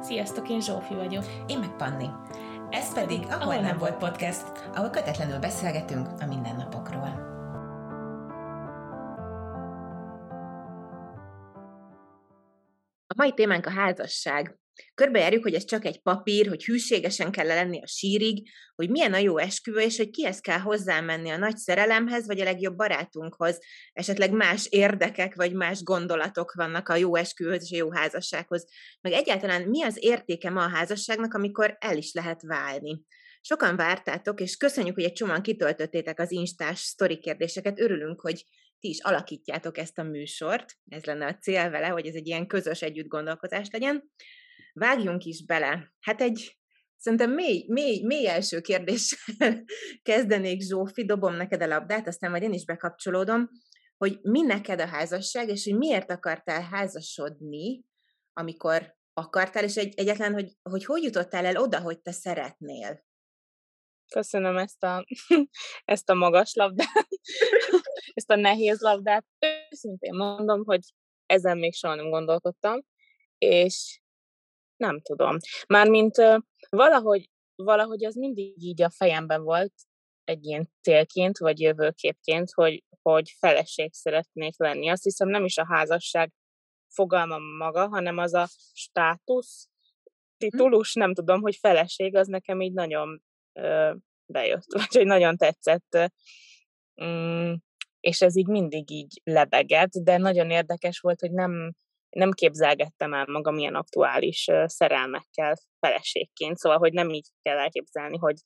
Sziasztok, 0.00 0.48
én 0.48 0.60
Zsófi 0.60 0.94
vagyok. 0.94 1.24
Én 1.46 1.58
meg 1.58 1.76
Panni. 1.76 2.08
Ez 2.70 2.94
pedig 2.94 3.22
Ahol, 3.28 3.40
Ahol 3.40 3.60
nem 3.60 3.78
volt 3.78 3.96
podcast, 3.96 4.52
ahol 4.74 4.90
kötetlenül 4.90 5.38
beszélgetünk 5.38 6.08
a 6.20 6.26
mindennapokról. 6.26 7.26
A 13.06 13.14
mai 13.16 13.32
témánk 13.32 13.66
a 13.66 13.70
házasság. 13.70 14.58
Körbejárjuk, 14.94 15.42
hogy 15.42 15.54
ez 15.54 15.64
csak 15.64 15.84
egy 15.84 16.02
papír, 16.02 16.48
hogy 16.48 16.64
hűségesen 16.64 17.30
kell 17.30 17.46
lenni 17.46 17.80
a 17.82 17.86
sírig, 17.86 18.48
hogy 18.74 18.90
milyen 18.90 19.12
a 19.12 19.16
jó 19.16 19.38
esküvő, 19.38 19.80
és 19.80 19.96
hogy 19.96 20.10
kihez 20.10 20.40
kell 20.40 20.58
hozzámenni 20.58 21.30
a 21.30 21.36
nagy 21.36 21.56
szerelemhez, 21.56 22.26
vagy 22.26 22.40
a 22.40 22.44
legjobb 22.44 22.76
barátunkhoz. 22.76 23.58
Esetleg 23.92 24.30
más 24.30 24.66
érdekek, 24.70 25.34
vagy 25.34 25.52
más 25.52 25.82
gondolatok 25.82 26.52
vannak 26.52 26.88
a 26.88 26.96
jó 26.96 27.16
esküvőhöz 27.16 27.62
és 27.62 27.72
a 27.72 27.76
jó 27.76 27.92
házassághoz. 27.92 28.66
Meg 29.00 29.12
egyáltalán 29.12 29.62
mi 29.62 29.82
az 29.82 29.96
értéke 30.00 30.50
ma 30.50 30.64
a 30.64 30.68
házasságnak, 30.68 31.34
amikor 31.34 31.76
el 31.80 31.96
is 31.96 32.12
lehet 32.12 32.42
válni. 32.42 33.00
Sokan 33.40 33.76
vártátok, 33.76 34.40
és 34.40 34.56
köszönjük, 34.56 34.94
hogy 34.94 35.04
egy 35.04 35.12
csomóan 35.12 35.42
kitöltöttétek 35.42 36.20
az 36.20 36.32
instás 36.32 36.78
sztori 36.78 37.18
kérdéseket. 37.18 37.80
Örülünk, 37.80 38.20
hogy 38.20 38.44
ti 38.80 38.88
is 38.88 39.00
alakítjátok 39.00 39.78
ezt 39.78 39.98
a 39.98 40.02
műsort. 40.02 40.76
Ez 40.88 41.04
lenne 41.04 41.26
a 41.26 41.38
cél 41.38 41.70
vele, 41.70 41.86
hogy 41.86 42.06
ez 42.06 42.14
egy 42.14 42.26
ilyen 42.26 42.46
közös 42.46 42.82
együttgondolkozás 42.82 43.68
legyen. 43.70 44.10
Vágjunk 44.78 45.24
is 45.24 45.44
bele. 45.44 45.92
Hát 46.00 46.20
egy 46.20 46.58
szerintem 46.96 47.30
mély, 47.30 47.64
mély, 47.68 48.02
mély 48.04 48.28
első 48.28 48.60
kérdéssel 48.60 49.64
kezdenék, 50.02 50.62
Zsófi, 50.62 51.04
dobom 51.04 51.34
neked 51.34 51.62
a 51.62 51.66
labdát, 51.66 52.06
aztán 52.06 52.30
majd 52.30 52.42
én 52.42 52.52
is 52.52 52.64
bekapcsolódom, 52.64 53.48
hogy 53.96 54.18
mi 54.22 54.40
neked 54.40 54.80
a 54.80 54.86
házasság, 54.86 55.48
és 55.48 55.64
hogy 55.64 55.76
miért 55.76 56.10
akartál 56.10 56.62
házasodni, 56.62 57.84
amikor 58.32 58.96
akartál, 59.12 59.64
és 59.64 59.76
egy, 59.76 59.94
egyetlen, 59.96 60.32
hogy, 60.32 60.52
hogy 60.62 60.84
hogy 60.84 61.02
jutottál 61.02 61.46
el 61.46 61.56
oda, 61.56 61.80
hogy 61.80 62.00
te 62.00 62.12
szeretnél? 62.12 63.06
Köszönöm 64.08 64.56
ezt 64.56 64.82
a, 64.82 65.06
ezt 65.84 66.10
a 66.10 66.14
magas 66.14 66.54
labdát, 66.54 67.08
ezt 68.14 68.30
a 68.30 68.36
nehéz 68.36 68.80
labdát. 68.80 69.26
Őszintén 69.70 70.14
mondom, 70.14 70.64
hogy 70.64 70.80
ezen 71.26 71.58
még 71.58 71.74
soha 71.74 71.94
nem 71.94 72.10
gondolkodtam, 72.10 72.80
és 73.38 74.00
nem 74.78 75.00
tudom. 75.00 75.36
Mármint 75.66 76.16
valahogy, 76.68 77.30
valahogy 77.54 78.04
az 78.04 78.14
mindig 78.14 78.62
így 78.62 78.82
a 78.82 78.90
fejemben 78.90 79.42
volt, 79.42 79.72
egy 80.24 80.44
ilyen 80.44 80.70
célként, 80.82 81.38
vagy 81.38 81.60
jövőképként, 81.60 82.50
hogy, 82.52 82.84
hogy 83.02 83.30
feleség 83.38 83.92
szeretnék 83.92 84.58
lenni. 84.58 84.88
Azt 84.88 85.02
hiszem 85.02 85.28
nem 85.28 85.44
is 85.44 85.58
a 85.58 85.66
házasság 85.66 86.32
fogalma 86.88 87.38
maga, 87.38 87.88
hanem 87.88 88.18
az 88.18 88.34
a 88.34 88.46
státusz, 88.72 89.68
titulus, 90.36 90.94
nem 90.94 91.14
tudom, 91.14 91.40
hogy 91.40 91.56
feleség, 91.56 92.16
az 92.16 92.26
nekem 92.26 92.60
így 92.60 92.72
nagyon 92.72 93.22
ö, 93.52 93.94
bejött, 94.26 94.72
vagy 94.78 94.94
hogy 94.94 95.06
nagyon 95.06 95.36
tetszett. 95.36 96.12
Mm, 97.04 97.52
és 98.00 98.20
ez 98.20 98.36
így 98.36 98.46
mindig 98.46 98.90
így 98.90 99.20
lebegett, 99.24 99.90
de 99.90 100.16
nagyon 100.16 100.50
érdekes 100.50 101.00
volt, 101.00 101.20
hogy 101.20 101.32
nem, 101.32 101.72
nem 102.10 102.30
képzelgettem 102.30 103.14
el 103.14 103.26
magam 103.26 103.58
ilyen 103.58 103.74
aktuális 103.74 104.46
szerelmekkel 104.64 105.56
feleségként, 105.80 106.56
szóval, 106.56 106.78
hogy 106.78 106.92
nem 106.92 107.08
így 107.08 107.28
kell 107.42 107.58
elképzelni, 107.58 108.16
hogy 108.16 108.36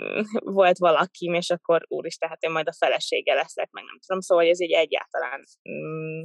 mm, 0.00 0.20
volt 0.60 0.78
valakim, 0.78 1.34
és 1.34 1.50
akkor 1.50 1.84
úristen, 1.88 2.28
hát 2.28 2.42
én 2.42 2.50
majd 2.50 2.68
a 2.68 2.76
felesége 2.78 3.34
leszek, 3.34 3.70
meg 3.70 3.84
nem 3.84 3.98
tudom, 4.06 4.20
szóval 4.20 4.46
ez 4.46 4.60
így 4.60 4.72
egyáltalán 4.72 5.44
mm, 5.70 6.22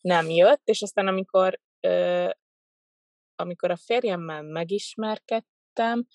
nem 0.00 0.30
jött, 0.30 0.62
és 0.64 0.82
aztán 0.82 1.06
amikor 1.06 1.58
amikor 3.36 3.70
a 3.70 3.76
férjemmel 3.76 4.42
megismerkedtem, 4.42 6.06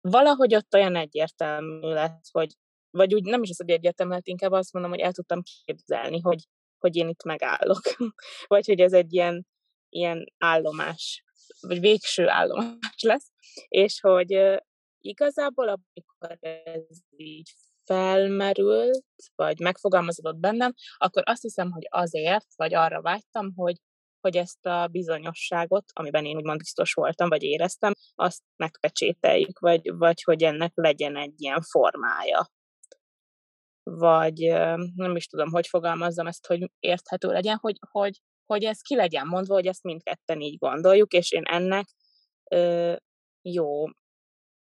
valahogy 0.00 0.54
ott 0.54 0.74
olyan 0.74 0.96
egyértelmű 0.96 1.88
lett, 1.88 2.24
hogy 2.30 2.52
vagy 2.90 3.14
úgy 3.14 3.24
nem 3.24 3.42
is 3.42 3.50
az, 3.50 3.56
hogy 3.56 3.70
egyértelmű 3.70 4.12
lett, 4.12 4.26
inkább 4.26 4.52
azt 4.52 4.72
mondom, 4.72 4.90
hogy 4.90 5.00
el 5.00 5.12
tudtam 5.12 5.42
képzelni, 5.64 6.20
hogy 6.20 6.38
hogy 6.84 6.96
én 6.96 7.08
itt 7.08 7.24
megállok. 7.24 7.80
vagy 8.52 8.66
hogy 8.66 8.80
ez 8.80 8.92
egy 8.92 9.12
ilyen, 9.12 9.46
ilyen 9.88 10.32
állomás, 10.38 11.24
vagy 11.60 11.80
végső 11.80 12.28
állomás 12.28 13.02
lesz, 13.02 13.30
és 13.68 14.00
hogy 14.00 14.60
igazából, 15.00 15.68
amikor 15.68 16.38
ez 16.40 16.98
így 17.16 17.50
felmerült, 17.84 19.04
vagy 19.34 19.60
megfogalmazódott 19.60 20.36
bennem, 20.36 20.72
akkor 20.96 21.22
azt 21.26 21.42
hiszem, 21.42 21.70
hogy 21.70 21.86
azért, 21.88 22.46
vagy 22.56 22.74
arra 22.74 23.02
vágytam, 23.02 23.52
hogy, 23.56 23.76
hogy 24.20 24.36
ezt 24.36 24.66
a 24.66 24.88
bizonyosságot, 24.88 25.84
amiben 25.92 26.24
én 26.24 26.36
úgymond 26.36 26.58
biztos 26.58 26.92
voltam, 26.92 27.28
vagy 27.28 27.42
éreztem, 27.42 27.92
azt 28.14 28.42
megpecsételjük, 28.56 29.58
vagy, 29.58 29.96
vagy 29.96 30.22
hogy 30.22 30.42
ennek 30.42 30.72
legyen 30.74 31.16
egy 31.16 31.34
ilyen 31.36 31.62
formája 31.62 32.48
vagy 33.84 34.38
nem 34.94 35.16
is 35.16 35.26
tudom, 35.26 35.50
hogy 35.50 35.66
fogalmazzam 35.66 36.26
ezt, 36.26 36.46
hogy 36.46 36.70
érthető 36.78 37.28
legyen, 37.28 37.56
hogy, 37.60 37.78
hogy, 37.90 38.20
hogy 38.46 38.64
ez 38.64 38.80
ki 38.80 38.94
legyen 38.94 39.26
mondva, 39.26 39.54
hogy 39.54 39.66
ezt 39.66 39.82
mindketten 39.82 40.40
így 40.40 40.58
gondoljuk, 40.58 41.12
és 41.12 41.32
én 41.32 41.42
ennek 41.44 41.86
ö, 42.50 42.94
jó 43.42 43.84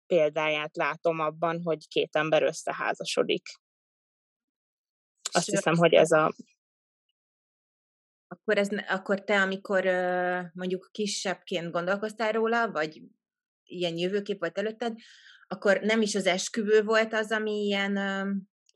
példáját 0.06 0.76
látom 0.76 1.20
abban, 1.20 1.62
hogy 1.64 1.88
két 1.88 2.16
ember 2.16 2.44
összeházasodik. 2.44 3.44
Azt 5.32 5.50
hiszem, 5.50 5.76
hogy 5.76 5.94
ez 5.94 6.12
a... 6.12 6.34
Akkor, 8.28 8.58
ez, 8.58 8.70
akkor 8.88 9.24
te, 9.24 9.42
amikor 9.42 9.84
mondjuk 10.54 10.90
kisebbként 10.92 11.72
gondolkoztál 11.72 12.32
róla, 12.32 12.72
vagy 12.72 13.02
ilyen 13.64 13.98
jövőkép 13.98 14.40
volt 14.40 14.58
előtted, 14.58 14.96
akkor 15.48 15.80
nem 15.80 16.02
is 16.02 16.16
az 16.16 16.26
esküvő 16.26 16.84
volt 16.84 17.14
az, 17.14 17.32
ami 17.32 17.52
ilyen 17.52 17.98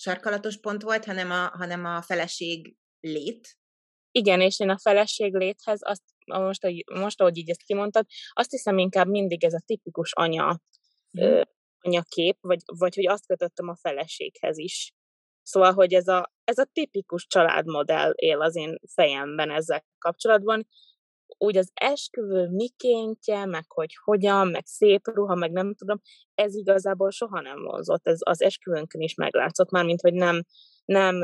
sarkalatos 0.04 0.60
pont 0.60 0.82
volt, 0.82 1.06
hanem 1.06 1.32
a, 1.32 1.52
hanem 1.54 1.86
a 1.86 2.02
feleség 2.02 2.76
lét. 3.00 3.58
Igen, 4.12 4.42
és 4.42 4.60
én 4.60 4.70
a 4.70 4.80
feleség 4.80 5.36
léthez 5.36 5.80
azt 5.84 6.04
most, 6.26 6.62
hogy, 6.62 6.84
most, 6.94 7.22
ahogy 7.22 7.38
így 7.38 7.50
ezt 7.50 7.64
kimondtad, 7.64 8.06
azt 8.34 8.52
hiszem 8.52 8.78
inkább 8.78 9.08
mindig 9.08 9.44
ez 9.44 9.54
a 9.54 9.64
tipikus 9.66 10.14
anya, 10.14 10.62
mm. 11.18 11.22
ö, 11.22 11.42
anyakép, 11.80 12.38
vagy, 12.42 12.60
vagy 12.66 12.96
hogy 12.96 13.08
azt 13.08 13.26
kötöttem 13.26 13.68
a 13.68 13.76
feleséghez 13.76 14.58
is. 14.58 14.94
Szóval, 15.42 15.74
hogy 15.74 15.94
ez 15.94 16.08
a, 16.08 16.34
ez 16.44 16.58
a 16.58 16.70
tipikus 16.74 17.26
családmodell 17.28 18.12
él 18.16 18.42
az 18.42 18.56
én 18.56 18.80
fejemben 18.94 19.52
ezzel 19.52 19.86
kapcsolatban, 19.98 20.68
úgy 21.44 21.58
az 21.58 21.72
esküvő 21.74 22.48
mikéntje, 22.48 23.46
meg 23.46 23.72
hogy 23.72 23.98
hogyan, 24.04 24.48
meg 24.48 24.66
szép 24.66 25.08
ruha, 25.08 25.36
meg 25.36 25.52
nem 25.52 25.74
tudom, 25.76 26.02
ez 26.36 26.56
igazából 26.56 27.12
soha 27.12 27.42
nem 27.42 27.64
vonzott. 27.64 28.08
Ez 28.08 28.20
az 28.24 28.42
esküvőnkön 28.42 29.02
is 29.02 29.16
meglátszott, 29.16 29.70
már 29.70 29.86
mint 29.86 30.02
hogy 30.02 30.14
nem, 30.14 30.44
nem, 30.86 31.16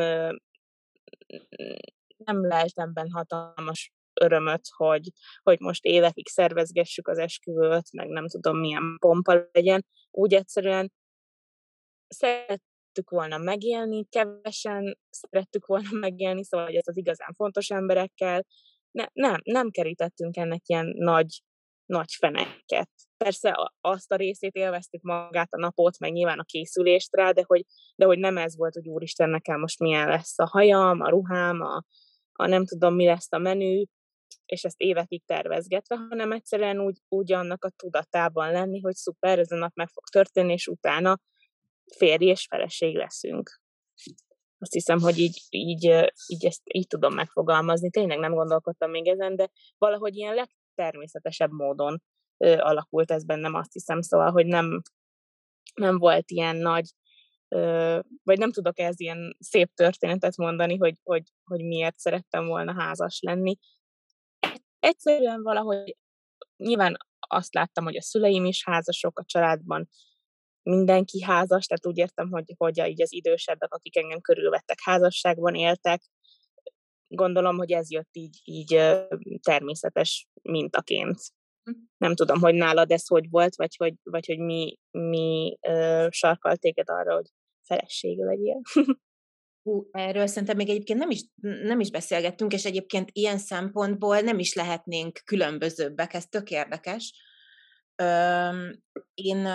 nem 2.17 2.47
leltem 2.47 2.93
benne 2.93 3.11
hatalmas 3.11 3.93
örömöt, 4.13 4.67
hogy, 4.75 5.09
hogy 5.43 5.59
most 5.59 5.85
évekig 5.85 6.27
szervezgessük 6.27 7.07
az 7.07 7.17
esküvőt, 7.17 7.91
meg 7.91 8.07
nem 8.07 8.27
tudom 8.27 8.59
milyen 8.59 8.97
pompa 8.99 9.47
legyen. 9.51 9.85
Úgy 10.11 10.33
egyszerűen 10.33 10.91
szerettük 12.07 13.09
volna 13.09 13.37
megélni, 13.37 14.05
kevesen 14.05 14.97
szerettük 15.09 15.65
volna 15.65 15.89
megélni, 15.91 16.43
szóval 16.43 16.65
hogy 16.65 16.75
ez 16.75 16.87
az 16.87 16.97
igazán 16.97 17.33
fontos 17.35 17.69
emberekkel, 17.69 18.45
ne, 18.91 19.05
nem, 19.13 19.39
nem 19.43 19.69
kerítettünk 19.69 20.37
ennek 20.37 20.61
ilyen 20.65 20.93
nagy, 20.97 21.43
nagy 21.85 22.13
feneket. 22.17 22.89
Persze 23.17 23.71
azt 23.81 24.11
a 24.11 24.15
részét 24.15 24.55
élveztük 24.55 25.01
magát 25.01 25.53
a 25.53 25.59
napot, 25.59 25.99
meg 25.99 26.11
nyilván 26.11 26.39
a 26.39 26.43
készülést 26.43 27.15
rá, 27.15 27.31
de 27.31 27.43
hogy, 27.45 27.65
de 27.95 28.05
hogy 28.05 28.19
nem 28.19 28.37
ez 28.37 28.55
volt, 28.55 28.73
hogy 28.73 28.87
úristen, 28.87 29.29
nekem 29.29 29.59
most 29.59 29.79
milyen 29.79 30.07
lesz 30.07 30.39
a 30.39 30.47
hajam, 30.47 31.01
a 31.01 31.09
ruhám, 31.09 31.61
a, 31.61 31.83
a 32.31 32.47
nem 32.47 32.65
tudom, 32.65 32.95
mi 32.95 33.05
lesz 33.05 33.31
a 33.31 33.37
menü, 33.37 33.83
és 34.45 34.63
ezt 34.63 34.79
évekig 34.79 35.25
tervezgetve, 35.25 35.95
hanem 36.09 36.31
egyszerűen 36.31 36.79
úgy, 36.79 36.97
úgy 37.07 37.33
annak 37.33 37.65
a 37.65 37.69
tudatában 37.69 38.51
lenni, 38.51 38.79
hogy 38.81 38.95
szuper, 38.95 39.39
ez 39.39 39.51
a 39.51 39.55
nap 39.55 39.75
meg 39.75 39.87
fog 39.87 40.03
történni, 40.11 40.53
és 40.53 40.67
utána 40.67 41.19
férj 41.97 42.25
és 42.25 42.45
feleség 42.49 42.95
leszünk 42.95 43.61
azt 44.59 44.73
hiszem, 44.73 44.99
hogy 44.99 45.17
így, 45.17 45.41
így, 45.49 45.83
így 46.27 46.45
ezt 46.45 46.61
így 46.63 46.87
tudom 46.87 47.13
megfogalmazni. 47.13 47.89
Tényleg 47.89 48.19
nem 48.19 48.33
gondolkodtam 48.33 48.89
még 48.89 49.07
ezen, 49.07 49.35
de 49.35 49.49
valahogy 49.77 50.15
ilyen 50.15 50.33
legtermészetesebb 50.33 51.51
módon 51.51 52.01
ö, 52.37 52.57
alakult 52.57 53.11
ez 53.11 53.25
bennem, 53.25 53.53
azt 53.53 53.73
hiszem, 53.73 54.01
szóval, 54.01 54.31
hogy 54.31 54.45
nem, 54.45 54.81
nem 55.73 55.97
volt 55.97 56.31
ilyen 56.31 56.55
nagy, 56.55 56.89
ö, 57.47 57.99
vagy 58.23 58.37
nem 58.37 58.51
tudok 58.51 58.79
ez 58.79 58.99
ilyen 58.99 59.35
szép 59.39 59.73
történetet 59.73 60.37
mondani, 60.37 60.77
hogy, 60.77 60.99
hogy, 61.03 61.23
hogy 61.43 61.63
miért 61.63 61.97
szerettem 61.97 62.45
volna 62.47 62.73
házas 62.73 63.19
lenni. 63.21 63.57
Egyszerűen 64.79 65.43
valahogy 65.43 65.97
nyilván 66.57 66.97
azt 67.19 67.53
láttam, 67.53 67.83
hogy 67.83 67.97
a 67.97 68.01
szüleim 68.01 68.45
is 68.45 68.65
házasok 68.65 69.19
a 69.19 69.25
családban, 69.25 69.89
mindenki 70.63 71.21
házas, 71.21 71.65
tehát 71.65 71.85
úgy 71.85 71.97
értem, 71.97 72.29
hogy, 72.29 72.53
hogy 72.57 72.87
így 72.87 73.01
az 73.01 73.13
idősebbek, 73.13 73.73
akik 73.73 73.97
engem 73.97 74.21
körülvettek, 74.21 74.77
házasságban 74.83 75.55
éltek, 75.55 76.01
gondolom, 77.09 77.57
hogy 77.57 77.71
ez 77.71 77.91
jött 77.91 78.09
így, 78.11 78.39
így 78.43 78.81
természetes 79.41 80.27
mintaként. 80.41 81.17
Nem 81.97 82.15
tudom, 82.15 82.39
hogy 82.39 82.53
nálad 82.53 82.91
ez 82.91 83.07
hogy 83.07 83.29
volt, 83.29 83.55
vagy 83.55 83.75
hogy, 83.75 83.93
vagy 84.03 84.25
hogy 84.25 84.39
mi, 84.39 84.77
mi 84.91 85.57
ö, 85.61 86.07
sarkal 86.09 86.55
téged 86.55 86.89
arra, 86.89 87.15
hogy 87.15 87.27
felesége 87.65 88.25
legyél. 88.25 88.61
Hú, 89.63 89.87
erről 89.91 90.27
szerintem 90.27 90.55
még 90.55 90.69
egyébként 90.69 90.99
nem 90.99 91.09
is, 91.09 91.23
nem 91.41 91.79
is 91.79 91.91
beszélgettünk, 91.91 92.53
és 92.53 92.65
egyébként 92.65 93.09
ilyen 93.11 93.37
szempontból 93.37 94.19
nem 94.19 94.39
is 94.39 94.53
lehetnénk 94.53 95.21
különbözőbbek, 95.25 96.13
ez 96.13 96.25
tök 96.27 96.49
érdekes. 96.49 97.13
Öm, 97.95 98.83
én, 99.13 99.47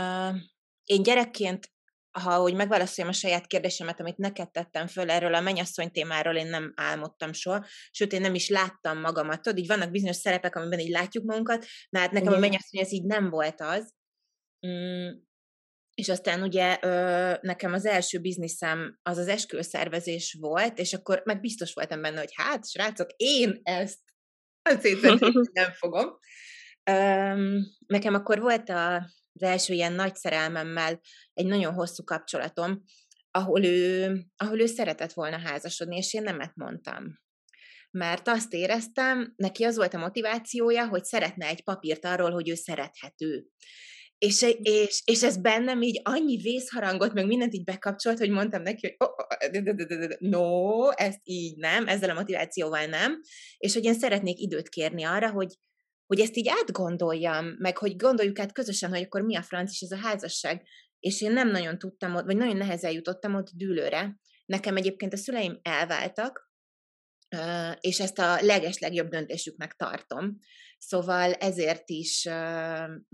én 0.84 1.02
gyerekként, 1.02 1.72
ha 2.20 2.42
úgy 2.42 2.54
megválaszoljam 2.54 3.12
a 3.12 3.16
saját 3.16 3.46
kérdésemet, 3.46 4.00
amit 4.00 4.16
neked 4.16 4.50
tettem 4.50 4.86
föl 4.86 5.10
erről 5.10 5.34
a 5.34 5.40
mennyasszony 5.40 5.90
témáról, 5.90 6.36
én 6.36 6.46
nem 6.46 6.72
álmodtam 6.76 7.32
soha, 7.32 7.66
sőt, 7.90 8.12
én 8.12 8.20
nem 8.20 8.34
is 8.34 8.48
láttam 8.48 9.00
magamat. 9.00 9.42
Tudod, 9.42 9.58
így 9.58 9.66
vannak 9.66 9.90
bizonyos 9.90 10.16
szerepek, 10.16 10.56
amiben 10.56 10.78
így 10.78 10.90
látjuk 10.90 11.24
magunkat, 11.24 11.66
de 11.90 11.98
hát 11.98 12.10
nekem 12.10 12.28
Igen. 12.28 12.38
a 12.38 12.40
mennyasszony 12.40 12.80
ez 12.80 12.92
így 12.92 13.04
nem 13.04 13.30
volt 13.30 13.60
az. 13.60 13.94
Mm, 14.66 15.08
és 15.94 16.08
aztán 16.08 16.42
ugye 16.42 16.78
ö, 16.82 17.32
nekem 17.40 17.72
az 17.72 17.86
első 17.86 18.18
bizniszem 18.18 18.98
az 19.02 19.18
az 19.18 19.28
esküvőszervezés 19.28 20.36
volt, 20.40 20.78
és 20.78 20.92
akkor 20.92 21.22
meg 21.24 21.40
biztos 21.40 21.72
voltam 21.72 22.02
benne, 22.02 22.18
hogy 22.18 22.32
hát, 22.34 22.70
srácok, 22.70 23.10
én 23.16 23.60
ezt 23.62 24.00
nem 25.52 25.72
fogom. 25.72 26.18
Ö, 26.84 26.94
nekem 27.86 28.14
akkor 28.14 28.40
volt 28.40 28.68
a, 28.68 29.10
az 29.34 29.42
első 29.42 29.74
ilyen 29.74 29.92
nagy 29.92 30.14
szerelmemmel 30.14 31.00
egy 31.32 31.46
nagyon 31.46 31.74
hosszú 31.74 32.04
kapcsolatom, 32.04 32.82
ahol 33.30 33.64
ő, 33.64 34.16
ahol 34.36 34.60
ő 34.60 34.66
szeretett 34.66 35.12
volna 35.12 35.38
házasodni, 35.38 35.96
és 35.96 36.14
én 36.14 36.22
nemet 36.22 36.52
mondtam. 36.54 37.22
Mert 37.90 38.28
azt 38.28 38.52
éreztem, 38.52 39.32
neki 39.36 39.64
az 39.64 39.76
volt 39.76 39.94
a 39.94 39.98
motivációja, 39.98 40.88
hogy 40.88 41.04
szeretne 41.04 41.46
egy 41.46 41.64
papírt 41.64 42.04
arról, 42.04 42.30
hogy 42.30 42.48
ő 42.48 42.54
szerethető. 42.54 43.46
És, 44.18 44.46
és, 44.62 45.02
és 45.04 45.22
ez 45.22 45.36
bennem 45.36 45.82
így 45.82 46.00
annyi 46.04 46.36
vészharangot, 46.36 47.12
meg 47.12 47.26
mindent 47.26 47.54
így 47.54 47.64
bekapcsolt, 47.64 48.18
hogy 48.18 48.30
mondtam 48.30 48.62
neki, 48.62 48.86
hogy 48.86 49.08
oh, 49.08 49.14
oh, 49.68 50.08
no, 50.18 50.90
ezt 50.90 51.20
így 51.22 51.56
nem, 51.56 51.88
ezzel 51.88 52.10
a 52.10 52.14
motivációval 52.14 52.86
nem, 52.86 53.20
és 53.56 53.74
hogy 53.74 53.84
én 53.84 53.94
szeretnék 53.94 54.38
időt 54.38 54.68
kérni 54.68 55.04
arra, 55.04 55.30
hogy, 55.30 55.54
hogy 56.06 56.20
ezt 56.20 56.36
így 56.36 56.48
átgondoljam, 56.48 57.54
meg 57.58 57.78
hogy 57.78 57.96
gondoljuk 57.96 58.38
át 58.38 58.52
közösen, 58.52 58.90
hogy 58.90 59.02
akkor 59.02 59.22
mi 59.22 59.36
a 59.36 59.42
franc 59.42 59.70
és 59.70 59.80
ez 59.80 59.90
a 59.90 60.06
házasság. 60.06 60.62
És 60.98 61.20
én 61.20 61.32
nem 61.32 61.50
nagyon 61.50 61.78
tudtam 61.78 62.14
ott, 62.14 62.24
vagy 62.24 62.36
nagyon 62.36 62.56
nehezen 62.56 62.92
jutottam 62.92 63.34
ott 63.34 63.50
dűlőre. 63.54 64.18
Nekem 64.46 64.76
egyébként 64.76 65.12
a 65.12 65.16
szüleim 65.16 65.58
elváltak, 65.62 66.52
és 67.80 68.00
ezt 68.00 68.18
a 68.18 68.42
leges-legjobb 68.42 69.08
döntésüknek 69.08 69.72
tartom. 69.72 70.38
Szóval 70.78 71.32
ezért 71.32 71.90
is, 71.90 72.28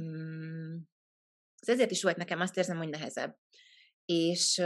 mm, 0.02 0.76
ezért 1.66 1.90
is 1.90 2.02
volt 2.02 2.16
nekem 2.16 2.40
azt 2.40 2.56
érzem, 2.56 2.76
hogy 2.76 2.88
nehezebb. 2.88 3.36
És, 4.04 4.62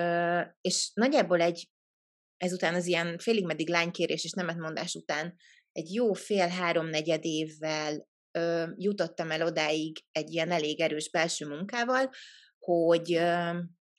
és 0.61 0.91
nagyjából 0.95 1.41
egy, 1.41 1.71
ezután 2.37 2.75
az 2.75 2.87
ilyen 2.87 3.19
félig 3.19 3.45
meddig 3.45 3.69
lánykérés 3.69 4.25
és 4.25 4.33
nemetmondás 4.33 4.95
után 4.95 5.37
egy 5.73 5.95
jó 5.95 6.13
fél-három-negyed 6.13 7.25
évvel 7.25 8.09
jutottam 8.77 9.31
el 9.31 9.43
odáig 9.43 10.05
egy 10.13 10.33
ilyen 10.33 10.51
elég 10.51 10.81
erős 10.81 11.11
belső 11.11 11.47
munkával, 11.47 12.11
hogy 12.59 13.13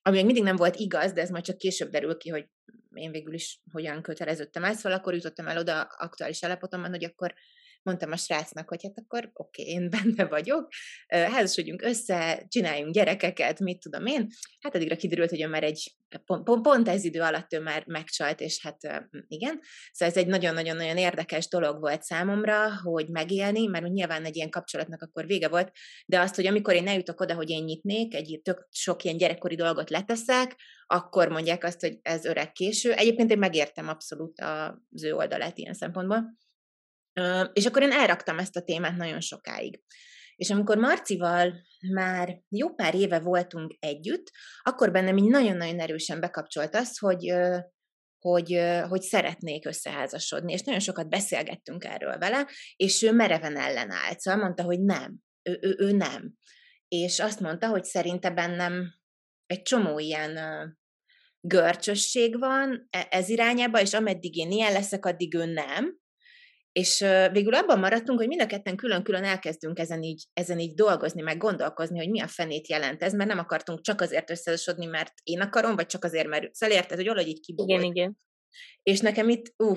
ami 0.02 0.16
még 0.16 0.26
mindig 0.26 0.44
nem 0.44 0.56
volt 0.56 0.76
igaz, 0.76 1.12
de 1.12 1.22
ez 1.22 1.30
majd 1.30 1.44
csak 1.44 1.58
később 1.58 1.90
derül 1.90 2.18
ki, 2.18 2.30
hogy 2.30 2.48
én 2.94 3.12
végül 3.12 3.34
is 3.34 3.62
hogyan 3.72 4.02
köteleződtem 4.02 4.64
el, 4.64 4.74
szóval 4.74 4.98
akkor 4.98 5.14
jutottam 5.14 5.48
el 5.48 5.58
oda 5.58 5.82
aktuális 5.82 6.44
állapotomban, 6.44 6.90
hogy 6.90 7.04
akkor 7.04 7.34
mondtam 7.86 8.12
a 8.12 8.18
srácnak, 8.18 8.70
hogy 8.70 8.84
hát 8.84 8.98
akkor 8.98 9.30
oké, 9.34 9.62
okay, 9.62 9.74
én 9.74 9.90
benne 9.96 10.26
vagyok, 10.26 10.68
házasodjunk 11.08 11.82
össze, 11.82 12.46
csináljunk 12.48 12.94
gyerekeket, 12.94 13.60
mit 13.60 13.80
tudom 13.80 14.06
én. 14.06 14.28
Hát 14.60 14.76
addigra 14.76 14.96
kiderült, 14.96 15.30
hogy 15.30 15.42
ő 15.42 15.48
már 15.48 15.64
egy, 15.64 15.96
pont, 16.26 16.44
pont, 16.44 16.62
pont 16.62 16.88
ez 16.88 17.04
idő 17.04 17.22
alatt 17.22 17.54
ő 17.54 17.60
már 17.60 17.84
megcsalt, 17.88 18.42
és 18.42 18.62
hát 18.62 18.78
igen. 19.28 19.60
Szóval 19.92 20.14
ez 20.16 20.22
egy 20.22 20.28
nagyon-nagyon-nagyon 20.28 20.98
érdekes 20.98 21.48
dolog 21.48 21.80
volt 21.80 22.04
számomra, 22.04 22.82
hogy 22.82 23.10
megélni, 23.10 23.66
mert 23.66 23.88
nyilván 23.88 24.26
egy 24.26 24.36
ilyen 24.36 24.50
kapcsolatnak 24.50 25.02
akkor 25.02 25.26
vége 25.26 25.48
volt, 25.48 25.72
de 26.06 26.20
azt, 26.20 26.36
hogy 26.36 26.48
amikor 26.48 26.74
én 26.74 26.88
eljutok 26.88 27.20
oda, 27.20 27.34
hogy 27.34 27.50
én 27.50 27.64
nyitnék, 27.64 28.14
egy 28.14 28.40
tök 28.44 28.68
sok 28.72 29.04
ilyen 29.04 29.18
gyerekkori 29.18 29.56
dolgot 29.56 29.90
leteszek, 29.90 30.56
akkor 30.88 31.30
mondják 31.30 31.64
azt, 31.64 31.82
hogy 31.82 32.00
ez 32.02 32.26
öreg 32.26 32.52
késő. 32.52 32.94
Egyébként 32.94 33.32
én 33.32 33.38
megértem 33.38 33.88
abszolút 33.88 34.42
az 34.42 35.04
ő 35.04 35.14
oldalát 35.14 35.58
ilyen 35.58 35.74
szempontból. 35.74 36.38
És 37.54 37.66
akkor 37.66 37.82
én 37.82 37.92
elraktam 37.92 38.40
ezt 38.40 38.56
a 38.56 38.62
témát 38.62 38.96
nagyon 38.96 39.22
sokáig. 39.22 39.82
És 40.36 40.50
amikor 40.50 40.78
Marcival 40.78 41.54
már 41.94 42.42
jó 42.50 42.74
pár 42.74 42.96
éve 42.96 43.20
voltunk 43.20 43.76
együtt, 43.80 44.32
akkor 44.62 44.92
bennem 44.92 45.18
így 45.18 45.30
nagyon-nagyon 45.30 45.80
erősen 45.80 46.20
bekapcsolt 46.20 46.76
az, 46.76 46.98
hogy, 46.98 47.34
hogy, 48.20 48.62
hogy 48.90 49.02
szeretnék 49.02 49.66
összeházasodni, 49.66 50.54
és 50.54 50.62
nagyon 50.62 50.82
sokat 50.82 51.10
beszélgettünk 51.10 51.84
erről 51.84 52.18
vele, 52.18 52.48
és 52.76 53.02
ő 53.02 53.12
mereven 53.12 53.58
ellenállt, 53.58 54.20
szóval 54.20 54.42
mondta, 54.42 54.64
hogy 54.64 54.82
nem, 54.82 55.18
ő, 55.50 55.58
ő, 55.62 55.76
ő 55.80 55.92
nem. 55.92 56.34
És 56.88 57.20
azt 57.20 57.40
mondta, 57.40 57.68
hogy 57.68 57.84
szerinte 57.84 58.30
bennem 58.30 58.94
egy 59.46 59.62
csomó 59.62 60.00
ilyen 60.00 60.40
görcsösség 61.40 62.40
van 62.40 62.88
e, 62.90 63.08
ez 63.10 63.30
irányába, 63.30 63.82
és 63.82 63.94
ameddig 63.94 64.36
én 64.36 64.52
ilyen 64.52 64.72
leszek, 64.72 65.06
addig 65.06 65.36
ő 65.36 65.46
nem, 65.46 66.00
és 66.80 67.00
végül 67.32 67.54
abban 67.54 67.80
maradtunk, 67.80 68.20
hogy 68.20 68.28
mind 68.28 68.42
a 68.42 68.46
ketten 68.46 68.76
külön-külön 68.76 69.24
elkezdünk 69.24 69.80
ezen 69.80 70.04
így, 70.04 70.24
ezen 70.34 70.60
így 70.60 70.74
dolgozni, 70.74 71.22
meg 71.22 71.38
gondolkozni, 71.38 71.98
hogy 71.98 72.10
mi 72.10 72.22
a 72.22 72.28
fenét 72.28 72.68
jelent 72.68 73.04
ez, 73.04 73.14
mert 73.14 73.30
nem 73.30 73.40
akartunk 73.40 73.82
csak 73.82 74.02
azért 74.02 74.30
összehasonlítani, 74.30 74.92
mert 74.92 75.14
én 75.24 75.42
akarom, 75.42 75.76
vagy 75.76 75.86
csak 75.86 76.04
azért, 76.04 76.28
mert 76.28 76.56
szóval 76.56 76.76
érted, 76.76 76.98
hogy 76.98 77.06
valahogy 77.08 77.30
így 77.30 77.40
kibogult. 77.40 77.80
Igen, 77.80 77.92
igen. 77.92 78.18
És 78.84 79.00
nekem 79.00 79.30
itt, 79.30 79.54
ú, 79.58 79.74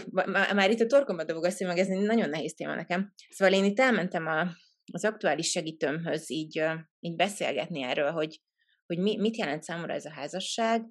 már 0.55 0.71
itt 0.71 0.81
a 0.81 0.87
torkomba 0.87 1.25
dobog 1.25 1.45
a 1.45 1.65
meg 1.65 1.79
ez 1.79 1.87
nagyon 1.87 2.29
nehéz 2.29 2.55
téma 2.55 2.75
nekem. 2.75 3.13
Szóval 3.29 3.55
én 3.55 3.65
itt 3.65 3.81
elmentem 3.81 4.27
a, 4.27 4.49
az 4.93 5.05
aktuális 5.05 5.51
segítőmhöz 5.51 6.31
így, 6.31 6.65
így 7.01 7.17
beszélgetni 7.17 7.83
erről, 7.83 8.11
hogy, 8.11 8.41
hogy 8.87 8.99
mi, 8.99 9.17
mit 9.17 9.37
jelent 9.37 9.63
számomra 9.63 9.95
ez 9.95 10.05
a 10.05 10.13
házasság, 10.13 10.83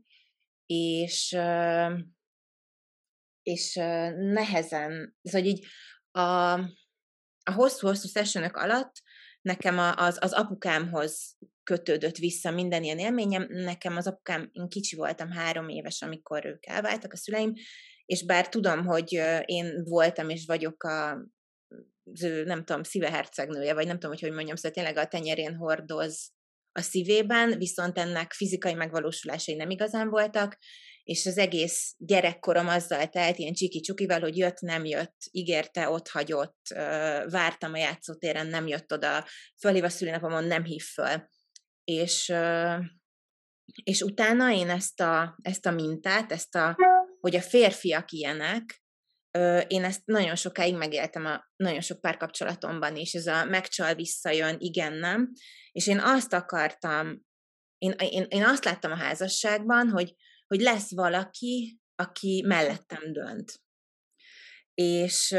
és 0.66 1.38
és 3.48 3.74
nehezen, 4.16 5.18
ez, 5.22 5.32
hogy 5.32 5.46
így 5.46 5.66
a, 6.18 6.54
a 7.44 7.52
hosszú-hosszú 7.54 8.08
sessionök 8.08 8.56
alatt 8.56 9.02
nekem 9.42 9.78
az, 9.78 10.18
az 10.22 10.34
apukámhoz 10.34 11.38
kötődött 11.64 12.16
vissza 12.16 12.52
minden 12.52 12.84
ilyen 12.84 13.00
élményem. 13.00 13.46
Nekem 13.50 13.98
az 13.98 14.08
apukám, 14.08 14.50
én 14.52 14.68
kicsi 14.68 14.96
voltam, 14.96 15.32
három 15.32 15.70
éves, 15.70 16.02
amikor 16.02 16.46
ők 16.46 16.66
elváltak, 16.66 17.14
a 17.14 17.18
szüleim, 17.18 17.54
és 18.06 18.26
bár 18.26 18.50
tudom, 18.50 18.86
hogy 18.86 19.12
én 19.46 19.84
voltam 19.84 20.30
és 20.30 20.46
vagyok 20.46 20.84
a, 20.84 21.12
az 22.14 22.24
ő, 22.24 22.44
nem 22.44 22.64
tudom, 22.64 22.84
szívehercegnője, 22.84 23.74
vagy 23.74 23.86
nem 23.86 23.96
tudom, 23.96 24.12
hogy 24.12 24.22
hogy 24.22 24.32
mondjam, 24.32 24.56
szóval 24.56 24.72
tényleg 24.72 24.98
a 24.98 25.08
tenyerén 25.08 25.56
hordoz 25.56 26.32
a 26.72 26.82
szívében, 26.82 27.58
viszont 27.58 27.98
ennek 27.98 28.34
fizikai 28.34 28.74
megvalósulásai 28.74 29.56
nem 29.56 29.70
igazán 29.70 30.10
voltak, 30.10 30.58
és 31.08 31.26
az 31.26 31.38
egész 31.38 31.94
gyerekkorom 31.98 32.68
azzal 32.68 33.08
telt, 33.08 33.38
ilyen 33.38 33.54
csiki-csukival, 33.54 34.20
hogy 34.20 34.38
jött, 34.38 34.60
nem 34.60 34.86
jött, 34.86 35.16
ígérte, 35.32 35.90
ott 35.90 36.08
hagyott, 36.08 36.68
vártam 37.30 37.74
a 37.74 37.78
játszótéren, 37.78 38.48
nem 38.48 38.68
jött 38.68 38.94
oda, 38.94 39.26
fölhív 39.60 39.84
a 39.84 39.90
szülinapomon, 39.90 40.44
nem 40.44 40.64
hív 40.64 40.84
föl. 40.84 41.30
És, 41.84 42.34
és 43.84 44.02
utána 44.02 44.52
én 44.52 44.70
ezt 44.70 45.00
a, 45.00 45.38
ezt 45.42 45.66
a 45.66 45.72
mintát, 45.72 46.32
ezt 46.32 46.56
a, 46.56 46.76
hogy 47.20 47.36
a 47.36 47.42
férfiak 47.42 48.12
ilyenek, 48.12 48.82
én 49.68 49.84
ezt 49.84 50.06
nagyon 50.06 50.36
sokáig 50.36 50.76
megéltem 50.76 51.26
a 51.26 51.52
nagyon 51.56 51.82
sok 51.82 52.02
párkapcsolatomban 52.02 52.96
is, 52.96 53.14
ez 53.14 53.28
a 53.28 53.46
megcsal 53.46 53.94
visszajön, 53.94 54.56
igen, 54.60 54.94
nem, 54.94 55.32
és 55.72 55.88
én 55.88 56.00
azt 56.00 56.34
akartam, 56.34 57.22
én, 57.78 57.92
én, 57.92 58.26
én 58.30 58.44
azt 58.44 58.66
láttam 58.66 58.92
a 58.92 58.98
házasságban, 58.98 59.90
hogy, 59.90 60.16
hogy 60.48 60.62
lesz 60.62 60.94
valaki, 60.96 61.80
aki 61.96 62.44
mellettem 62.48 63.14
dönt. 63.14 63.62
És, 64.74 65.36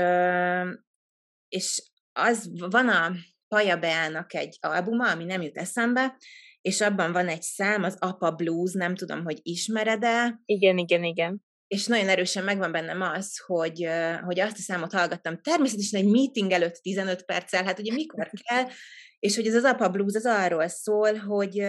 és 1.48 1.82
az 2.12 2.50
van 2.58 2.88
a 2.88 3.14
Paja 3.48 3.78
Beának 3.78 4.34
egy 4.34 4.56
albuma, 4.60 5.10
ami 5.10 5.24
nem 5.24 5.42
jut 5.42 5.56
eszembe, 5.56 6.16
és 6.60 6.80
abban 6.80 7.12
van 7.12 7.28
egy 7.28 7.42
szám, 7.42 7.82
az 7.82 7.96
Apa 7.98 8.30
Blues, 8.30 8.72
nem 8.72 8.94
tudom, 8.94 9.24
hogy 9.24 9.38
ismered-e. 9.42 10.40
Igen, 10.44 10.78
igen, 10.78 11.04
igen. 11.04 11.42
És 11.66 11.86
nagyon 11.86 12.08
erősen 12.08 12.44
megvan 12.44 12.72
bennem 12.72 13.00
az, 13.00 13.38
hogy, 13.46 13.88
hogy 14.24 14.40
azt 14.40 14.58
a 14.58 14.60
számot 14.60 14.92
hallgattam 14.92 15.42
természetesen 15.42 16.00
egy 16.00 16.10
meeting 16.10 16.50
előtt 16.50 16.74
15 16.74 17.22
perccel, 17.24 17.64
hát 17.64 17.78
ugye 17.78 17.92
mikor 17.92 18.30
kell, 18.42 18.66
és 19.26 19.36
hogy 19.36 19.46
ez 19.46 19.54
az 19.54 19.64
Apa 19.64 19.88
Blues 19.88 20.14
az 20.14 20.26
arról 20.26 20.68
szól, 20.68 21.14
hogy, 21.14 21.68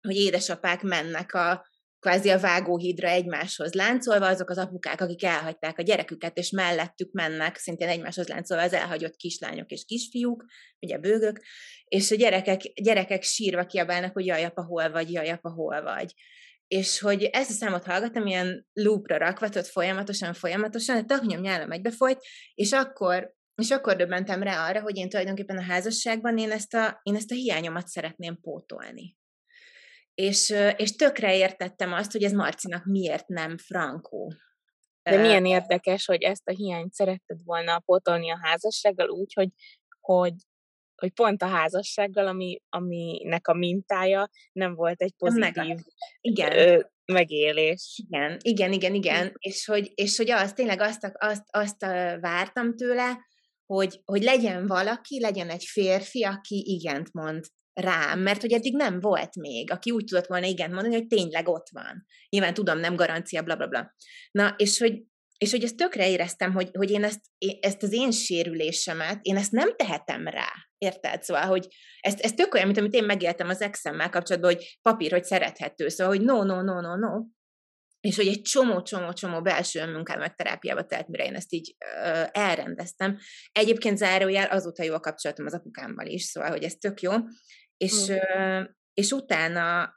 hogy 0.00 0.16
édesapák 0.16 0.82
mennek 0.82 1.34
a, 1.34 1.66
kvázi 2.02 2.30
a 2.30 2.38
vágóhídra 2.38 3.08
egymáshoz 3.08 3.72
láncolva, 3.72 4.26
azok 4.26 4.50
az 4.50 4.58
apukák, 4.58 5.00
akik 5.00 5.24
elhagyták 5.24 5.78
a 5.78 5.82
gyereküket, 5.82 6.36
és 6.36 6.50
mellettük 6.50 7.12
mennek, 7.12 7.56
szintén 7.56 7.88
egymáshoz 7.88 8.28
láncolva 8.28 8.62
az 8.62 8.72
elhagyott 8.72 9.16
kislányok 9.16 9.70
és 9.70 9.84
kisfiúk, 9.84 10.44
ugye 10.80 10.98
bőgök, 10.98 11.40
és 11.84 12.10
a 12.10 12.14
gyerekek, 12.14 12.60
gyerekek 12.60 13.22
sírva 13.22 13.66
kiabálnak, 13.66 14.12
hogy 14.12 14.26
jaj, 14.26 14.44
apa, 14.44 14.64
hol 14.64 14.90
vagy, 14.90 15.12
jaj, 15.12 15.28
apa, 15.28 15.50
hol 15.50 15.82
vagy. 15.82 16.12
És 16.66 17.00
hogy 17.00 17.22
ezt 17.22 17.50
a 17.50 17.52
számot 17.52 17.84
hallgattam, 17.84 18.26
ilyen 18.26 18.66
loopra 18.72 19.16
rakva, 19.16 19.48
tehát 19.48 19.68
folyamatosan, 19.68 20.34
folyamatosan, 20.34 20.96
a 20.96 21.04
taknyom 21.04 21.40
nyálam 21.40 21.70
egybefolyt, 21.70 22.18
és 22.54 22.72
akkor 22.72 23.34
és 23.54 23.70
akkor 23.70 23.96
döbbentem 23.96 24.42
rá 24.42 24.68
arra, 24.68 24.80
hogy 24.80 24.96
én 24.96 25.08
tulajdonképpen 25.08 25.58
a 25.58 25.62
házasságban 25.62 26.38
én 26.38 26.50
ezt 26.50 26.74
a, 26.74 27.00
én 27.02 27.14
ezt 27.14 27.30
a 27.30 27.34
hiányomat 27.34 27.86
szeretném 27.86 28.38
pótolni. 28.40 29.16
És, 30.14 30.54
és 30.76 30.96
tökre 30.96 31.36
értettem 31.36 31.92
azt, 31.92 32.12
hogy 32.12 32.22
ez 32.22 32.32
Marcinak 32.32 32.84
miért 32.84 33.28
nem 33.28 33.58
frankó. 33.58 34.32
De 35.02 35.16
milyen 35.16 35.44
érdekes, 35.44 36.06
hogy 36.06 36.22
ezt 36.22 36.48
a 36.48 36.52
hiányt 36.52 36.92
szeretted 36.92 37.38
volna 37.44 37.78
pótolni 37.78 38.30
a 38.30 38.38
házassággal 38.42 39.08
úgy, 39.08 39.32
hogy, 39.32 39.48
hogy, 40.00 40.34
hogy 40.96 41.12
pont 41.12 41.42
a 41.42 41.46
házassággal, 41.46 42.26
ami, 42.26 42.62
aminek 42.68 43.48
a 43.48 43.54
mintája 43.54 44.28
nem 44.52 44.74
volt 44.74 45.02
egy 45.02 45.12
pozitív 45.16 45.78
igen. 46.20 46.58
Ö, 46.58 46.80
megélés. 47.04 48.02
Igen, 48.08 48.38
igen, 48.42 48.72
igen, 48.72 48.94
igen. 48.94 49.32
És 49.38 49.64
hogy, 49.64 49.92
és 49.94 50.16
hogy 50.16 50.30
azt, 50.30 50.54
tényleg 50.54 50.80
azt, 50.80 51.10
azt, 51.12 51.44
azt 51.50 51.80
vártam 52.20 52.76
tőle, 52.76 53.18
hogy, 53.66 54.00
hogy 54.04 54.22
legyen 54.22 54.66
valaki, 54.66 55.20
legyen 55.20 55.48
egy 55.48 55.64
férfi, 55.64 56.24
aki 56.24 56.64
igent 56.66 57.12
mond 57.12 57.44
rám, 57.72 58.20
mert 58.20 58.40
hogy 58.40 58.52
eddig 58.52 58.76
nem 58.76 59.00
volt 59.00 59.36
még, 59.36 59.70
aki 59.70 59.90
úgy 59.90 60.04
tudott 60.04 60.26
volna 60.26 60.46
igent 60.46 60.72
mondani, 60.72 60.94
hogy 60.94 61.06
tényleg 61.06 61.48
ott 61.48 61.66
van. 61.70 62.06
Nyilván 62.28 62.54
tudom, 62.54 62.78
nem 62.78 62.96
garancia, 62.96 63.42
bla 63.42 63.56
bla 63.56 63.66
bla. 63.66 63.94
Na, 64.30 64.54
és 64.56 64.78
hogy, 64.78 65.02
és 65.38 65.50
hogy 65.50 65.64
ezt 65.64 65.76
tökre 65.76 66.10
éreztem, 66.10 66.52
hogy, 66.52 66.70
hogy 66.72 66.90
én 66.90 67.04
ezt, 67.04 67.20
ezt 67.60 67.82
az 67.82 67.92
én 67.92 68.10
sérülésemet, 68.10 69.18
én 69.22 69.36
ezt 69.36 69.52
nem 69.52 69.76
tehetem 69.76 70.26
rá. 70.26 70.48
Érted? 70.78 71.22
Szóval, 71.22 71.46
hogy 71.46 71.66
ez, 72.00 72.14
ez 72.20 72.32
tök 72.32 72.54
olyan, 72.54 72.66
mint 72.66 72.78
amit 72.78 72.94
én 72.94 73.04
megéltem 73.04 73.48
az 73.48 73.60
exemmel 73.60 74.10
kapcsolatban, 74.10 74.54
hogy 74.54 74.78
papír, 74.82 75.10
hogy 75.10 75.24
szerethető. 75.24 75.88
Szóval, 75.88 76.16
hogy 76.16 76.24
no, 76.24 76.42
no, 76.44 76.62
no, 76.62 76.80
no, 76.80 76.96
no 76.96 77.24
és 78.02 78.16
hogy 78.16 78.26
egy 78.26 78.42
csomó-csomó-csomó 78.42 79.42
belső 79.42 79.92
munkám 79.92 80.18
meg 80.18 80.34
terápiába 80.34 80.86
telt, 80.86 81.08
mire 81.08 81.24
én 81.24 81.34
ezt 81.34 81.52
így 81.52 81.76
ö, 82.04 82.22
elrendeztem. 82.32 83.18
Egyébként 83.52 83.98
zárójel 83.98 84.46
azóta 84.46 84.82
jó 84.82 84.94
a 84.94 85.00
kapcsolatom 85.00 85.46
az 85.46 85.54
apukámmal 85.54 86.06
is, 86.06 86.22
szóval, 86.22 86.50
hogy 86.50 86.62
ez 86.62 86.74
tök 86.74 87.00
jó. 87.00 87.12
És, 87.82 88.08
ö, 88.08 88.62
és 88.94 89.10
utána, 89.10 89.94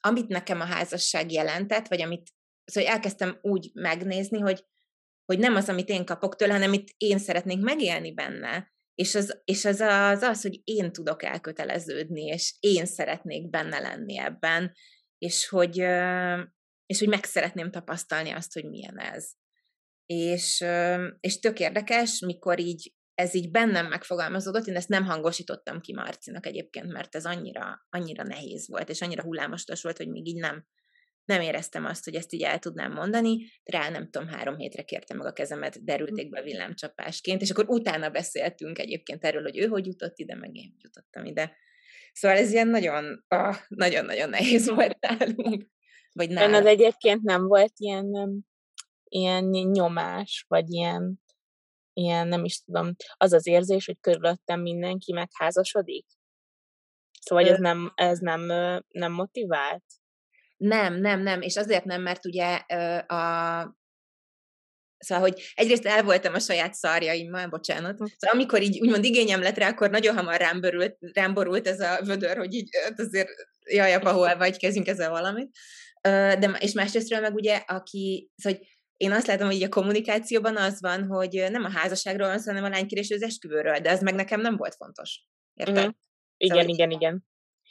amit 0.00 0.28
nekem 0.28 0.60
a 0.60 0.64
házasság 0.64 1.32
jelentett, 1.32 1.88
vagy 1.88 2.02
amit, 2.02 2.30
szóval 2.64 2.90
elkezdtem 2.90 3.38
úgy 3.42 3.70
megnézni, 3.74 4.38
hogy, 4.38 4.64
hogy 5.24 5.38
nem 5.38 5.54
az, 5.54 5.68
amit 5.68 5.88
én 5.88 6.04
kapok 6.04 6.36
tőle, 6.36 6.52
hanem 6.52 6.68
amit 6.68 6.94
én 6.96 7.18
szeretnék 7.18 7.60
megélni 7.60 8.14
benne. 8.14 8.74
És 8.94 9.14
az, 9.14 9.40
és 9.44 9.64
az, 9.64 9.80
az 9.80 10.22
az, 10.22 10.42
hogy 10.42 10.60
én 10.64 10.92
tudok 10.92 11.22
elköteleződni, 11.22 12.24
és 12.24 12.56
én 12.60 12.86
szeretnék 12.86 13.50
benne 13.50 13.78
lenni 13.78 14.18
ebben, 14.18 14.72
és 15.18 15.48
hogy, 15.48 15.76
és 16.86 16.98
hogy 16.98 17.08
meg 17.08 17.24
szeretném 17.24 17.70
tapasztalni 17.70 18.30
azt, 18.30 18.52
hogy 18.52 18.64
milyen 18.64 18.98
ez. 18.98 19.30
És, 20.06 20.64
és 21.20 21.38
tök 21.38 21.60
érdekes, 21.60 22.20
mikor 22.20 22.58
így 22.58 22.94
ez 23.16 23.34
így 23.34 23.50
bennem 23.50 23.86
megfogalmazódott, 23.86 24.66
én 24.66 24.76
ezt 24.76 24.88
nem 24.88 25.04
hangosítottam 25.04 25.80
ki 25.80 25.94
Marcinak 25.94 26.46
egyébként, 26.46 26.92
mert 26.92 27.14
ez 27.14 27.24
annyira, 27.24 27.86
annyira 27.90 28.22
nehéz 28.22 28.68
volt, 28.68 28.88
és 28.88 29.00
annyira 29.00 29.22
hullámostas 29.22 29.82
volt, 29.82 29.96
hogy 29.96 30.08
még 30.08 30.26
így 30.26 30.40
nem, 30.40 30.66
nem 31.24 31.40
éreztem 31.40 31.84
azt, 31.84 32.04
hogy 32.04 32.14
ezt 32.14 32.32
így 32.32 32.42
el 32.42 32.58
tudnám 32.58 32.92
mondani, 32.92 33.46
rá 33.64 33.88
nem 33.88 34.10
tudom, 34.10 34.28
három 34.28 34.56
hétre 34.56 34.82
kértem 34.82 35.16
meg 35.16 35.26
a 35.26 35.32
kezemet 35.32 35.84
derülték 35.84 36.30
be 36.30 36.42
villámcsapásként, 36.42 37.42
és 37.42 37.50
akkor 37.50 37.64
utána 37.68 38.10
beszéltünk 38.10 38.78
egyébként 38.78 39.24
erről, 39.24 39.42
hogy 39.42 39.58
ő 39.58 39.66
hogy 39.66 39.86
jutott 39.86 40.18
ide, 40.18 40.34
meg 40.34 40.54
én 40.54 40.76
jutottam 40.78 41.24
ide. 41.24 41.56
Szóval 42.12 42.36
ez 42.36 42.52
ilyen 42.52 42.68
nagyon, 42.68 43.24
ah, 43.28 43.56
nagyon-nagyon 43.68 44.28
nehéz 44.28 44.68
volt 44.68 44.96
nálunk. 45.00 45.66
Vagy 46.12 46.30
nála. 46.30 46.50
Benned 46.50 46.66
egyébként 46.66 47.22
nem 47.22 47.46
volt 47.46 47.72
ilyen, 47.76 48.06
ilyen 49.04 49.44
nyomás, 49.44 50.44
vagy 50.48 50.70
ilyen, 50.70 51.20
ilyen, 51.96 52.28
nem 52.28 52.44
is 52.44 52.60
tudom, 52.60 52.94
az 53.16 53.32
az 53.32 53.46
érzés, 53.46 53.86
hogy 53.86 53.96
körülöttem 54.00 54.60
mindenki 54.60 55.12
megházasodik? 55.12 56.06
Szóval 57.20 57.48
ez 57.48 57.58
nem, 57.58 57.92
ez 57.94 58.18
nem, 58.18 58.40
nem 58.88 59.12
motivált? 59.12 59.84
Nem, 60.56 60.94
nem, 60.94 61.20
nem, 61.20 61.40
és 61.40 61.56
azért 61.56 61.84
nem, 61.84 62.02
mert 62.02 62.26
ugye 62.26 62.54
a 63.06 63.84
Szóval, 64.98 65.28
hogy 65.28 65.52
egyrészt 65.54 65.86
el 65.86 66.02
voltam 66.02 66.34
a 66.34 66.38
saját 66.38 66.74
szarjaimmal, 66.74 67.48
bocsánat. 67.48 67.98
Hm. 67.98 68.04
Szóval 68.04 68.36
amikor 68.36 68.62
így 68.62 68.80
úgymond 68.80 69.04
igényem 69.04 69.42
lett 69.42 69.56
rá, 69.56 69.68
akkor 69.68 69.90
nagyon 69.90 70.16
hamar 70.16 70.40
rám, 70.40 70.60
börült, 70.60 70.96
rám 71.12 71.34
borult 71.34 71.66
ez 71.66 71.80
a 71.80 72.00
vödör, 72.04 72.36
hogy 72.36 72.54
így 72.54 72.68
hát 72.84 73.00
azért 73.00 73.28
jaj, 73.64 73.94
apa, 73.94 74.12
hol 74.12 74.36
vagy, 74.36 74.56
kezdjünk 74.56 74.86
ezzel 74.86 75.10
valamit 75.10 75.50
de, 76.38 76.56
és 76.58 76.72
másrésztről 76.72 77.20
meg 77.20 77.34
ugye, 77.34 77.56
aki, 77.56 78.30
szóval, 78.36 78.58
hogy 78.58 78.75
én 78.96 79.12
azt 79.12 79.26
látom, 79.26 79.46
hogy 79.46 79.62
a 79.62 79.68
kommunikációban 79.68 80.56
az 80.56 80.80
van, 80.80 81.06
hogy 81.06 81.46
nem 81.50 81.64
a 81.64 81.70
házasságról 81.70 82.28
van 82.28 82.38
szó, 82.38 82.52
hanem 82.52 82.64
a 82.64 82.74
lánykérés 82.74 83.10
az 83.10 83.22
esküvőről, 83.22 83.78
de 83.78 83.90
ez 83.90 84.02
meg 84.02 84.14
nekem 84.14 84.40
nem 84.40 84.56
volt 84.56 84.74
fontos. 84.74 85.22
Érted? 85.54 85.76
Mm-hmm. 85.76 85.90
Igen, 86.36 86.56
szóval, 86.56 86.74
igen, 86.74 86.90
igen. 86.90 87.24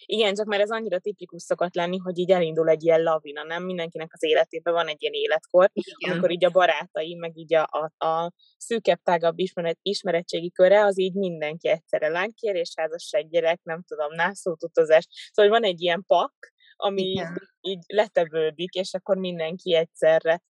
Igen, 0.05 0.33
csak 0.33 0.45
mert 0.45 0.61
ez 0.61 0.69
annyira 0.69 0.99
tipikus 0.99 1.43
szokott 1.43 1.75
lenni, 1.75 1.97
hogy 1.97 2.17
így 2.17 2.31
elindul 2.31 2.69
egy 2.69 2.83
ilyen 2.83 3.03
lavina, 3.03 3.43
nem? 3.43 3.63
Mindenkinek 3.63 4.09
az 4.13 4.23
életében 4.23 4.73
van 4.73 4.87
egy 4.87 5.01
ilyen 5.01 5.13
életkor, 5.13 5.69
Igen. 5.73 6.11
amikor 6.11 6.31
így 6.31 6.45
a 6.45 6.49
barátai, 6.49 7.15
meg 7.15 7.37
így 7.37 7.53
a, 7.53 7.69
a, 7.71 8.05
a 8.05 8.31
szűkebb, 8.57 8.99
tágabb 9.03 9.39
ismeret, 9.39 9.77
ismeretségi 9.81 10.51
köre, 10.51 10.83
az 10.83 10.99
így 10.99 11.13
mindenki 11.13 11.67
egyszerre 11.67 12.07
lánykérés, 12.07 12.73
házasság, 12.75 13.29
gyerek, 13.29 13.59
nem 13.63 13.83
tudom, 13.83 14.13
nászótutazás. 14.13 15.07
Szóval 15.31 15.51
van 15.51 15.63
egy 15.63 15.81
ilyen 15.81 16.03
pak, 16.07 16.33
ami 16.75 17.01
Igen. 17.01 17.41
így 17.61 17.83
letevődik, 17.87 18.73
és 18.73 18.93
akkor 18.93 19.17
mindenki 19.17 19.75
egyszerre 19.75 20.41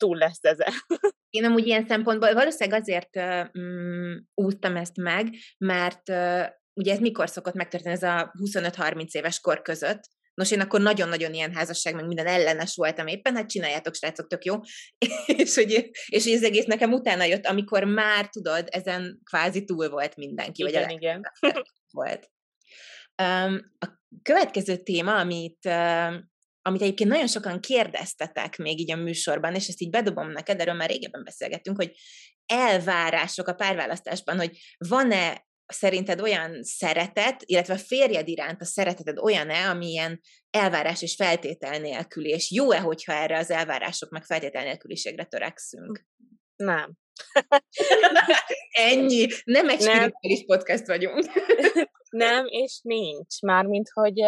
túl 0.00 0.16
lesz 0.16 0.38
ezen. 0.40 0.72
Én 1.30 1.44
amúgy 1.44 1.66
ilyen 1.66 1.86
szempontból 1.86 2.34
valószínűleg 2.34 2.80
azért 2.80 3.16
um, 3.56 4.28
úsztam 4.34 4.76
ezt 4.76 4.96
meg, 4.96 5.28
mert 5.58 6.08
uh, 6.08 6.46
ugye 6.74 6.92
ez 6.92 6.98
mikor 6.98 7.28
szokott 7.28 7.54
megtörténni, 7.54 7.94
ez 7.94 8.02
a 8.02 8.32
25-30 8.38 9.10
éves 9.10 9.40
kor 9.40 9.62
között, 9.62 10.00
Nos, 10.34 10.50
én 10.50 10.60
akkor 10.60 10.80
nagyon-nagyon 10.80 11.34
ilyen 11.34 11.54
házasság, 11.54 11.94
meg 11.94 12.06
minden 12.06 12.26
ellenes 12.26 12.74
voltam 12.74 13.06
éppen, 13.06 13.36
hát 13.36 13.48
csináljátok, 13.48 13.94
srácok, 13.94 14.26
tök 14.26 14.44
jó. 14.44 14.56
és, 15.42 15.54
hogy, 15.54 15.90
és 16.06 16.24
hogy 16.24 16.32
ez 16.32 16.42
egész 16.42 16.64
nekem 16.64 16.92
utána 16.92 17.24
jött, 17.24 17.46
amikor 17.46 17.84
már, 17.84 18.28
tudod, 18.28 18.68
ezen 18.70 19.20
kvázi 19.24 19.64
túl 19.64 19.88
volt 19.88 20.16
mindenki. 20.16 20.62
Igen, 20.62 20.82
vagy 20.82 20.92
igen. 20.92 21.22
volt. 21.90 22.30
Um, 23.22 23.72
a 23.78 23.86
következő 24.22 24.76
téma, 24.76 25.16
amit, 25.18 25.68
amit 26.62 26.82
egyébként 26.82 27.10
nagyon 27.10 27.26
sokan 27.26 27.60
kérdeztetek 27.60 28.56
még 28.56 28.80
így 28.80 28.92
a 28.92 28.96
műsorban, 28.96 29.54
és 29.54 29.68
ezt 29.68 29.80
így 29.80 29.90
bedobom 29.90 30.30
neked, 30.30 30.60
erről 30.60 30.74
már 30.74 30.88
régebben 30.88 31.24
beszélgettünk, 31.24 31.76
hogy 31.76 31.96
elvárások 32.46 33.46
a 33.46 33.54
párválasztásban, 33.54 34.36
hogy 34.36 34.58
van-e 34.78 35.48
szerinted 35.66 36.20
olyan 36.20 36.62
szeretet, 36.62 37.42
illetve 37.44 37.74
a 37.74 37.78
férjed 37.78 38.28
iránt 38.28 38.60
a 38.60 38.64
szereteted 38.64 39.18
olyan-e, 39.18 39.68
ami 39.68 39.86
ilyen 39.86 40.20
elvárás 40.50 41.02
és 41.02 41.14
feltétel 41.14 41.78
nélküli, 41.78 42.28
és 42.28 42.50
jó-e, 42.50 42.78
hogyha 42.78 43.12
erre 43.12 43.38
az 43.38 43.50
elvárások 43.50 44.10
meg 44.10 44.24
feltétel 44.24 44.64
nélküliségre 44.64 45.24
törekszünk? 45.24 46.06
Nem. 46.56 46.92
Ennyi. 48.90 49.26
Nem 49.44 49.68
egy 49.68 49.80
spirituális 49.80 50.44
podcast 50.46 50.86
vagyunk. 50.86 51.24
nem, 52.10 52.46
és 52.46 52.80
nincs. 52.82 53.40
Mármint, 53.40 53.88
hogy, 53.92 54.20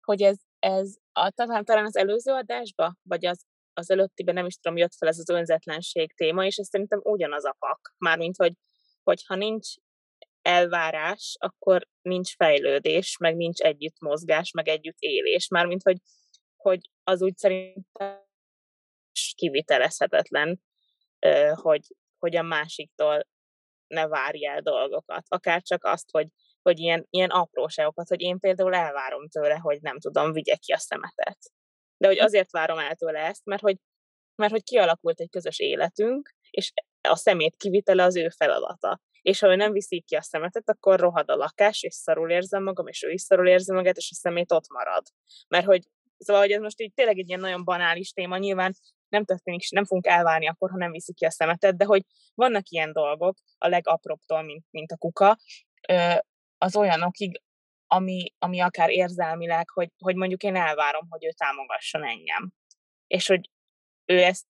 hogy 0.00 0.22
ez, 0.22 0.36
ez 0.58 0.94
a, 1.18 1.30
talán, 1.30 1.64
talán 1.64 1.84
az 1.84 1.96
előző 1.96 2.32
adásba, 2.32 2.96
vagy 3.02 3.26
az, 3.26 3.44
az 3.72 3.90
előttiben 3.90 4.34
nem 4.34 4.46
is 4.46 4.56
tudom, 4.56 4.76
jött 4.76 4.94
fel 4.94 5.08
ez 5.08 5.18
az 5.18 5.28
önzetlenség 5.28 6.14
téma, 6.14 6.44
és 6.44 6.56
ez 6.56 6.68
szerintem 6.68 7.00
ugyanaz 7.02 7.44
a 7.44 7.56
pak. 7.58 7.94
Mármint, 7.98 8.36
hogy, 8.36 8.52
hogyha 9.02 9.34
nincs 9.34 9.68
elvárás, 10.42 11.36
akkor 11.38 11.88
nincs 12.02 12.34
fejlődés, 12.34 13.16
meg 13.16 13.36
nincs 13.36 13.60
együtt 13.60 14.00
mozgás, 14.00 14.50
meg 14.50 14.68
együtt 14.68 14.98
élés. 14.98 15.48
Mármint, 15.48 15.82
hogy, 15.82 15.96
hogy 16.56 16.90
az 17.04 17.22
úgy 17.22 17.36
szerintem 17.36 18.24
kivitelezhetetlen, 19.34 20.60
hogy, 21.54 21.82
hogy 22.18 22.36
a 22.36 22.42
másiktól 22.42 23.26
ne 23.86 24.08
várj 24.08 24.46
el 24.46 24.60
dolgokat. 24.60 25.24
Akár 25.28 25.62
csak 25.62 25.84
azt, 25.84 26.10
hogy, 26.10 26.28
hogy 26.66 26.78
ilyen, 26.78 27.06
ilyen 27.10 27.30
apróságokat, 27.30 28.08
hogy 28.08 28.20
én 28.20 28.38
például 28.38 28.74
elvárom 28.74 29.28
tőle, 29.28 29.54
hogy 29.54 29.78
nem 29.80 29.98
tudom, 29.98 30.32
vigye 30.32 30.54
ki 30.56 30.72
a 30.72 30.78
szemetet. 30.78 31.38
De 31.96 32.06
hogy 32.06 32.18
hm. 32.18 32.24
azért 32.24 32.50
várom 32.50 32.78
el 32.78 32.94
tőle 32.94 33.18
ezt, 33.18 33.44
mert 33.44 33.62
hogy, 33.62 33.76
mert 34.34 34.52
hogy 34.52 34.62
kialakult 34.62 35.20
egy 35.20 35.30
közös 35.30 35.58
életünk, 35.58 36.34
és 36.50 36.72
a 37.08 37.16
szemét 37.16 37.56
kivitele 37.56 38.02
az 38.02 38.16
ő 38.16 38.28
feladata. 38.28 39.00
És 39.22 39.40
ha 39.40 39.48
ő 39.48 39.54
nem 39.54 39.72
viszi 39.72 40.00
ki 40.00 40.14
a 40.14 40.22
szemetet, 40.22 40.68
akkor 40.68 41.00
rohad 41.00 41.30
a 41.30 41.36
lakás, 41.36 41.82
és 41.82 41.94
szarul 41.94 42.30
érzem 42.30 42.62
magam, 42.62 42.86
és 42.86 43.02
ő 43.02 43.10
is 43.10 43.22
szarul 43.22 43.48
érzi 43.48 43.72
magát, 43.72 43.96
és 43.96 44.10
a 44.10 44.14
szemét 44.14 44.52
ott 44.52 44.68
marad. 44.68 45.02
Mert 45.48 45.66
hogy 45.66 45.82
Szóval, 46.18 46.42
hogy 46.42 46.50
ez 46.50 46.60
most 46.60 46.80
így 46.80 46.92
tényleg 46.94 47.18
egy 47.18 47.28
ilyen 47.28 47.40
nagyon 47.40 47.64
banális 47.64 48.12
téma, 48.12 48.36
nyilván 48.36 48.74
nem 49.08 49.24
történik, 49.24 49.70
nem 49.70 49.84
fogunk 49.84 50.06
elválni 50.06 50.48
akkor, 50.48 50.70
ha 50.70 50.76
nem 50.76 50.90
viszik 50.90 51.14
ki 51.14 51.24
a 51.24 51.30
szemetet, 51.30 51.76
de 51.76 51.84
hogy 51.84 52.02
vannak 52.34 52.68
ilyen 52.68 52.92
dolgok, 52.92 53.36
a 53.58 53.68
legapróbbtól, 53.68 54.42
mint, 54.42 54.64
mint 54.70 54.92
a 54.92 54.96
kuka, 54.96 55.36
az 56.58 56.76
olyanokig, 56.76 57.42
ami, 57.86 58.34
ami 58.38 58.60
akár 58.60 58.90
érzelmileg, 58.90 59.70
hogy, 59.70 59.90
hogy 59.98 60.16
mondjuk 60.16 60.42
én 60.42 60.56
elvárom, 60.56 61.06
hogy 61.10 61.24
ő 61.24 61.30
támogasson 61.30 62.04
engem. 62.04 62.52
És 63.06 63.26
hogy 63.26 63.50
ő 64.04 64.22
ezt 64.22 64.46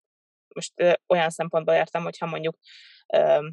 most 0.54 0.72
ö, 0.74 0.92
olyan 1.06 1.30
szempontból 1.30 1.74
értem, 1.74 2.02
hogyha 2.02 2.26
mondjuk 2.26 2.56
ö, 3.14 3.48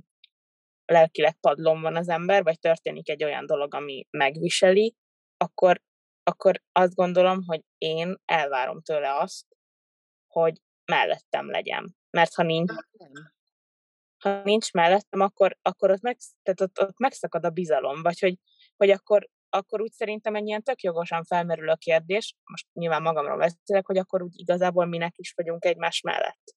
lelkileg 0.86 1.36
padlón 1.40 1.82
van 1.82 1.96
az 1.96 2.10
ember, 2.10 2.44
vagy 2.44 2.60
történik 2.60 3.10
egy 3.10 3.24
olyan 3.24 3.46
dolog, 3.46 3.74
ami 3.74 4.08
megviseli, 4.10 4.96
akkor, 5.38 5.82
akkor 6.24 6.62
azt 6.72 6.96
gondolom, 6.96 7.44
hogy 7.46 7.62
én 7.78 8.16
elvárom 8.26 8.82
tőle 8.82 9.16
azt, 9.16 9.46
hogy 10.28 10.62
mellettem 10.86 11.50
legyen. 11.50 11.96
Mert 12.10 12.34
ha 12.34 12.44
nincs, 12.44 12.72
ha 14.24 14.42
nincs 14.44 14.72
mellettem, 14.72 15.20
akkor, 15.20 15.58
akkor 15.62 15.92
ott, 15.92 16.02
meg, 16.02 16.18
tehát 16.44 16.62
ott, 16.62 16.88
ott 16.88 16.98
megszakad 17.00 17.46
a 17.46 17.50
bizalom, 17.50 18.02
vagy 18.02 18.20
hogy, 18.20 18.38
hogy 18.78 18.90
akkor, 18.90 19.30
akkor 19.50 19.82
úgy 19.82 19.92
szerintem 19.92 20.36
egy 20.36 20.48
ilyen 20.48 20.64
tök 20.64 20.82
jogosan 20.82 21.24
felmerül 21.24 21.70
a 21.70 21.76
kérdés, 21.76 22.36
most 22.44 22.68
nyilván 22.74 23.02
magamról 23.02 23.38
beszélek, 23.38 23.86
hogy 23.86 23.98
akkor 23.98 24.22
úgy 24.22 24.40
igazából 24.40 24.86
minek 24.86 25.14
is 25.18 25.34
vagyunk 25.36 25.66
egymás 25.66 26.02
mellett. 26.02 26.56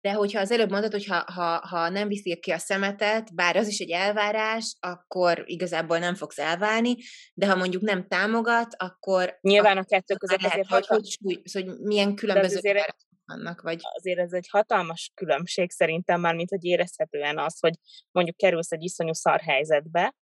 De 0.00 0.12
hogyha 0.12 0.40
az 0.40 0.50
előbb 0.50 0.70
mondtad, 0.70 0.92
hogy 0.92 1.06
ha, 1.06 1.24
ha, 1.32 1.66
ha 1.66 1.88
nem 1.88 2.08
viszik 2.08 2.40
ki 2.40 2.50
a 2.50 2.58
szemetet, 2.58 3.34
bár 3.34 3.56
az 3.56 3.68
is 3.68 3.78
egy 3.78 3.90
elvárás, 3.90 4.76
akkor 4.80 5.42
igazából 5.46 5.98
nem 5.98 6.14
fogsz 6.14 6.38
elválni, 6.38 6.96
de 7.34 7.46
ha 7.46 7.56
mondjuk 7.56 7.82
nem 7.82 8.08
támogat, 8.08 8.74
akkor... 8.76 9.38
Nyilván 9.40 9.78
a 9.78 9.84
kettő 9.84 10.14
között 10.14 10.40
lehet, 10.40 10.58
azért... 10.58 10.86
Hogy, 10.86 10.86
hogy, 10.86 11.18
hogy, 11.22 11.40
hogy 11.52 11.78
milyen 11.78 12.14
különböző 12.14 12.56
azért, 12.56 12.96
vannak, 13.26 13.60
vagy... 13.60 13.80
Azért 13.94 14.18
ez 14.18 14.32
egy 14.32 14.48
hatalmas 14.48 15.10
különbség 15.14 15.70
szerintem 15.70 16.20
már, 16.20 16.34
mint 16.34 16.50
hogy 16.50 16.64
érezhetően 16.64 17.38
az, 17.38 17.60
hogy 17.60 17.74
mondjuk 18.10 18.36
kerülsz 18.36 18.72
egy 18.72 18.82
iszonyú 18.82 19.12
szar 19.12 19.40
helyzetbe, 19.40 20.14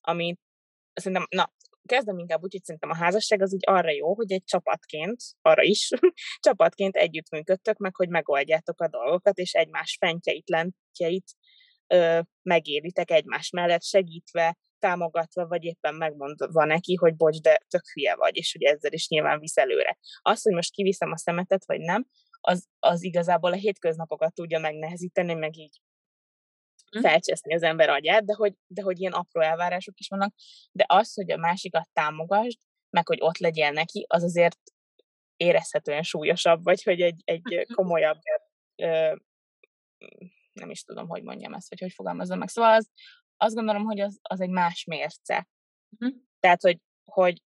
amit 0.00 0.40
szerintem, 0.92 1.26
na, 1.30 1.52
kezdem 1.86 2.18
inkább 2.18 2.42
úgy, 2.42 2.52
hogy 2.52 2.64
szerintem 2.64 2.90
a 2.90 2.96
házasság 2.96 3.42
az 3.42 3.54
úgy 3.54 3.62
arra 3.66 3.90
jó, 3.90 4.14
hogy 4.14 4.32
egy 4.32 4.44
csapatként, 4.44 5.16
arra 5.42 5.62
is, 5.62 5.88
csapatként 6.46 6.96
együttműködtök 6.96 7.76
meg, 7.76 7.96
hogy 7.96 8.08
megoldjátok 8.08 8.80
a 8.80 8.88
dolgokat, 8.88 9.38
és 9.38 9.52
egymás 9.52 9.96
fentjeit, 10.00 10.48
lentjeit 10.48 11.30
ö, 11.86 12.20
megéritek 12.42 13.10
egymás 13.10 13.50
mellett, 13.50 13.82
segítve, 13.82 14.56
támogatva, 14.78 15.46
vagy 15.46 15.64
éppen 15.64 15.94
megmondva 15.94 16.64
neki, 16.64 16.94
hogy 16.94 17.16
bocs, 17.16 17.40
de 17.40 17.60
tök 17.68 17.82
hülye 17.92 18.14
vagy, 18.14 18.36
és 18.36 18.52
hogy 18.52 18.62
ezzel 18.62 18.92
is 18.92 19.08
nyilván 19.08 19.40
visz 19.40 19.56
előre. 19.56 19.98
Az, 20.22 20.42
hogy 20.42 20.54
most 20.54 20.72
kiviszem 20.72 21.12
a 21.12 21.16
szemetet, 21.16 21.66
vagy 21.66 21.80
nem, 21.80 22.06
az, 22.46 22.66
az 22.78 23.02
igazából 23.02 23.52
a 23.52 23.56
hétköznapokat 23.56 24.34
tudja 24.34 24.58
megnehezíteni, 24.58 25.34
meg 25.34 25.56
így 25.56 25.80
hm. 26.90 27.00
felcseszni 27.00 27.54
az 27.54 27.62
ember 27.62 27.88
agyát, 27.88 28.24
de 28.24 28.34
hogy, 28.34 28.54
de 28.66 28.82
hogy 28.82 29.00
ilyen 29.00 29.12
apró 29.12 29.40
elvárások 29.40 29.98
is 29.98 30.08
vannak, 30.08 30.34
de 30.72 30.84
az, 30.88 31.14
hogy 31.14 31.30
a 31.30 31.36
másikat 31.36 31.88
támogasd, 31.92 32.58
meg 32.90 33.06
hogy 33.06 33.18
ott 33.20 33.38
legyél 33.38 33.70
neki, 33.70 34.04
az 34.08 34.22
azért 34.22 34.58
érezhetően 35.36 36.02
súlyosabb, 36.02 36.62
vagy 36.64 36.82
hogy 36.82 37.00
egy, 37.00 37.22
egy 37.24 37.66
komolyabb, 37.74 38.18
ö, 38.82 39.16
nem 40.52 40.70
is 40.70 40.82
tudom, 40.82 41.08
hogy 41.08 41.22
mondjam 41.22 41.54
ezt, 41.54 41.68
vagy 41.68 41.80
hogy 41.80 41.92
fogalmazom 41.92 42.38
meg. 42.38 42.48
Szóval 42.48 42.72
az, 42.74 42.90
azt 43.36 43.54
gondolom, 43.54 43.84
hogy 43.84 44.00
az, 44.00 44.18
az 44.22 44.40
egy 44.40 44.50
más 44.50 44.84
mérce. 44.84 45.48
Uh-huh. 45.98 46.18
Tehát, 46.40 46.62
hogy, 46.62 46.78
hogy 47.04 47.42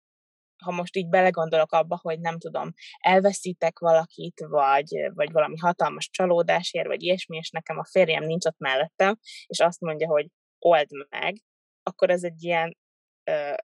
ha 0.64 0.70
most 0.70 0.96
így 0.96 1.08
belegondolok 1.08 1.72
abba, 1.72 1.98
hogy 2.02 2.20
nem 2.20 2.38
tudom, 2.38 2.72
elveszítek 2.98 3.78
valakit, 3.78 4.40
vagy, 4.48 5.10
vagy 5.14 5.32
valami 5.32 5.56
hatalmas 5.56 6.10
csalódásért, 6.10 6.86
vagy 6.86 7.02
ilyesmi, 7.02 7.36
és 7.36 7.50
nekem 7.50 7.78
a 7.78 7.86
férjem 7.90 8.24
nincs 8.24 8.44
ott 8.44 8.58
mellettem, 8.58 9.16
és 9.46 9.60
azt 9.60 9.80
mondja, 9.80 10.08
hogy 10.08 10.26
old 10.58 10.88
meg, 11.08 11.36
akkor 11.82 12.10
ez 12.10 12.22
egy 12.22 12.42
ilyen, 12.42 12.76
ö, 13.24 13.54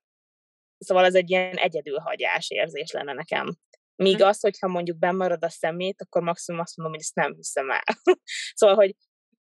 szóval 0.79 1.05
ez 1.05 1.15
egy 1.15 1.31
ilyen 1.31 1.57
egyedülhagyás 1.57 2.51
érzés 2.51 2.91
lenne 2.91 3.13
nekem. 3.13 3.57
Míg 3.97 4.17
hm. 4.17 4.23
az, 4.23 4.41
hogyha 4.41 4.69
mondjuk 4.69 4.99
bemarad 4.99 5.45
a 5.45 5.51
szemét, 5.51 6.03
akkor 6.03 6.23
maximum 6.23 6.61
azt 6.61 6.77
mondom, 6.77 6.95
hogy 6.95 7.05
ezt 7.05 7.15
nem 7.15 7.35
hiszem 7.35 7.71
el. 7.71 7.83
szóval, 8.55 8.77
hogy, 8.77 8.95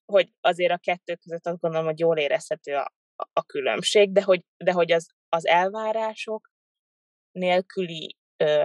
hogy 0.04 0.32
azért 0.40 0.72
a 0.72 0.78
kettő 0.78 1.14
között 1.14 1.46
azt 1.46 1.60
gondolom, 1.60 1.86
hogy 1.86 1.98
jól 1.98 2.18
érezhető 2.18 2.74
a, 2.74 2.92
a 3.32 3.42
különbség, 3.42 4.12
de 4.12 4.22
hogy, 4.22 4.42
de 4.64 4.72
hogy 4.72 4.92
az, 4.92 5.06
az 5.28 5.46
elvárások 5.46 6.51
nélküli 7.32 8.16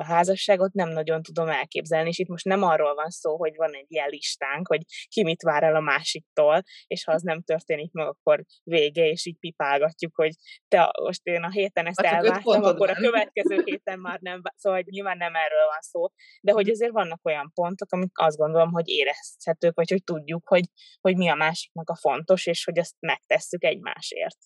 házasságot 0.01 0.73
nem 0.73 0.89
nagyon 0.89 1.21
tudom 1.21 1.47
elképzelni, 1.47 2.09
és 2.09 2.19
itt 2.19 2.27
most 2.27 2.45
nem 2.45 2.63
arról 2.63 2.95
van 2.95 3.09
szó, 3.09 3.37
hogy 3.37 3.55
van 3.55 3.73
egy 3.73 3.85
ilyen 3.87 4.09
listánk, 4.09 4.67
hogy 4.67 4.81
ki 5.07 5.23
mit 5.23 5.41
vár 5.41 5.63
el 5.63 5.75
a 5.75 5.79
másiktól, 5.79 6.61
és 6.87 7.03
ha 7.03 7.11
az 7.11 7.21
nem 7.21 7.41
történik 7.41 7.91
meg, 7.91 8.07
akkor 8.07 8.43
vége, 8.63 9.05
és 9.05 9.25
így 9.25 9.37
pipálgatjuk, 9.39 10.15
hogy 10.15 10.31
te 10.67 10.91
most 11.01 11.25
én 11.25 11.43
a 11.43 11.49
héten 11.49 11.85
ezt 11.85 12.01
hát 12.01 12.13
elvártam, 12.13 12.63
akkor 12.63 12.89
a 12.89 12.93
következő 12.93 13.61
héten 13.65 13.99
már 13.99 14.19
nem, 14.19 14.41
szóval 14.55 14.83
nyilván 14.85 15.17
nem 15.17 15.35
erről 15.35 15.65
van 15.65 15.81
szó, 15.81 16.05
de 16.41 16.51
hogy 16.51 16.69
azért 16.69 16.91
vannak 16.91 17.25
olyan 17.25 17.51
pontok, 17.53 17.91
amik 17.91 18.17
azt 18.19 18.37
gondolom, 18.37 18.71
hogy 18.71 18.87
érezhetők, 18.87 19.75
vagy 19.75 19.89
hogy 19.89 20.03
tudjuk, 20.03 20.47
hogy, 20.47 20.65
hogy 21.01 21.15
mi 21.15 21.29
a 21.29 21.35
másiknak 21.35 21.89
a 21.89 21.95
fontos, 21.95 22.45
és 22.45 22.63
hogy 22.63 22.77
ezt 22.77 22.95
megtesszük 22.99 23.63
egymásért. 23.63 24.37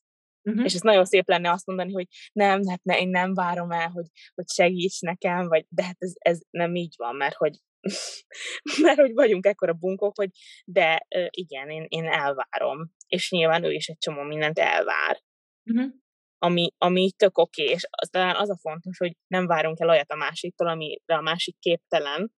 Uh-huh. 0.44 0.66
És 0.66 0.74
ez 0.74 0.82
nagyon 0.82 1.06
szép 1.06 1.28
lenne 1.28 1.52
azt 1.52 1.66
mondani, 1.66 1.92
hogy 1.92 2.08
nem, 2.32 2.62
hát 2.68 2.84
ne, 2.84 3.00
én 3.00 3.10
nem 3.10 3.34
várom 3.34 3.72
el, 3.72 3.90
hogy, 3.90 4.06
hogy 4.34 4.50
segíts 4.50 5.00
nekem, 5.00 5.48
vagy 5.48 5.66
de 5.70 5.84
hát 5.84 5.96
ez, 6.00 6.14
ez 6.20 6.40
nem 6.50 6.76
így 6.76 6.94
van, 6.98 7.16
mert 7.16 7.36
hogy 7.36 7.58
mert 8.84 9.00
hogy 9.00 9.14
vagyunk 9.14 9.46
ekkora 9.46 9.74
bunkók, 9.74 10.18
hogy 10.18 10.30
de 10.66 11.08
igen, 11.30 11.70
én, 11.70 11.86
én 11.88 12.06
elvárom. 12.06 12.92
És 13.08 13.32
nyilván 13.32 13.64
ő 13.64 13.72
is 13.72 13.88
egy 13.88 13.98
csomó 13.98 14.22
mindent 14.22 14.60
elvár. 14.60 15.22
Uh-huh. 15.64 15.92
Ami, 16.38 16.72
ami 16.78 17.12
tök 17.12 17.38
oké, 17.38 17.62
okay, 17.62 17.76
és 17.76 17.88
az, 17.90 18.10
talán 18.10 18.36
az 18.36 18.50
a 18.50 18.58
fontos, 18.58 18.98
hogy 18.98 19.16
nem 19.28 19.48
várunk 19.48 19.80
el 19.80 19.90
olyat 19.90 20.12
a 20.12 20.16
másiktól, 20.16 20.68
amire 20.68 21.16
a 21.16 21.22
másik 21.22 21.60
képtelen, 21.60 22.32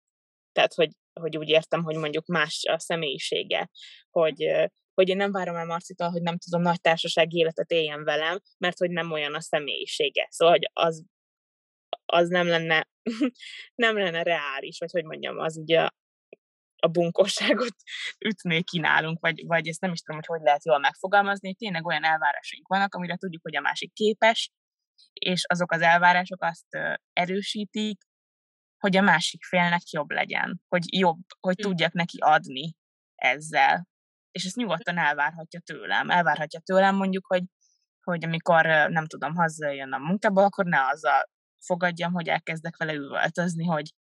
tehát, 0.52 0.74
hogy, 0.74 0.90
hogy 1.20 1.38
úgy 1.38 1.50
értem, 1.50 1.84
hogy 1.84 1.96
mondjuk 1.96 2.26
más 2.26 2.64
a 2.72 2.80
személyisége, 2.80 3.70
hogy, 4.10 4.70
hogy 4.94 5.10
én 5.10 5.18
nem 5.18 5.32
várom 5.32 5.56
el 5.56 5.66
Marcitól, 5.66 6.10
hogy 6.10 6.22
nem 6.22 6.38
tudom, 6.38 6.62
nagy 6.62 6.82
társaság 6.82 7.34
életet 7.34 7.72
éljen 7.72 8.04
velem, 8.04 8.40
mert 8.58 8.78
hogy 8.78 8.90
nem 8.90 9.12
olyan 9.12 9.36
a 9.36 9.42
személyisége. 9.42 10.28
Szóval, 10.30 10.54
hogy 10.54 10.70
az, 10.74 11.04
az 12.06 12.30
nem 12.30 12.48
lenne, 12.48 12.90
nem 13.86 13.98
lenne 13.98 14.24
reális, 14.24 14.80
vagy 14.80 14.92
hogy 14.92 15.04
mondjam, 15.04 15.40
az 15.40 15.58
ugye 15.58 15.88
a 16.76 16.88
bunkosságot 16.88 17.76
ütné 18.30 18.62
ki 18.62 18.80
nálunk, 18.80 19.20
vagy, 19.20 19.46
vagy 19.46 19.68
ezt 19.68 19.82
nem 19.82 19.92
is 19.92 20.00
tudom, 20.00 20.22
hogy 20.26 20.38
hogy 20.38 20.46
lehet 20.46 20.66
jól 20.66 20.80
megfogalmazni, 20.80 21.48
hogy 21.48 21.58
tényleg 21.58 21.86
olyan 21.86 22.04
elvárásaink 22.04 22.68
vannak, 22.68 22.96
amire 22.96 23.16
tudjuk, 23.16 23.42
hogy 23.42 23.56
a 23.56 23.62
másik 23.62 23.94
képes, 23.94 24.52
és 25.14 25.44
azok 25.48 25.72
az 25.72 25.82
elvárások 25.82 26.44
azt 26.44 27.00
erősítik, 27.14 28.02
hogy 28.78 28.98
a 28.98 29.02
másik 29.02 29.44
félnek 29.44 29.90
jobb 29.90 30.12
legyen, 30.12 30.62
hogy 30.68 30.98
jobb, 30.98 31.20
hogy 31.40 31.56
hm. 31.56 31.62
tudjak 31.62 31.94
neki 31.94 32.18
adni 32.20 32.76
ezzel 33.16 33.88
és 34.34 34.46
ezt 34.46 34.56
nyugodtan 34.56 34.98
elvárhatja 34.98 35.60
tőlem. 35.60 36.10
Elvárhatja 36.10 36.60
tőlem 36.60 36.96
mondjuk, 36.96 37.26
hogy, 37.26 37.44
hogy 38.04 38.24
amikor 38.24 38.66
nem 38.66 39.06
tudom, 39.06 39.36
hazajön 39.36 39.94
a 39.94 39.98
munkából, 39.98 40.44
akkor 40.44 40.66
ne 40.66 40.88
azzal 40.88 41.30
fogadjam, 41.60 42.14
hogy 42.14 42.28
elkezdek 42.28 42.78
vele 42.78 42.94
üvöltözni, 42.94 43.66
hogy 43.66 43.94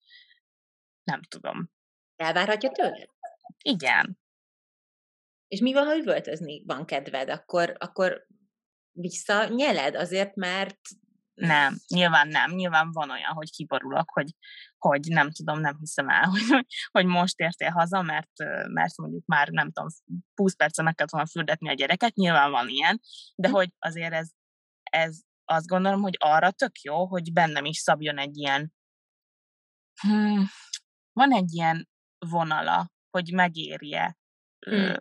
nem 1.04 1.22
tudom. 1.22 1.70
Elvárhatja 2.16 2.70
tőle? 2.70 3.08
Igen. 3.64 4.20
És 5.48 5.60
mi 5.60 5.74
van, 5.74 5.86
ha 5.86 5.98
üvöltözni 5.98 6.64
van 6.66 6.86
kedved? 6.86 7.30
Akkor, 7.30 7.76
akkor 7.80 8.26
visszanyeled 8.92 9.96
azért, 9.96 10.36
mert 10.36 10.80
nem, 11.34 11.76
nyilván 11.88 12.28
nem. 12.28 12.52
Nyilván 12.52 12.92
van 12.92 13.10
olyan, 13.10 13.34
hogy 13.34 13.52
kiborulok, 13.52 14.10
hogy, 14.10 14.30
hogy 14.82 15.08
nem 15.08 15.32
tudom, 15.32 15.60
nem 15.60 15.78
hiszem 15.80 16.10
el, 16.10 16.24
hogy, 16.30 16.66
hogy 16.92 17.06
most 17.06 17.40
értél 17.40 17.70
haza, 17.70 18.02
mert, 18.02 18.32
mert 18.68 18.98
mondjuk 18.98 19.26
már 19.26 19.50
nem 19.50 19.72
tudom, 19.72 19.90
20 20.36 20.56
percen 20.56 20.86
meg 20.86 20.96
kellett 20.96 21.12
volna 21.12 21.28
fürdetni 21.28 21.70
a 21.70 21.74
gyereket, 21.74 22.14
nyilván 22.14 22.52
van 22.52 22.68
ilyen, 22.68 23.00
de 23.36 23.48
hm. 23.48 23.54
hogy 23.54 23.70
azért 23.80 24.14
ez, 24.14 24.30
ez 24.84 25.20
azt 25.46 25.68
gondolom, 25.68 26.02
hogy 26.02 26.16
arra 26.20 26.52
tök 26.52 26.80
jó, 26.80 27.08
hogy 27.08 27.34
bennem 27.34 27.66
is 27.66 27.78
szabjon 27.78 28.18
egy 28.18 28.38
ilyen, 28.38 28.74
hmm, 30.02 30.46
van 31.14 31.34
egy 31.34 31.54
ilyen 31.54 31.90
vonala, 32.20 32.92
hogy 33.10 33.32
megérje, 33.34 34.18
hmm 34.66 34.96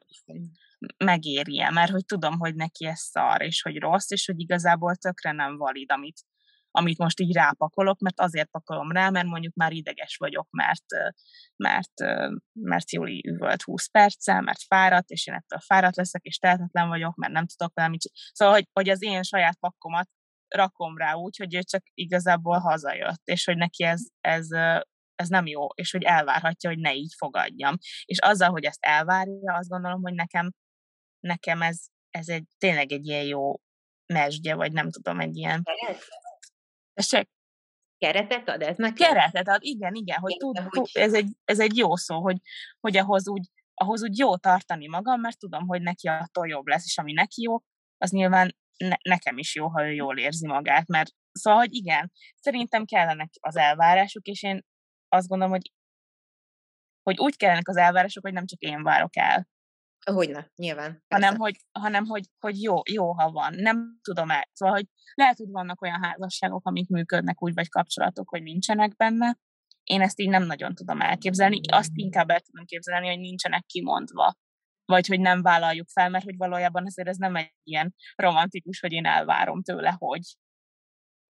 megérje, 0.97 1.71
mert 1.71 1.91
hogy 1.91 2.05
tudom, 2.05 2.39
hogy 2.39 2.55
neki 2.55 2.87
ez 2.87 3.01
szar, 3.01 3.43
és 3.43 3.63
hogy 3.63 3.79
rossz, 3.79 4.11
és 4.11 4.27
hogy 4.27 4.41
igazából 4.41 4.95
tökre 4.95 5.33
nem 5.33 5.57
valid, 5.57 5.93
amit, 5.93 6.21
amit 6.71 6.99
most 6.99 7.21
így 7.21 7.35
rápakolok, 7.35 8.01
mert 8.01 8.21
azért 8.21 8.51
pakolom 8.51 8.93
rá, 8.93 9.11
mert 9.11 9.27
mondjuk 9.27 9.55
már 9.55 9.73
ideges 9.73 10.17
vagyok, 10.17 10.47
mert, 10.51 10.85
mert, 11.57 11.93
mert 12.53 12.93
Júli 12.93 13.29
üvölt 13.29 13.63
20 13.63 13.91
perccel, 13.91 14.41
mert 14.41 14.63
fáradt, 14.63 15.11
és 15.11 15.27
én 15.27 15.35
ettől 15.35 15.59
fáradt 15.59 15.97
leszek, 15.97 16.23
és 16.23 16.39
tehetetlen 16.39 16.89
vagyok, 16.89 17.17
mert 17.17 17.33
nem 17.33 17.47
tudok 17.47 17.75
vele 17.75 17.89
mit 17.89 18.01
Szóval, 18.33 18.55
hogy, 18.55 18.69
hogy 18.73 18.89
az 18.89 19.03
én 19.03 19.23
saját 19.23 19.59
pakkomat 19.59 20.09
rakom 20.49 20.97
rá 20.97 21.13
úgy, 21.13 21.37
hogy 21.37 21.55
ő 21.55 21.63
csak 21.63 21.83
igazából 21.95 22.59
hazajött, 22.59 23.23
és 23.25 23.45
hogy 23.45 23.57
neki 23.57 23.85
ez, 23.85 24.01
ez 24.21 24.49
ez 25.21 25.29
nem 25.29 25.47
jó, 25.47 25.67
és 25.75 25.91
hogy 25.91 26.03
elvárhatja, 26.03 26.71
hogy 26.71 26.79
ne 26.79 26.95
így 26.95 27.15
fogadjam. 27.17 27.75
És 28.05 28.19
azzal, 28.19 28.51
hogy 28.51 28.65
ezt 28.65 28.85
elvárja, 28.85 29.55
azt 29.55 29.69
gondolom, 29.69 30.03
hogy 30.03 30.15
nekem, 30.15 30.51
nekem 31.21 31.63
ez, 31.63 31.79
ez 32.11 32.29
egy, 32.29 32.45
tényleg 32.59 32.93
egy 32.93 33.07
ilyen 33.07 33.25
jó 33.25 33.55
mesdje, 34.07 34.55
vagy 34.55 34.73
nem 34.73 34.91
tudom, 34.91 35.21
egy 35.21 35.37
ilyen... 35.37 35.63
Tessék? 37.01 37.29
Keretet 37.99 38.49
ad 38.49 38.63
ez 38.63 38.77
nekem? 38.77 39.13
Keretet 39.13 39.49
ad, 39.49 39.63
igen, 39.63 39.95
igen, 39.95 40.19
hogy, 40.19 40.37
tud, 40.37 40.67
tud, 40.69 40.89
ez, 40.93 41.15
egy, 41.15 41.37
ez 41.45 41.61
egy 41.61 41.77
jó 41.77 41.97
szó, 41.97 42.21
hogy, 42.21 42.37
hogy 42.81 42.97
ahhoz 42.97 43.29
úgy, 43.29 43.51
ahhoz 43.75 44.03
úgy 44.03 44.19
jó 44.19 44.37
tartani 44.37 44.89
magam, 44.89 45.21
mert 45.21 45.39
tudom, 45.39 45.67
hogy 45.67 45.83
neki 45.83 46.09
attól 46.09 46.49
jobb 46.49 46.67
lesz, 46.67 46.85
és 46.85 46.99
ami 46.99 47.13
neki 47.13 47.43
jó, 47.43 47.57
az 47.97 48.11
nyilván 48.11 48.57
ne, 48.77 48.97
nekem 49.03 49.39
is 49.39 49.55
jó, 49.55 49.69
ha 49.69 49.85
ő 49.87 49.93
jól 49.93 50.19
érzi 50.19 50.47
magát, 50.47 50.87
mert 50.87 51.11
szóval, 51.33 51.59
hogy 51.59 51.75
igen, 51.75 52.13
szerintem 52.35 52.85
kellenek 52.85 53.31
az 53.41 53.57
elvárások, 53.57 54.27
és 54.27 54.43
én 54.43 54.65
azt 55.09 55.29
gondolom, 55.29 55.53
hogy, 55.53 55.73
hogy 57.03 57.19
úgy 57.19 57.37
kellenek 57.37 57.69
az 57.69 57.77
elvárások, 57.77 58.23
hogy 58.23 58.33
nem 58.33 58.47
csak 58.47 58.61
én 58.61 58.83
várok 58.83 59.17
el. 59.17 59.49
Hogyne, 60.05 60.51
nyilván. 60.57 61.05
Hanem, 61.09 61.37
hogy, 61.37 61.57
hanem 61.73 62.05
hogy, 62.05 62.25
hogy 62.39 62.63
jó, 62.63 62.81
jó, 62.91 63.13
ha 63.13 63.31
van. 63.31 63.55
Nem 63.55 63.99
tudom 64.03 64.31
el. 64.31 64.49
Szóval, 64.53 64.75
hogy 64.75 64.87
lehet, 65.15 65.37
hogy 65.37 65.51
vannak 65.51 65.83
olyan 65.83 66.03
házasságok, 66.03 66.67
amik 66.67 66.89
működnek 66.89 67.43
úgy, 67.43 67.55
vagy 67.55 67.69
kapcsolatok, 67.69 68.29
hogy 68.29 68.43
nincsenek 68.43 68.97
benne. 68.97 69.39
Én 69.85 70.01
ezt 70.01 70.21
így 70.21 70.29
nem 70.29 70.43
nagyon 70.43 70.75
tudom 70.75 71.01
elképzelni. 71.01 71.61
Azt 71.73 71.91
inkább 71.95 72.31
el 72.31 72.41
tudom 72.41 72.65
képzelni, 72.65 73.07
hogy 73.09 73.19
nincsenek 73.19 73.65
kimondva 73.67 74.39
vagy 74.91 75.07
hogy 75.07 75.21
nem 75.21 75.43
vállaljuk 75.43 75.89
fel, 75.89 76.09
mert 76.09 76.25
hogy 76.25 76.37
valójában 76.37 76.87
azért 76.87 77.09
ez 77.09 77.17
nem 77.17 77.37
egy 77.37 77.53
ilyen 77.63 77.95
romantikus, 78.17 78.81
hogy 78.81 78.93
én 78.93 79.07
elvárom 79.07 79.63
tőle, 79.63 79.95
hogy. 79.99 80.21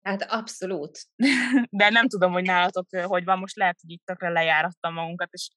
Hát 0.07 0.21
abszolút. 0.21 0.99
De 1.69 1.89
nem 1.89 2.07
tudom, 2.07 2.31
hogy 2.31 2.43
nálatok 2.43 2.87
hogy 3.03 3.23
van, 3.23 3.39
most 3.39 3.55
lehet, 3.55 3.77
hogy 3.81 3.91
itt 3.91 4.05
tökre 4.05 4.29
lejárattam 4.29 4.93
magunkat, 4.93 5.29
és 5.31 5.49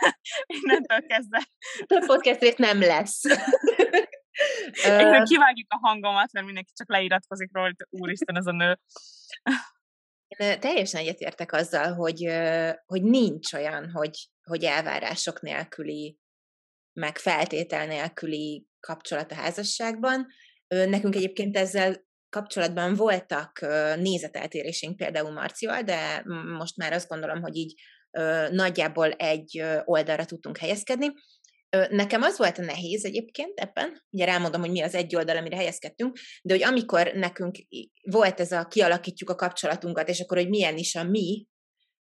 innentől 0.62 1.06
kezdve. 1.06 1.48
A 1.86 2.04
podcast 2.06 2.40
részt 2.40 2.58
nem 2.58 2.80
lesz. 2.80 3.20
Kivágjuk 5.24 5.72
a 5.72 5.78
hangomat, 5.80 6.32
mert 6.32 6.46
mindenki 6.46 6.72
csak 6.74 6.88
leiratkozik 6.88 7.50
róla, 7.52 7.66
hogy 7.66 8.00
úristen, 8.00 8.36
ez 8.36 8.46
a 8.46 8.52
nő. 8.52 8.78
Én 10.26 10.60
teljesen 10.60 11.00
egyetértek 11.00 11.52
azzal, 11.52 11.92
hogy, 11.92 12.28
hogy 12.86 13.02
nincs 13.02 13.52
olyan, 13.52 13.90
hogy, 13.90 14.28
hogy 14.42 14.64
elvárások 14.64 15.40
nélküli 15.40 16.18
meg 17.00 17.18
feltétel 17.18 17.86
nélküli 17.86 18.66
kapcsolat 18.80 19.32
a 19.32 19.34
házasságban. 19.34 20.26
Nekünk 20.66 21.14
egyébként 21.14 21.56
ezzel 21.56 22.04
kapcsolatban 22.34 22.94
voltak 22.94 23.60
nézeteltérésénk 23.96 24.96
például 24.96 25.32
Marcival, 25.32 25.82
de 25.82 26.22
most 26.58 26.76
már 26.76 26.92
azt 26.92 27.08
gondolom, 27.08 27.42
hogy 27.42 27.56
így 27.56 27.74
nagyjából 28.50 29.10
egy 29.10 29.62
oldalra 29.84 30.24
tudtunk 30.24 30.58
helyezkedni. 30.58 31.12
Nekem 31.90 32.22
az 32.22 32.38
volt 32.38 32.58
a 32.58 32.62
nehéz 32.62 33.04
egyébként 33.04 33.58
ebben, 33.58 34.02
ugye 34.10 34.24
rámondom, 34.24 34.60
hogy 34.60 34.70
mi 34.70 34.80
az 34.80 34.94
egy 34.94 35.16
oldal, 35.16 35.36
amire 35.36 35.56
helyezkedtünk, 35.56 36.18
de 36.42 36.54
hogy 36.54 36.62
amikor 36.62 37.12
nekünk 37.14 37.56
volt 38.02 38.40
ez 38.40 38.52
a 38.52 38.66
kialakítjuk 38.66 39.30
a 39.30 39.34
kapcsolatunkat, 39.34 40.08
és 40.08 40.20
akkor, 40.20 40.36
hogy 40.36 40.48
milyen 40.48 40.76
is 40.76 40.94
a 40.94 41.04
mi, 41.04 41.46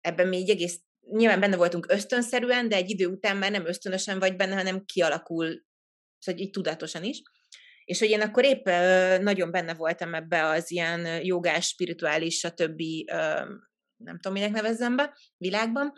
ebben 0.01 0.27
mi 0.27 0.37
így 0.37 0.49
egész 0.49 0.79
nyilván 1.11 1.39
benne 1.39 1.55
voltunk 1.55 1.91
ösztönszerűen, 1.91 2.69
de 2.69 2.75
egy 2.75 2.89
idő 2.89 3.05
után 3.05 3.37
már 3.37 3.51
nem 3.51 3.65
ösztönösen 3.65 4.19
vagy 4.19 4.35
benne, 4.35 4.55
hanem 4.55 4.85
kialakul, 4.85 5.63
szóval 6.17 6.41
így 6.41 6.49
tudatosan 6.49 7.03
is. 7.03 7.21
És 7.89 7.99
hogy 7.99 8.09
én 8.09 8.21
akkor 8.21 8.45
épp 8.45 8.65
nagyon 9.21 9.51
benne 9.51 9.73
voltam 9.73 10.13
ebbe 10.13 10.45
az 10.45 10.71
ilyen 10.71 11.23
jogás, 11.23 11.67
spirituális, 11.67 12.37
stb. 12.37 12.81
nem 13.95 14.19
tudom, 14.19 14.33
minek 14.33 14.51
nevezzem 14.51 14.95
be, 14.95 15.17
világban, 15.37 15.93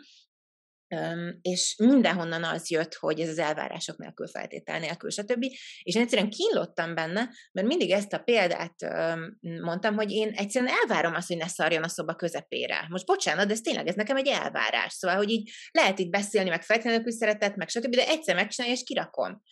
és 1.42 1.74
mindenhonnan 1.78 2.44
az 2.44 2.70
jött, 2.70 2.94
hogy 2.94 3.20
ez 3.20 3.28
az 3.28 3.38
elvárások 3.38 3.98
nélkül, 3.98 4.26
feltétel 4.26 4.78
nélkül, 4.78 5.10
stb. 5.10 5.44
És 5.82 5.94
én 5.94 6.02
egyszerűen 6.02 6.30
kínlottam 6.30 6.94
benne, 6.94 7.30
mert 7.52 7.66
mindig 7.66 7.90
ezt 7.90 8.12
a 8.12 8.18
példát 8.18 8.74
mondtam, 9.40 9.94
hogy 9.94 10.10
én 10.10 10.28
egyszerűen 10.28 10.72
elvárom 10.82 11.14
azt, 11.14 11.28
hogy 11.28 11.36
ne 11.36 11.48
szarjon 11.48 11.82
a 11.82 11.88
szoba 11.88 12.14
közepére. 12.14 12.86
Most 12.88 13.06
bocsánat, 13.06 13.46
de 13.46 13.52
ez 13.52 13.60
tényleg, 13.60 13.86
ez 13.86 13.94
nekem 13.94 14.16
egy 14.16 14.28
elvárás. 14.28 14.92
Szóval, 14.92 15.16
hogy 15.16 15.30
így 15.30 15.50
lehet 15.70 15.98
itt 15.98 16.10
beszélni, 16.10 16.48
meg 16.48 16.62
feltétlenül 16.62 17.12
szeretet, 17.12 17.56
meg 17.56 17.68
stb., 17.68 17.94
de 17.94 18.06
egyszer 18.06 18.34
megcsinálja, 18.34 18.76
és 18.76 18.82
kirakom. 18.84 19.42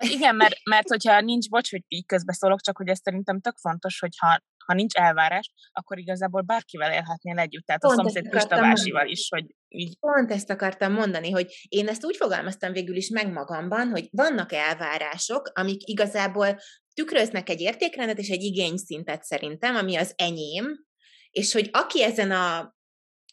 Igen, 0.00 0.36
mert, 0.36 0.54
mert 0.64 0.88
hogyha 0.88 1.20
nincs, 1.20 1.48
bocs, 1.48 1.70
hogy 1.70 1.82
így 1.88 2.06
közbeszólok, 2.06 2.60
csak 2.60 2.76
hogy 2.76 2.88
ez 2.88 3.00
szerintem 3.02 3.40
tök 3.40 3.56
fontos, 3.56 3.98
hogyha 3.98 4.40
ha 4.66 4.76
nincs 4.76 4.94
elvárás, 4.94 5.52
akkor 5.72 5.98
igazából 5.98 6.40
bárkivel 6.40 6.92
élhetnél 6.92 7.38
együtt, 7.38 7.66
tehát 7.66 7.80
Pont 7.80 7.98
a 7.98 8.02
szomszéd 8.02 8.28
Pistavásival 8.28 9.06
is, 9.06 9.28
hogy 9.28 9.54
így. 9.68 9.98
Pont 9.98 10.30
ezt 10.30 10.50
akartam 10.50 10.92
mondani, 10.92 11.30
hogy 11.30 11.66
én 11.68 11.88
ezt 11.88 12.04
úgy 12.04 12.16
fogalmaztam 12.16 12.72
végül 12.72 12.96
is 12.96 13.08
meg 13.08 13.32
magamban, 13.32 13.88
hogy 13.88 14.08
vannak 14.10 14.52
elvárások, 14.52 15.50
amik 15.54 15.88
igazából 15.88 16.58
tükröznek 16.94 17.48
egy 17.48 17.60
értékrendet 17.60 18.18
és 18.18 18.28
egy 18.28 18.42
igényszintet 18.42 19.22
szerintem, 19.22 19.76
ami 19.76 19.96
az 19.96 20.12
enyém, 20.16 20.84
és 21.30 21.52
hogy 21.52 21.68
aki 21.72 22.02
ezen 22.02 22.30
a 22.30 22.74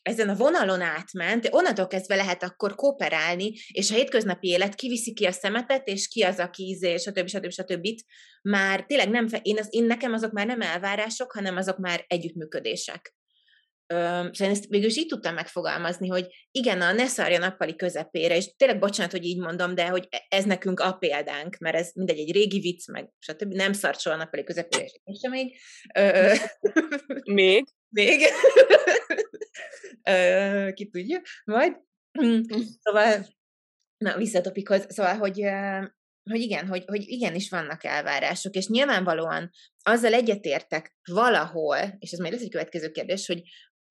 ezen 0.07 0.29
a 0.29 0.35
vonalon 0.35 0.81
átment, 0.81 1.47
onnantól 1.51 1.87
kezdve 1.87 2.15
lehet 2.15 2.43
akkor 2.43 2.75
kooperálni, 2.75 3.53
és 3.67 3.91
a 3.91 3.93
hétköznapi 3.93 4.47
élet 4.47 4.75
kiviszi 4.75 5.13
ki 5.13 5.25
a 5.25 5.31
szemetet, 5.31 5.87
és 5.87 6.07
ki 6.07 6.21
az, 6.21 6.39
aki 6.39 6.63
ízé, 6.63 6.97
stb. 6.97 7.27
stb. 7.27 7.49
stb. 7.51 7.87
Már 8.41 8.85
tényleg 8.85 9.09
nem, 9.09 9.27
én, 9.41 9.57
az, 9.57 9.67
én 9.69 9.83
nekem 9.83 10.13
azok 10.13 10.31
már 10.31 10.45
nem 10.45 10.61
elvárások, 10.61 11.31
hanem 11.31 11.55
azok 11.55 11.77
már 11.77 12.05
együttműködések. 12.07 13.15
Szóval 13.87 14.31
én 14.39 14.49
ezt 14.49 14.67
végül 14.67 14.87
is 14.87 14.97
így 14.97 15.07
tudtam 15.07 15.33
megfogalmazni, 15.33 16.07
hogy 16.07 16.27
igen, 16.51 16.81
a 16.81 16.91
ne 16.91 17.07
szarja 17.07 17.39
nappali 17.39 17.75
közepére, 17.75 18.35
és 18.35 18.55
tényleg 18.55 18.79
bocsánat, 18.79 19.11
hogy 19.11 19.25
így 19.25 19.39
mondom, 19.39 19.75
de 19.75 19.87
hogy 19.87 20.07
e, 20.09 20.25
ez 20.29 20.45
nekünk 20.45 20.79
a 20.79 20.93
példánk, 20.93 21.57
mert 21.57 21.75
ez 21.75 21.91
mindegy, 21.93 22.19
egy 22.19 22.31
régi 22.31 22.59
vicc, 22.59 22.87
meg 22.91 23.09
stb. 23.19 23.53
Nem 23.53 23.73
szart 23.73 23.99
soha 23.99 24.15
nappali 24.15 24.43
közepére, 24.43 24.85
és 25.03 25.19
sem 25.21 25.31
még. 25.31 25.57
még? 27.39 27.65
Még. 27.89 28.21
Ki 30.73 30.89
tudja, 30.89 31.21
majd. 31.45 31.77
Hm. 32.19 32.41
Szóval, 32.79 33.25
na, 33.97 34.17
visszatopikhoz, 34.17 34.85
szóval, 34.89 35.15
hogy 35.15 35.41
hogy 36.29 36.39
igen, 36.39 36.67
hogy, 36.67 36.83
hogy 36.87 37.01
igenis 37.07 37.49
vannak 37.49 37.83
elvárások, 37.83 38.55
és 38.55 38.67
nyilvánvalóan 38.67 39.49
azzal 39.83 40.13
egyetértek 40.13 40.95
valahol, 41.11 41.77
és 41.99 42.11
ez 42.11 42.19
majd 42.19 42.31
lesz 42.31 42.41
egy 42.41 42.51
következő 42.51 42.91
kérdés, 42.91 43.27
hogy, 43.27 43.41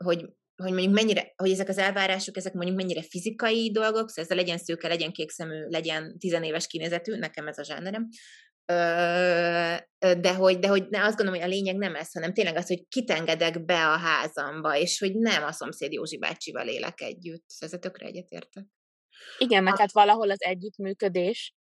hogy, 0.05 0.25
hogy 0.63 0.73
mondjuk 0.73 0.95
mennyire, 0.95 1.33
hogy 1.37 1.51
ezek 1.51 1.69
az 1.69 1.79
elvárások, 1.79 2.37
ezek 2.37 2.53
mondjuk 2.53 2.77
mennyire 2.77 3.03
fizikai 3.03 3.71
dolgok, 3.71 4.09
szóval 4.11 4.25
ez 4.31 4.37
legyen 4.37 4.59
szőke, 4.59 4.89
legyen 4.89 5.13
kékszemű, 5.13 5.67
legyen 5.69 6.19
tizenéves 6.19 6.67
kinézetű, 6.67 7.17
nekem 7.17 7.47
ez 7.47 7.59
a 7.59 7.65
zsánerem, 7.65 8.09
de 9.99 10.35
hogy, 10.37 10.59
de 10.59 10.69
hogy 10.69 10.89
ne, 10.89 11.05
azt 11.05 11.17
gondolom, 11.17 11.41
hogy 11.41 11.51
a 11.51 11.55
lényeg 11.55 11.77
nem 11.77 11.95
ez, 11.95 12.13
hanem 12.13 12.33
tényleg 12.33 12.57
az, 12.57 12.67
hogy 12.67 12.89
kitengedek 12.89 13.65
be 13.65 13.87
a 13.87 13.97
házamba, 13.97 14.77
és 14.77 14.99
hogy 14.99 15.15
nem 15.15 15.45
a 15.45 15.53
szomszéd 15.53 15.93
Józsi 15.93 16.19
bácsival 16.19 16.69
élek 16.69 17.01
együtt. 17.01 17.45
Ezzel 17.59 17.79
tökre 17.79 18.07
egyetértek. 18.07 18.67
Igen, 19.39 19.63
meg 19.63 19.79
hát 19.79 19.93
valahol 19.93 20.31
az 20.31 20.43
együttműködés 20.43 21.55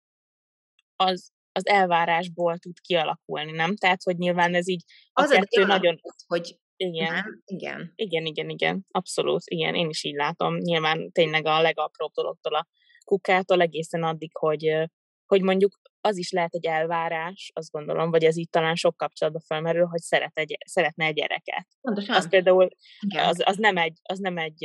az, 0.96 1.30
az 1.52 1.66
elvárásból 1.66 2.58
tud 2.58 2.80
kialakulni, 2.80 3.52
nem? 3.52 3.76
Tehát, 3.76 4.02
hogy 4.02 4.16
nyilván 4.16 4.54
ez 4.54 4.68
így 4.68 4.82
a 5.12 5.22
az 5.22 5.30
kettő 5.30 5.64
nagyon... 5.64 6.00
Hogy 6.26 6.56
igen. 6.76 7.14
Nem? 7.14 7.42
Igen. 7.44 7.92
Igen, 7.94 8.26
igen, 8.26 8.48
igen. 8.48 8.86
Abszolút. 8.90 9.42
Igen, 9.44 9.74
én 9.74 9.88
is 9.88 10.04
így 10.04 10.14
látom. 10.14 10.56
Nyilván 10.56 11.12
tényleg 11.12 11.46
a 11.46 11.60
legapróbb 11.60 12.12
dologtól 12.12 12.54
a 12.54 12.66
kukától 13.04 13.60
egészen 13.60 14.02
addig, 14.02 14.36
hogy, 14.36 14.88
hogy 15.26 15.42
mondjuk 15.42 15.80
az 16.04 16.16
is 16.16 16.30
lehet 16.30 16.54
egy 16.54 16.66
elvárás, 16.66 17.50
azt 17.54 17.70
gondolom, 17.70 18.10
vagy 18.10 18.24
ez 18.24 18.36
így 18.36 18.48
talán 18.50 18.74
sok 18.74 18.96
kapcsolatban 18.96 19.42
felmerül, 19.46 19.86
hogy 19.86 20.00
szeret 20.00 20.38
egy, 20.38 20.58
szeretne 20.66 21.04
egy 21.04 21.14
gyereket. 21.14 21.66
Pontosan. 21.80 22.16
Az 22.16 22.28
például, 22.28 22.68
az, 23.16 23.42
az, 23.44 23.56
nem 23.56 23.76
egy, 23.76 23.98
az 24.02 24.18
nem 24.18 24.38
egy, 24.38 24.64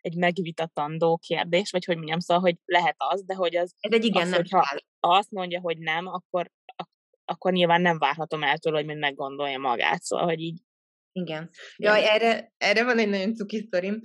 egy 0.00 0.16
megvitatandó 0.16 1.16
kérdés, 1.16 1.70
vagy 1.70 1.84
hogy 1.84 1.96
mondjam, 1.96 2.18
szóval, 2.18 2.42
hogy 2.42 2.56
lehet 2.64 2.94
az, 2.98 3.24
de 3.24 3.34
hogy 3.34 3.56
az... 3.56 3.74
Ez 3.80 3.92
egy 3.92 4.04
igen, 4.04 4.22
az, 4.22 4.28
nem 4.28 4.38
hogyha 4.38 4.64
azt 5.00 5.30
mondja, 5.30 5.60
hogy 5.60 5.78
nem, 5.78 6.06
akkor, 6.06 6.50
akkor 7.24 7.52
nyilván 7.52 7.80
nem 7.80 7.98
várhatom 7.98 8.42
el 8.42 8.58
tőle, 8.58 8.76
hogy 8.76 8.86
mind 8.86 8.98
meggondolja 8.98 9.58
magát, 9.58 10.02
szóval, 10.02 10.26
hogy 10.26 10.40
így 10.40 10.60
igen. 11.16 11.50
Jaj, 11.76 12.04
erre, 12.08 12.52
erre 12.56 12.84
van 12.84 12.98
egy 12.98 13.08
nagyon 13.08 13.34
cuki 13.34 13.64
sztorim. 13.66 14.00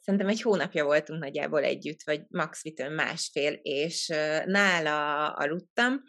Szerintem 0.00 0.28
egy 0.28 0.42
hónapja 0.42 0.84
voltunk 0.84 1.20
nagyjából 1.20 1.62
együtt, 1.62 2.02
vagy 2.04 2.22
max 2.28 2.62
vitőn 2.62 2.92
másfél, 2.92 3.52
és 3.62 4.06
nála 4.44 5.26
aludtam, 5.28 6.02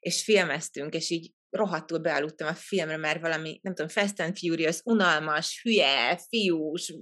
és 0.00 0.24
filmeztünk, 0.24 0.94
és 0.94 1.10
így 1.10 1.32
rohadtul 1.50 1.98
bealudtam 1.98 2.48
a 2.48 2.54
filmre, 2.54 2.96
mert 2.96 3.20
valami, 3.20 3.60
nem 3.62 3.74
tudom, 3.74 3.90
Fast 3.90 4.20
and 4.20 4.38
Furious, 4.38 4.80
unalmas, 4.84 5.60
hülye, 5.62 6.20
fiús, 6.28 6.94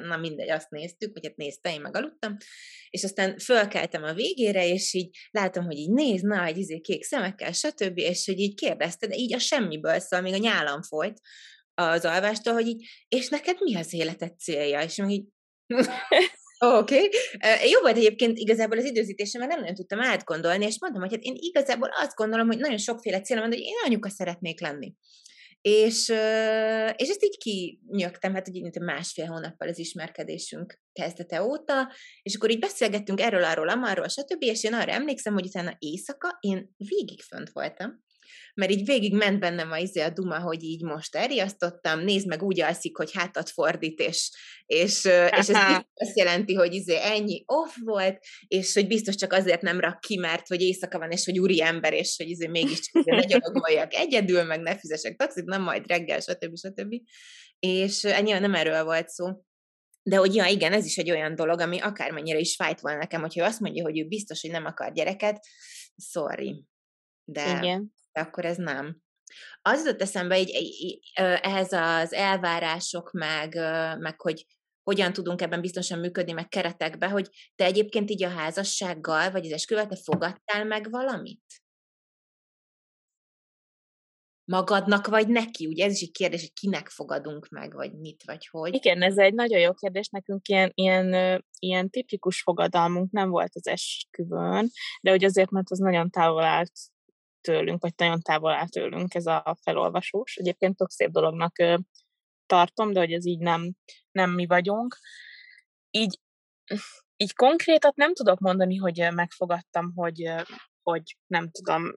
na 0.00 0.16
mindegy, 0.16 0.50
azt 0.50 0.70
néztük, 0.70 1.12
vagy 1.12 1.26
hát 1.26 1.36
néztem, 1.36 1.72
én 1.72 1.80
megaludtam, 1.80 2.36
és 2.90 3.04
aztán 3.04 3.38
fölkeltem 3.38 4.02
a 4.02 4.12
végére, 4.12 4.66
és 4.66 4.92
így 4.92 5.16
látom, 5.30 5.64
hogy 5.64 5.76
így 5.76 5.90
néz, 5.90 6.20
na, 6.20 6.44
egy 6.44 6.58
izé 6.58 6.80
kék 6.80 7.04
szemekkel, 7.04 7.52
stb., 7.52 7.98
és 7.98 8.26
hogy 8.26 8.38
így 8.38 8.54
kérdezte, 8.54 9.06
de 9.06 9.14
így 9.14 9.34
a 9.34 9.38
semmiből, 9.38 9.98
szóval 9.98 10.30
még 10.30 10.34
a 10.34 10.42
nyálam 10.42 10.82
folyt, 10.82 11.20
az 11.74 12.04
alvástól, 12.04 12.52
hogy 12.52 12.66
így, 12.66 12.86
és 13.08 13.28
neked 13.28 13.56
mi 13.60 13.76
az 13.76 13.92
életed 13.92 14.38
célja? 14.38 14.82
És 14.82 14.98
így, 15.08 15.24
Oké. 16.58 16.94
Okay. 16.94 17.70
Jó 17.70 17.80
volt 17.80 17.96
egyébként 17.96 18.38
igazából 18.38 18.78
az 18.78 18.84
időzítésem, 18.84 19.40
mert 19.40 19.52
nem 19.52 19.60
nagyon 19.60 19.74
tudtam 19.74 20.00
átgondolni, 20.00 20.64
és 20.64 20.80
mondtam, 20.80 21.02
hogy 21.02 21.12
hát 21.12 21.22
én 21.22 21.34
igazából 21.36 21.88
azt 21.88 22.14
gondolom, 22.14 22.46
hogy 22.46 22.58
nagyon 22.58 22.78
sokféle 22.78 23.20
célom 23.20 23.42
van, 23.42 23.52
hogy 23.52 23.60
én 23.60 23.74
anyuka 23.84 24.08
szeretnék 24.08 24.60
lenni. 24.60 24.94
És, 25.60 26.08
és 26.96 27.08
ezt 27.08 27.24
így 27.24 27.38
kinyögtem, 27.38 28.34
hát 28.34 28.48
így 28.48 28.80
másfél 28.80 29.26
hónappal 29.26 29.68
az 29.68 29.78
ismerkedésünk 29.78 30.80
kezdete 30.92 31.42
óta, 31.42 31.92
és 32.22 32.34
akkor 32.34 32.50
így 32.50 32.58
beszélgettünk 32.58 33.20
erről, 33.20 33.44
arról, 33.44 33.68
amarról, 33.68 34.08
stb., 34.08 34.42
és 34.42 34.64
én 34.64 34.74
arra 34.74 34.92
emlékszem, 34.92 35.32
hogy 35.32 35.46
utána 35.46 35.76
éjszaka 35.78 36.38
én 36.40 36.74
végig 36.76 37.22
fönt 37.22 37.50
voltam, 37.52 38.04
mert 38.54 38.70
így 38.70 38.84
végig 38.84 39.14
ment 39.14 39.40
bennem 39.40 39.70
a, 39.70 39.76
izé 39.76 40.00
a 40.00 40.10
duma, 40.10 40.38
hogy 40.38 40.62
így 40.62 40.82
most 40.82 41.16
elriasztottam, 41.16 42.00
nézd 42.00 42.26
meg, 42.26 42.42
úgy 42.42 42.60
alszik, 42.60 42.96
hogy 42.96 43.12
hátat 43.12 43.50
fordít, 43.50 44.00
és, 44.00 44.30
és, 44.66 45.04
és 45.04 45.04
ez 45.04 45.48
azt 45.94 46.16
jelenti, 46.16 46.54
hogy 46.54 46.74
izé 46.74 46.96
ennyi 46.96 47.42
off 47.46 47.76
volt, 47.84 48.18
és 48.48 48.74
hogy 48.74 48.86
biztos 48.86 49.14
csak 49.14 49.32
azért 49.32 49.60
nem 49.60 49.80
rak 49.80 50.00
ki, 50.00 50.16
mert 50.16 50.48
hogy 50.48 50.60
éjszaka 50.60 50.98
van, 50.98 51.10
és 51.10 51.24
hogy 51.24 51.38
úri 51.38 51.62
ember, 51.62 51.92
és 51.92 52.14
hogy 52.16 52.28
izé 52.28 52.46
mégiscsak 52.46 53.04
izé 53.04 53.16
ne 53.16 53.24
gyalogoljak 53.24 53.94
egyedül, 53.94 54.42
meg 54.42 54.60
ne 54.60 54.78
fizesek 54.78 55.16
taxit, 55.16 55.44
nem 55.44 55.62
majd 55.62 55.86
reggel, 55.86 56.20
stb. 56.20 56.56
stb. 56.56 56.94
És 57.58 58.02
nyilván 58.02 58.40
nem 58.40 58.54
erről 58.54 58.84
volt 58.84 59.08
szó. 59.08 59.26
De 60.02 60.16
hogy 60.16 60.34
ja, 60.34 60.46
igen, 60.46 60.72
ez 60.72 60.84
is 60.84 60.96
egy 60.96 61.10
olyan 61.10 61.34
dolog, 61.34 61.60
ami 61.60 61.80
akármennyire 61.80 62.38
is 62.38 62.54
fájt 62.54 62.80
volna 62.80 62.98
nekem, 62.98 63.20
hogyha 63.20 63.44
azt 63.44 63.60
mondja, 63.60 63.84
hogy 63.84 63.98
ő 63.98 64.04
biztos, 64.04 64.40
hogy 64.40 64.50
nem 64.50 64.64
akar 64.64 64.92
gyereket, 64.92 65.46
sorry. 65.96 66.64
De, 67.24 67.56
igen 67.56 67.93
akkor 68.20 68.44
ez 68.44 68.56
nem. 68.56 69.02
Az 69.62 69.84
jutott 69.84 70.02
eszembe 70.02 70.40
így, 70.40 70.48
így, 70.48 70.98
ehhez 71.40 71.72
az 71.72 72.12
elvárások, 72.12 73.12
meg, 73.12 73.54
meg 73.98 74.20
hogy 74.20 74.46
hogyan 74.82 75.12
tudunk 75.12 75.42
ebben 75.42 75.60
biztosan 75.60 75.98
működni, 75.98 76.32
meg 76.32 76.48
keretekbe, 76.48 77.08
hogy 77.08 77.28
te 77.54 77.64
egyébként 77.64 78.10
így 78.10 78.24
a 78.24 78.28
házassággal, 78.28 79.30
vagy 79.30 79.44
az 79.44 79.52
esküvel, 79.52 79.86
te 79.86 79.96
fogadtál 79.96 80.64
meg 80.64 80.90
valamit? 80.90 81.42
Magadnak, 84.50 85.06
vagy 85.06 85.28
neki? 85.28 85.66
Ugye 85.66 85.84
ez 85.84 85.92
is 85.92 86.02
egy 86.02 86.10
kérdés, 86.10 86.40
hogy 86.40 86.52
kinek 86.52 86.88
fogadunk 86.88 87.48
meg, 87.48 87.74
vagy 87.74 87.92
mit, 87.98 88.22
vagy 88.24 88.46
hogy. 88.46 88.74
Igen, 88.74 89.02
ez 89.02 89.18
egy 89.18 89.34
nagyon 89.34 89.60
jó 89.60 89.72
kérdés. 89.72 90.08
Nekünk 90.08 90.48
ilyen, 90.48 90.70
ilyen, 90.74 91.44
ilyen 91.58 91.90
tipikus 91.90 92.42
fogadalmunk 92.42 93.10
nem 93.10 93.30
volt 93.30 93.54
az 93.54 93.66
esküvőn, 93.66 94.70
de 95.00 95.10
hogy 95.10 95.24
azért, 95.24 95.50
mert 95.50 95.70
az 95.70 95.78
nagyon 95.78 96.10
távol 96.10 96.44
állt 96.44 96.72
tőlünk, 97.44 97.82
vagy 97.82 97.92
nagyon 97.96 98.20
távol 98.20 98.52
áll 98.52 98.68
tőlünk 98.68 99.14
ez 99.14 99.26
a 99.26 99.56
felolvasós. 99.62 100.36
Egyébként 100.36 100.76
tök 100.76 100.90
szép 100.90 101.10
dolognak 101.10 101.56
tartom, 102.46 102.92
de 102.92 103.00
hogy 103.00 103.12
ez 103.12 103.26
így 103.26 103.38
nem, 103.38 103.72
nem 104.10 104.30
mi 104.30 104.46
vagyunk. 104.46 104.96
Így, 105.90 106.20
így 107.16 107.34
konkrétat 107.34 107.96
nem 107.96 108.14
tudok 108.14 108.38
mondani, 108.38 108.76
hogy 108.76 109.08
megfogadtam, 109.14 109.92
hogy, 109.94 110.34
hogy 110.82 111.02
nem 111.26 111.50
tudom, 111.50 111.94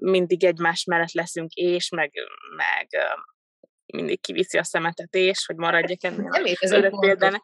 mindig 0.00 0.44
egymás 0.44 0.84
mellett 0.84 1.12
leszünk, 1.12 1.52
és 1.52 1.88
meg, 1.88 2.12
meg 2.56 2.88
mindig 3.92 4.20
kiviszi 4.20 4.58
a 4.58 4.64
szemetet, 4.64 5.14
és 5.14 5.46
hogy 5.46 5.56
maradjak 5.56 6.04
ennél 6.04 6.28
nem 6.28 6.44
az 6.60 7.00
példának. 7.00 7.42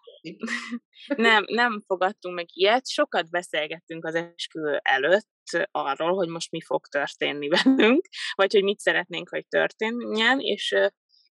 nem, 1.16 1.44
nem 1.46 1.82
fogadtunk 1.86 2.34
meg 2.34 2.46
ilyet, 2.52 2.88
sokat 2.88 3.30
beszélgettünk 3.30 4.04
az 4.04 4.14
esküvő 4.14 4.80
előtt 4.82 5.28
arról, 5.70 6.14
hogy 6.14 6.28
most 6.28 6.50
mi 6.50 6.60
fog 6.60 6.86
történni 6.86 7.48
velünk, 7.62 8.08
vagy 8.34 8.52
hogy 8.52 8.62
mit 8.62 8.78
szeretnénk, 8.78 9.28
hogy 9.28 9.46
történjen, 9.48 10.40
és, 10.40 10.74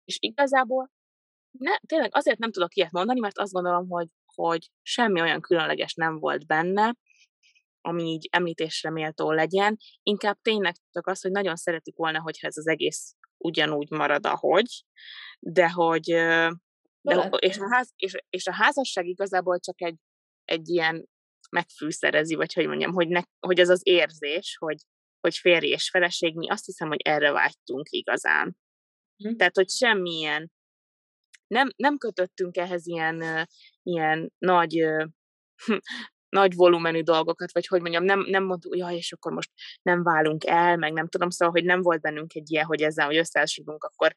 és 0.05 0.17
igazából 0.21 0.91
ne, 1.59 1.77
tényleg 1.77 2.11
azért 2.15 2.39
nem 2.39 2.51
tudok 2.51 2.75
ilyet 2.75 2.91
mondani, 2.91 3.21
mert 3.21 3.39
azt 3.39 3.53
gondolom, 3.53 3.89
hogy, 3.89 4.09
hogy 4.35 4.71
semmi 4.83 5.21
olyan 5.21 5.41
különleges 5.41 5.95
nem 5.95 6.19
volt 6.19 6.47
benne, 6.47 6.95
ami 7.81 8.03
így 8.03 8.29
említésre 8.31 8.91
méltó 8.91 9.33
legyen, 9.33 9.77
inkább 10.03 10.39
tényleg 10.43 10.75
csak 10.91 11.07
az, 11.07 11.21
hogy 11.21 11.31
nagyon 11.31 11.57
szeretük 11.57 11.97
volna, 11.97 12.21
hogyha 12.21 12.47
ez 12.47 12.57
az 12.57 12.67
egész 12.67 13.15
ugyanúgy 13.37 13.91
marad, 13.91 14.27
ahogy, 14.27 14.85
de 15.39 15.71
hogy 15.71 16.03
de, 17.01 17.29
és, 17.39 17.59
a 17.59 17.75
ház, 17.75 17.93
és, 17.97 18.15
és 18.31 18.47
a 18.47 18.53
házasság 18.53 19.07
igazából 19.07 19.61
csak 19.61 19.83
egy, 19.83 19.97
egy 20.45 20.69
ilyen 20.69 21.09
megfűszerezi, 21.51 22.35
vagy 22.35 22.53
hogy 22.53 22.67
mondjam, 22.67 22.93
hogy, 22.93 23.09
ne, 23.09 23.21
hogy 23.47 23.59
ez 23.59 23.69
az 23.69 23.81
érzés, 23.83 24.57
hogy, 24.59 24.77
hogy 25.21 25.37
férj 25.37 25.67
és 25.67 25.91
feleség, 25.91 26.37
mi 26.37 26.49
azt 26.49 26.65
hiszem, 26.65 26.89
hogy 26.89 27.01
erre 27.05 27.33
vágytunk 27.33 27.87
igazán. 27.91 28.57
Hm. 29.17 29.37
Tehát, 29.37 29.57
hogy 29.57 29.69
semmilyen, 29.71 30.51
nem, 31.47 31.69
nem 31.77 31.99
kötöttünk 31.99 32.57
ehhez 32.57 32.87
ilyen, 32.87 33.47
ilyen 33.83 34.33
nagy 34.39 34.85
nagy 36.29 36.55
volumenű 36.55 37.03
dolgokat, 37.03 37.53
vagy 37.53 37.67
hogy 37.67 37.81
mondjam, 37.81 38.05
nem, 38.05 38.21
nem 38.21 38.45
mondtuk, 38.45 38.77
jaj, 38.77 38.97
és 38.97 39.13
akkor 39.13 39.33
most 39.33 39.51
nem 39.83 40.03
válunk 40.03 40.47
el, 40.47 40.77
meg 40.77 40.93
nem 40.93 41.09
tudom, 41.09 41.31
szóval, 41.31 41.55
hogy 41.55 41.65
nem 41.65 41.83
volt 41.83 42.01
bennünk 42.01 42.35
egy 42.35 42.51
ilyen, 42.51 42.65
hogy 42.65 42.83
ezzel, 42.83 43.07
hogy 43.07 43.17
összeesülünk, 43.17 43.85
akkor 43.85 44.17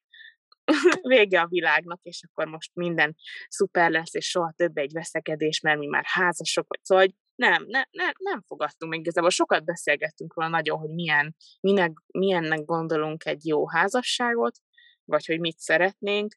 vége 1.01 1.41
a 1.41 1.47
világnak, 1.47 1.99
és 2.01 2.21
akkor 2.29 2.47
most 2.47 2.71
minden 2.73 3.15
szuper 3.47 3.91
lesz, 3.91 4.13
és 4.13 4.29
soha 4.29 4.53
több 4.55 4.77
egy 4.77 4.91
veszekedés, 4.91 5.59
mert 5.59 5.79
mi 5.79 5.87
már 5.87 6.03
házasok 6.05 6.65
vagy. 6.67 6.79
Szóval, 6.83 7.03
hogy 7.03 7.15
nem, 7.35 7.65
ne, 7.67 7.83
ne, 7.91 8.11
nem 8.17 8.41
fogadtunk 8.47 8.91
még 8.91 9.01
igazából. 9.01 9.29
Sokat 9.29 9.65
beszélgettünk 9.65 10.35
róla 10.35 10.49
nagyon, 10.49 10.77
hogy 10.77 10.89
milyen, 10.89 11.35
minek, 11.59 11.91
milyennek 12.07 12.65
gondolunk 12.65 13.25
egy 13.25 13.45
jó 13.45 13.69
házasságot, 13.69 14.57
vagy 15.05 15.25
hogy 15.25 15.39
mit 15.39 15.57
szeretnénk, 15.57 16.35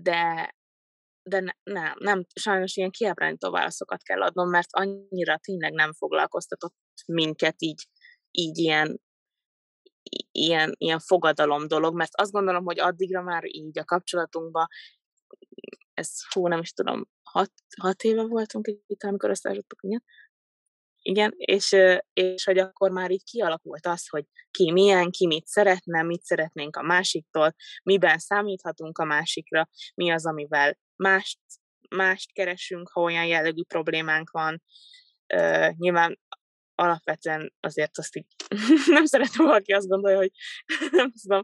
de 0.00 0.54
de 1.22 1.40
ne, 1.40 1.52
nem, 1.62 1.94
nem, 1.98 2.24
sajnos 2.34 2.76
ilyen 2.76 2.90
kiábrányító 2.90 3.50
válaszokat 3.50 4.02
kell 4.02 4.22
adnom, 4.22 4.48
mert 4.48 4.68
annyira 4.70 5.38
tényleg 5.38 5.72
nem 5.72 5.92
foglalkoztatott 5.92 6.74
minket 7.06 7.54
így, 7.58 7.86
így 8.30 8.58
ilyen, 8.58 9.00
ilyen, 10.32 10.74
ilyen 10.78 10.98
fogadalom 10.98 11.68
dolog, 11.68 11.94
mert 11.94 12.10
azt 12.14 12.32
gondolom, 12.32 12.64
hogy 12.64 12.80
addigra 12.80 13.22
már 13.22 13.44
így 13.46 13.78
a 13.78 13.84
kapcsolatunkban, 13.84 14.66
ez 15.94 16.10
hú, 16.32 16.46
nem 16.46 16.60
is 16.60 16.72
tudom, 16.72 17.08
hat, 17.22 17.52
hat 17.80 18.02
éve 18.02 18.22
voltunk 18.22 18.68
itt, 18.86 19.02
amikor 19.02 19.30
összeállítottuk, 19.30 19.82
igen, 19.82 20.02
igen, 21.02 21.32
és, 21.36 21.76
és 22.12 22.44
hogy 22.44 22.58
akkor 22.58 22.90
már 22.90 23.10
így 23.10 23.24
kialakult 23.24 23.86
az, 23.86 24.08
hogy 24.08 24.24
ki 24.50 24.72
milyen, 24.72 25.10
ki 25.10 25.26
mit 25.26 25.46
szeretne, 25.46 26.02
mit 26.02 26.22
szeretnénk 26.22 26.76
a 26.76 26.82
másiktól, 26.82 27.54
miben 27.82 28.18
számíthatunk 28.18 28.98
a 28.98 29.04
másikra, 29.04 29.68
mi 29.94 30.10
az, 30.10 30.26
amivel 30.26 30.78
mást, 30.96 31.38
mást 31.88 32.32
keresünk, 32.32 32.90
ha 32.92 33.00
olyan 33.00 33.26
jellegű 33.26 33.62
problémánk 33.62 34.30
van. 34.30 34.62
Uh, 35.34 35.76
nyilván 35.76 36.18
alapvetően 36.80 37.54
azért 37.60 37.98
azt 37.98 38.16
így 38.16 38.26
nem 38.96 39.04
szeretem 39.04 39.46
valaki 39.46 39.72
azt 39.72 39.88
gondolja, 39.88 40.16
hogy 40.16 40.30
nem 40.90 41.12
tudom, 41.22 41.42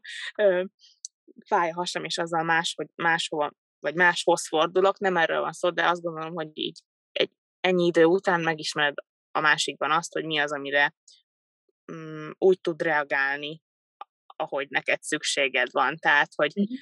fáj 1.46 1.70
a 1.70 1.74
hasam, 1.74 2.04
és 2.04 2.18
azzal 2.18 2.42
más, 2.42 2.74
hogy 2.76 2.86
máshova, 2.94 3.52
vagy 3.78 3.94
máshoz 3.94 4.46
fordulok, 4.48 4.98
nem 4.98 5.16
erről 5.16 5.40
van 5.40 5.52
szó, 5.52 5.70
de 5.70 5.88
azt 5.88 6.02
gondolom, 6.02 6.34
hogy 6.34 6.50
így 6.52 6.80
egy 7.12 7.30
ennyi 7.60 7.86
idő 7.86 8.04
után 8.04 8.40
megismered 8.40 8.94
a 9.30 9.40
másikban 9.40 9.90
azt, 9.90 10.12
hogy 10.12 10.24
mi 10.24 10.38
az, 10.38 10.52
amire 10.52 10.94
um, 11.92 12.34
úgy 12.38 12.60
tud 12.60 12.82
reagálni, 12.82 13.62
ahogy 14.26 14.68
neked 14.68 15.02
szükséged 15.02 15.68
van. 15.70 15.96
Tehát, 15.96 16.28
hogy, 16.34 16.52
uh-huh 16.54 16.78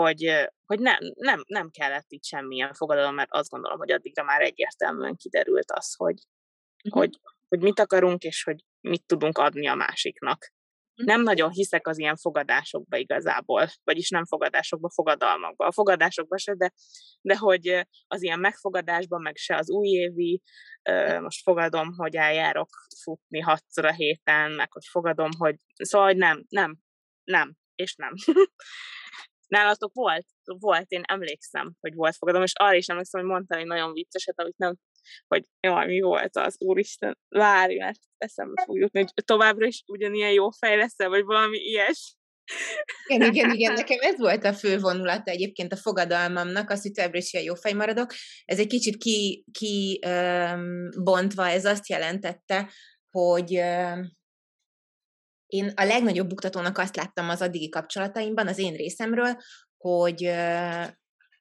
hogy, 0.00 0.50
hogy 0.66 0.78
nem, 0.80 0.98
nem, 1.14 1.42
nem 1.46 1.70
kellett 1.70 2.06
itt 2.08 2.24
semmilyen 2.24 2.72
fogadalom, 2.72 3.14
mert 3.14 3.32
azt 3.32 3.50
gondolom, 3.50 3.78
hogy 3.78 3.90
addigra 3.90 4.24
már 4.24 4.40
egyértelműen 4.40 5.16
kiderült 5.16 5.70
az, 5.70 5.94
hogy, 5.94 6.18
uh-huh. 6.84 7.02
hogy, 7.02 7.20
hogy 7.56 7.64
mit 7.64 7.80
akarunk, 7.80 8.22
és 8.22 8.42
hogy 8.42 8.56
mit 8.80 9.06
tudunk 9.06 9.38
adni 9.38 9.66
a 9.66 9.74
másiknak. 9.74 10.52
Uh-huh. 10.92 11.14
Nem 11.14 11.22
nagyon 11.22 11.50
hiszek 11.50 11.86
az 11.86 11.98
ilyen 11.98 12.16
fogadásokba 12.16 12.96
igazából, 12.96 13.68
vagyis 13.84 14.10
nem 14.10 14.24
fogadásokba, 14.24 14.90
fogadalmakba. 14.94 15.66
A 15.66 15.72
fogadásokba 15.72 16.38
se, 16.38 16.54
de, 16.54 16.72
de 17.20 17.36
hogy 17.36 17.86
az 18.06 18.22
ilyen 18.22 18.40
megfogadásban, 18.40 19.22
meg 19.22 19.36
se 19.36 19.56
az 19.56 19.70
újévi, 19.70 20.42
most 21.20 21.42
fogadom, 21.42 21.92
hogy 21.96 22.16
eljárok 22.16 22.68
futni 23.02 23.40
hatszor 23.40 23.84
a 23.84 23.92
héten, 23.92 24.52
meg 24.52 24.72
hogy 24.72 24.84
fogadom, 24.90 25.30
hogy 25.38 25.56
szóval, 25.74 26.06
hogy 26.06 26.16
nem, 26.16 26.44
nem, 26.48 26.78
nem, 27.24 27.56
és 27.74 27.94
nem. 27.94 28.12
Nálatok 29.46 29.94
volt? 29.94 30.26
Volt, 30.44 30.90
én 30.90 31.02
emlékszem, 31.04 31.74
hogy 31.80 31.94
volt 31.94 32.16
fogadom, 32.16 32.42
és 32.42 32.52
arra 32.54 32.76
is 32.76 32.86
emlékszem, 32.86 33.20
hogy 33.20 33.30
mondtál 33.30 33.58
egy 33.58 33.66
nagyon 33.66 33.92
vicceset, 33.92 34.40
amit 34.40 34.56
nem, 34.56 34.76
hogy 35.28 35.44
jaj, 35.60 35.86
mi 35.86 36.00
volt 36.00 36.36
az, 36.36 36.56
úristen, 36.58 37.18
várj, 37.28 37.76
mert 37.76 37.98
eszembe 38.18 38.62
fog 38.64 38.78
jutni, 38.78 39.00
hogy 39.00 39.24
továbbra 39.24 39.66
is 39.66 39.82
ugyanilyen 39.86 40.32
jó 40.32 40.50
fej 40.50 40.76
lesz 40.76 40.96
vagy 40.96 41.24
valami 41.24 41.58
ilyes. 41.58 42.16
Igen, 43.06 43.34
igen, 43.34 43.52
igen, 43.52 43.72
nekem 43.72 43.98
ez 44.00 44.18
volt 44.18 44.44
a 44.44 44.54
fő 44.54 44.78
vonulata 44.78 45.30
egyébként 45.30 45.72
a 45.72 45.76
fogadalmamnak, 45.76 46.70
az, 46.70 46.82
hogy 46.82 46.92
továbbra 46.92 47.18
is 47.18 47.32
ilyen 47.32 47.44
jó 47.44 47.54
fej 47.54 47.72
maradok. 47.72 48.12
Ez 48.44 48.58
egy 48.58 48.66
kicsit 48.66 48.96
ki, 48.96 49.44
ki 49.52 50.00
um, 50.06 51.36
ez 51.36 51.64
azt 51.64 51.88
jelentette, 51.88 52.70
hogy 53.10 53.50
én 55.46 55.72
a 55.74 55.84
legnagyobb 55.84 56.28
buktatónak 56.28 56.78
azt 56.78 56.96
láttam 56.96 57.28
az 57.28 57.42
addigi 57.42 57.68
kapcsolataimban, 57.68 58.46
az 58.46 58.58
én 58.58 58.74
részemről, 58.74 59.36
hogy 59.76 60.30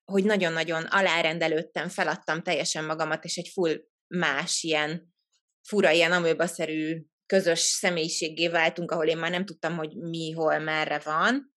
hogy 0.05 0.23
nagyon-nagyon 0.23 0.83
alárendelődtem, 0.83 1.89
feladtam 1.89 2.41
teljesen 2.41 2.85
magamat, 2.85 3.23
és 3.23 3.37
egy 3.37 3.49
full 3.53 3.77
más 4.07 4.63
ilyen 4.63 5.13
fura, 5.67 5.91
ilyen 5.91 6.11
amőbaszerű 6.11 7.05
közös 7.25 7.59
személyiségé 7.59 8.47
váltunk, 8.47 8.91
ahol 8.91 9.07
én 9.07 9.17
már 9.17 9.31
nem 9.31 9.45
tudtam, 9.45 9.77
hogy 9.77 9.95
mi, 9.95 10.31
hol, 10.31 10.59
merre 10.59 10.99
van, 10.99 11.53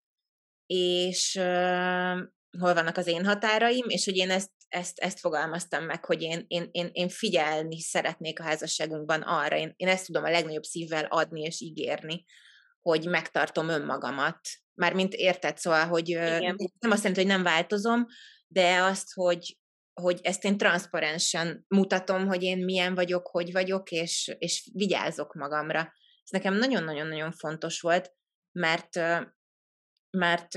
és 0.66 1.34
uh, 1.40 2.18
hol 2.58 2.74
vannak 2.74 2.96
az 2.96 3.06
én 3.06 3.24
határaim, 3.24 3.84
és 3.88 4.04
hogy 4.04 4.16
én 4.16 4.30
ezt, 4.30 4.50
ezt, 4.68 4.98
ezt 4.98 5.20
fogalmaztam 5.20 5.84
meg, 5.84 6.04
hogy 6.04 6.22
én, 6.22 6.44
én, 6.46 6.68
én, 6.70 6.88
én 6.92 7.08
figyelni 7.08 7.80
szeretnék 7.80 8.40
a 8.40 8.42
házasságunkban 8.42 9.22
arra, 9.22 9.56
én, 9.56 9.72
én 9.76 9.88
ezt 9.88 10.06
tudom 10.06 10.24
a 10.24 10.30
legnagyobb 10.30 10.62
szívvel 10.62 11.04
adni 11.04 11.40
és 11.40 11.60
ígérni, 11.60 12.24
hogy 12.80 13.06
megtartom 13.06 13.68
önmagamat. 13.68 14.40
Mármint 14.74 15.14
érted, 15.14 15.58
szóval, 15.58 15.86
hogy 15.86 16.08
Igen. 16.08 16.56
nem 16.78 16.90
azt 16.90 17.02
jelenti, 17.02 17.20
hogy 17.20 17.30
nem 17.30 17.42
változom, 17.42 18.06
de 18.48 18.82
azt, 18.82 19.12
hogy, 19.14 19.58
hogy 20.00 20.20
ezt 20.22 20.44
én 20.44 20.56
transzparensen 20.56 21.64
mutatom, 21.68 22.26
hogy 22.26 22.42
én 22.42 22.64
milyen 22.64 22.94
vagyok, 22.94 23.26
hogy 23.26 23.52
vagyok, 23.52 23.90
és, 23.90 24.34
és 24.38 24.70
vigyázok 24.72 25.34
magamra. 25.34 25.78
Ez 26.22 26.30
nekem 26.30 26.54
nagyon-nagyon-nagyon 26.54 27.32
fontos 27.32 27.80
volt, 27.80 28.12
mert 28.52 28.96
mert, 30.10 30.54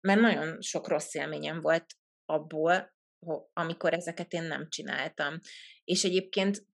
mert 0.00 0.20
nagyon 0.20 0.60
sok 0.60 0.88
rossz 0.88 1.14
élményem 1.14 1.60
volt 1.60 1.86
abból, 2.24 2.94
amikor 3.52 3.92
ezeket 3.92 4.32
én 4.32 4.42
nem 4.42 4.68
csináltam. 4.68 5.38
És 5.84 6.04
egyébként 6.04 6.66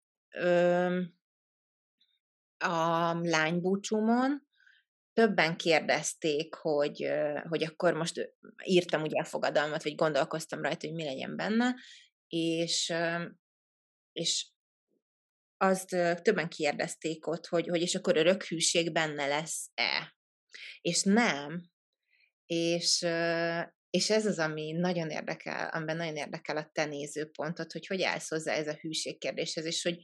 a 2.59 3.13
lánybúcsúmon 3.23 4.48
többen 5.19 5.57
kérdezték, 5.57 6.55
hogy, 6.55 7.11
hogy 7.49 7.65
akkor 7.65 7.95
most 7.95 8.35
írtam 8.65 9.03
ugye 9.03 9.21
a 9.21 9.25
fogadalmat, 9.25 9.83
vagy 9.83 9.95
gondolkoztam 9.95 10.63
rajta, 10.63 10.87
hogy 10.87 10.97
mi 10.97 11.05
legyen 11.05 11.37
benne, 11.37 11.75
és, 12.29 12.95
és 14.13 14.49
azt 15.57 15.89
többen 16.23 16.49
kérdezték 16.49 17.27
ott, 17.27 17.47
hogy, 17.47 17.69
hogy 17.69 17.81
és 17.81 17.95
akkor 17.95 18.17
örökhűség 18.17 18.93
benne 18.93 19.27
lesz-e. 19.27 20.17
És 20.81 21.03
nem. 21.03 21.71
És, 22.47 23.07
és 23.91 24.11
ez 24.11 24.27
az, 24.27 24.39
ami 24.39 24.73
nagyon 24.73 25.11
érdekel, 25.11 25.69
amiben 25.69 25.97
nagyon 25.97 26.17
érdekel 26.17 26.57
a 26.57 26.71
te 26.73 26.85
nézőpontot, 26.85 27.73
hogy 27.73 27.87
hogy 27.87 28.03
állsz 28.03 28.29
hozzá 28.29 28.53
ez 28.53 28.69
a 28.69 28.79
hűség 28.81 29.19
kérdéshez, 29.19 29.65
és 29.65 29.83
hogy 29.83 29.97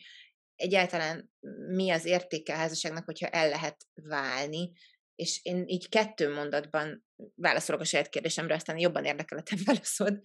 egyáltalán 0.57 1.31
mi 1.75 1.91
az 1.91 2.05
értéke 2.05 2.53
a 2.53 2.57
házasságnak, 2.57 3.05
hogyha 3.05 3.29
el 3.29 3.49
lehet 3.49 3.77
válni, 3.95 4.73
és 5.15 5.41
én 5.43 5.65
így 5.67 5.89
kettő 5.89 6.33
mondatban 6.33 7.05
válaszolok 7.35 7.81
a 7.81 7.85
saját 7.85 8.09
kérdésemre, 8.09 8.55
aztán 8.55 8.79
jobban 8.79 9.05
érdekel 9.05 9.39
a 9.39 9.43
te 9.43 9.57
válaszod. 9.65 10.21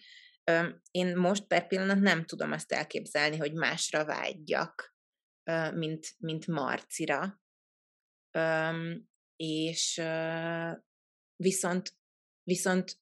Én 0.91 1.17
most 1.17 1.47
per 1.47 1.67
pillanat 1.67 1.99
nem 1.99 2.25
tudom 2.25 2.51
azt 2.51 2.71
elképzelni, 2.71 3.37
hogy 3.37 3.53
másra 3.53 4.05
vágyjak, 4.05 4.95
mint, 5.73 6.15
mint 6.17 6.47
Marcira. 6.47 7.41
És 9.35 10.01
viszont, 11.35 11.95
viszont, 12.43 12.97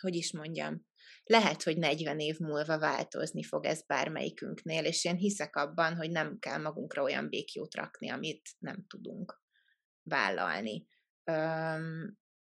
hogy 0.00 0.14
is 0.14 0.32
mondjam, 0.32 0.86
lehet, 1.24 1.62
hogy 1.62 1.78
40 1.78 2.18
év 2.18 2.38
múlva 2.38 2.78
változni 2.78 3.42
fog 3.42 3.64
ez 3.64 3.82
bármelyikünknél, 3.82 4.84
és 4.84 5.04
én 5.04 5.16
hiszek 5.16 5.56
abban, 5.56 5.96
hogy 5.96 6.10
nem 6.10 6.38
kell 6.38 6.58
magunkra 6.58 7.02
olyan 7.02 7.28
békjót 7.28 7.74
rakni, 7.74 8.10
amit 8.10 8.48
nem 8.58 8.86
tudunk 8.86 9.42
vállalni. 10.02 10.86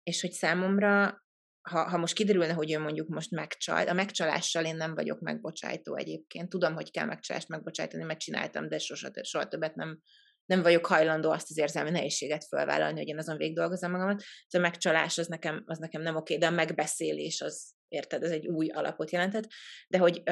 És 0.03 0.21
hogy 0.21 0.33
számomra, 0.33 1.23
ha, 1.69 1.89
ha 1.89 1.97
most 1.97 2.15
kiderülne, 2.15 2.53
hogy 2.53 2.73
ő 2.73 2.79
mondjuk 2.79 3.09
most 3.09 3.31
megcsal, 3.31 3.89
a 3.89 3.93
megcsalással 3.93 4.65
én 4.65 4.77
nem 4.77 4.95
vagyok 4.95 5.21
megbocsájtó 5.21 5.97
egyébként. 5.97 6.49
Tudom, 6.49 6.75
hogy 6.75 6.91
kell 6.91 7.07
megcsalást 7.07 7.49
megbocsájtani, 7.49 8.05
mert 8.05 8.21
csináltam, 8.21 8.69
de 8.69 8.79
soha, 8.79 9.11
soha 9.23 9.49
többet 9.49 9.75
nem, 9.75 10.01
nem 10.45 10.63
vagyok 10.63 10.87
hajlandó 10.87 11.31
azt 11.31 11.51
az 11.51 11.59
érzelmi 11.59 11.91
nehézséget 11.91 12.45
felvállalni, 12.45 12.99
hogy 12.99 13.09
én 13.09 13.19
azon 13.19 13.37
végigdolgozom 13.37 13.91
magamat. 13.91 14.23
Ez 14.47 14.59
a 14.59 14.63
megcsalás 14.63 15.19
az 15.19 15.27
nekem, 15.27 15.63
az 15.67 15.79
nekem 15.79 16.03
nem 16.03 16.17
oké, 16.17 16.37
de 16.37 16.47
a 16.47 16.51
megbeszélés 16.51 17.41
az, 17.41 17.75
érted, 17.89 18.23
ez 18.23 18.31
egy 18.31 18.47
új 18.47 18.69
alapot 18.69 19.11
jelentett. 19.11 19.49
De 19.89 19.99
hogy, 19.99 20.23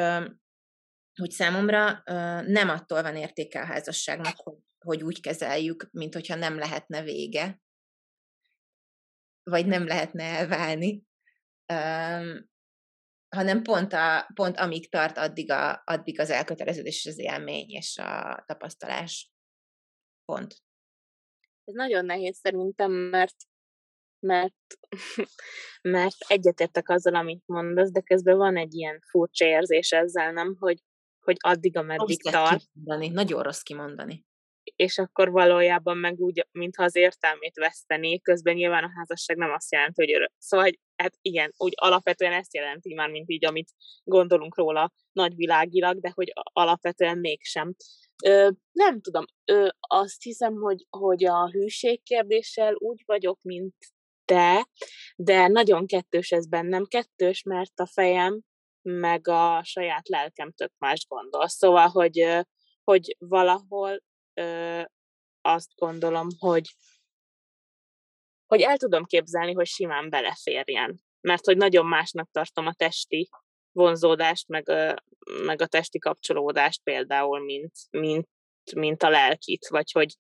hogy 1.21 1.31
számomra 1.31 2.03
nem 2.47 2.69
attól 2.69 3.03
van 3.03 3.17
értéke 3.17 3.61
a 3.61 3.67
házasságnak, 3.67 4.37
hogy, 4.37 4.57
hogy 4.79 5.03
úgy 5.03 5.21
kezeljük, 5.21 5.89
mint 5.91 6.15
hogyha 6.15 6.35
nem 6.35 6.59
lehetne 6.59 7.03
vége, 7.03 7.61
vagy 9.43 9.67
nem 9.67 9.87
lehetne 9.87 10.25
elválni, 10.25 11.03
hanem 13.29 13.63
pont, 13.63 13.93
a, 13.93 14.31
pont 14.35 14.57
amíg 14.57 14.91
tart, 14.91 15.19
addig, 15.19 15.51
a, 15.51 15.83
addig 15.85 16.21
az 16.21 16.31
elköteleződés, 16.31 17.07
az 17.07 17.19
élmény 17.19 17.69
és 17.69 17.99
a 17.99 18.43
tapasztalás 18.47 19.33
pont. 20.25 20.55
Ez 21.65 21.75
nagyon 21.75 22.05
nehéz 22.05 22.37
szerintem, 22.37 22.93
mert 22.93 23.37
mert, 24.27 24.79
mert 25.97 26.17
egyetértek 26.27 26.89
azzal, 26.89 27.15
amit 27.15 27.43
mondasz, 27.47 27.91
de 27.91 28.01
közben 28.01 28.37
van 28.37 28.57
egy 28.57 28.75
ilyen 28.75 29.01
furcsa 29.11 29.45
érzés 29.45 29.91
ezzel, 29.93 30.33
nem, 30.33 30.57
hogy, 30.59 30.83
hogy 31.25 31.37
addig, 31.39 31.77
ameddig 31.77 32.25
rossz 32.25 32.33
tart. 32.33 32.63
Kimondani. 32.73 33.09
Nagyon 33.09 33.43
rossz 33.43 33.63
kimondani. 33.63 34.27
És 34.81 34.99
akkor 34.99 35.31
valójában 35.31 35.97
meg 35.97 36.19
úgy, 36.19 36.47
mintha 36.53 36.83
az 36.83 36.97
értelmét 36.97 37.57
vesztené, 37.57 38.19
közben 38.19 38.55
nyilván 38.55 38.85
a 38.85 38.91
házasság 38.97 39.37
nem 39.37 39.53
azt 39.53 39.73
jelenti, 39.73 40.05
hogy 40.05 40.15
örök. 40.15 40.33
Szóval, 40.39 40.67
hogy, 40.67 40.79
hát 40.97 41.15
igen, 41.23 41.53
úgy 41.57 41.73
alapvetően 41.77 42.33
ezt 42.33 42.55
jelenti 42.55 42.95
már, 42.95 43.11
mint 43.11 43.31
így, 43.31 43.45
amit 43.45 43.71
gondolunk 44.05 44.57
róla 44.57 44.93
nagyvilágilag, 45.13 46.01
de 46.01 46.11
hogy 46.15 46.33
alapvetően 46.53 47.19
mégsem. 47.19 47.75
Ö, 48.25 48.51
nem 48.73 49.01
tudom, 49.01 49.25
ö, 49.45 49.69
azt 49.79 50.23
hiszem, 50.23 50.55
hogy, 50.55 50.87
hogy 50.91 51.25
a 51.25 51.51
hűség 51.51 52.03
kérdéssel 52.03 52.75
úgy 52.75 53.03
vagyok, 53.07 53.39
mint 53.43 53.75
te, 54.25 54.69
de 55.17 55.49
nagyon 55.49 55.87
kettős 55.87 56.31
ez 56.31 56.49
bennem. 56.49 56.85
Kettős, 56.87 57.43
mert 57.43 57.81
a 57.81 57.87
fejem 57.87 58.41
meg 58.83 59.29
a 59.29 59.61
saját 59.65 60.09
lelkem 60.09 60.53
tök 60.53 60.73
más 60.79 61.07
gondol. 61.09 61.49
Szóval, 61.49 61.89
hogy, 61.89 62.45
hogy 62.85 63.17
valahol 63.19 64.03
ö, 64.35 64.83
azt 65.41 65.71
gondolom, 65.75 66.29
hogy 66.39 66.75
hogy 68.47 68.61
el 68.61 68.77
tudom 68.77 69.05
képzelni, 69.05 69.53
hogy 69.53 69.67
simán 69.67 70.11
beleférjen. 70.11 71.01
Mert 71.21 71.45
hogy 71.45 71.57
nagyon 71.57 71.87
másnak 71.87 72.31
tartom 72.31 72.67
a 72.67 72.75
testi 72.75 73.29
vonzódást, 73.73 74.49
meg, 74.49 74.69
meg 75.45 75.63
a 75.63 75.67
testi 75.67 75.99
kapcsolódást 75.99 76.83
például, 76.83 77.45
mint, 77.45 77.73
mint, 77.91 78.29
mint 78.75 79.03
a 79.03 79.09
lelkit, 79.09 79.69
vagy 79.69 79.93
hogy, 79.93 80.15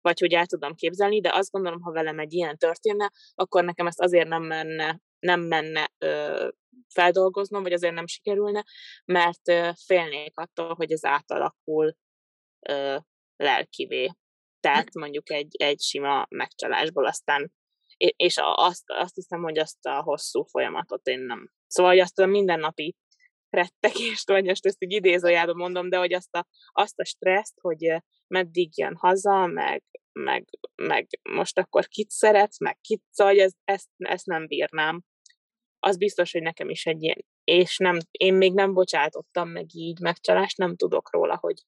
vagy 0.00 0.20
hogy 0.20 0.32
el 0.32 0.46
tudom 0.46 0.74
képzelni, 0.74 1.20
de 1.20 1.34
azt 1.34 1.50
gondolom, 1.50 1.80
ha 1.80 1.92
velem 1.92 2.18
egy 2.18 2.32
ilyen 2.32 2.56
történne, 2.56 3.10
akkor 3.34 3.64
nekem 3.64 3.86
ezt 3.86 4.00
azért 4.00 4.28
nem 4.28 4.42
menne, 4.42 5.00
nem 5.18 5.40
menne 5.40 5.90
ö, 5.98 6.48
feldolgoznom, 6.88 7.62
vagy 7.62 7.72
azért 7.72 7.94
nem 7.94 8.06
sikerülne, 8.06 8.64
mert 9.04 9.48
ö, 9.48 9.70
félnék 9.84 10.38
attól, 10.38 10.74
hogy 10.74 10.92
ez 10.92 11.04
átalakul 11.04 11.96
ö, 12.68 12.96
lelkivé. 13.36 14.10
Tehát 14.60 14.94
mondjuk 14.94 15.30
egy, 15.30 15.54
egy 15.58 15.80
sima 15.80 16.26
megcsalásból 16.28 17.06
aztán 17.06 17.52
és 17.96 18.36
azt, 18.40 18.84
azt 18.86 19.14
hiszem, 19.14 19.42
hogy 19.42 19.58
azt 19.58 19.86
a 19.86 20.02
hosszú 20.02 20.42
folyamatot 20.42 21.06
én 21.06 21.20
nem. 21.20 21.50
Szóval, 21.66 21.92
hogy 21.92 22.00
azt 22.00 22.18
a 22.18 22.26
mindennapi 22.26 22.96
rettegést, 23.50 24.28
vagy 24.28 24.44
most 24.44 24.66
ezt 24.66 24.82
így 24.82 24.92
idézőjelben 24.92 25.56
mondom, 25.56 25.88
de 25.88 25.96
hogy 25.96 26.12
azt 26.12 26.34
a, 26.34 26.46
azt 26.72 26.98
a 26.98 27.04
stresszt, 27.04 27.60
hogy 27.60 28.02
meddig 28.26 28.78
jön 28.78 28.96
haza, 28.96 29.46
meg, 29.46 29.82
meg, 30.12 30.48
meg 30.74 31.06
most 31.30 31.58
akkor 31.58 31.86
kit 31.86 32.10
szeretsz, 32.10 32.60
meg 32.60 32.78
kit, 32.80 33.02
szóval 33.10 33.38
ez, 33.38 33.52
ezt, 33.64 33.88
ezt 33.96 34.26
nem 34.26 34.46
bírnám. 34.46 35.02
Az 35.78 35.96
biztos, 35.96 36.32
hogy 36.32 36.42
nekem 36.42 36.68
is 36.68 36.86
egy 36.86 37.02
ilyen, 37.02 37.24
és 37.44 37.76
nem, 37.76 37.98
én 38.10 38.34
még 38.34 38.54
nem 38.54 38.72
bocsátottam 38.72 39.48
meg 39.48 39.66
így 39.74 40.00
megcsalást, 40.00 40.56
nem 40.56 40.76
tudok 40.76 41.12
róla, 41.12 41.36
hogy, 41.40 41.62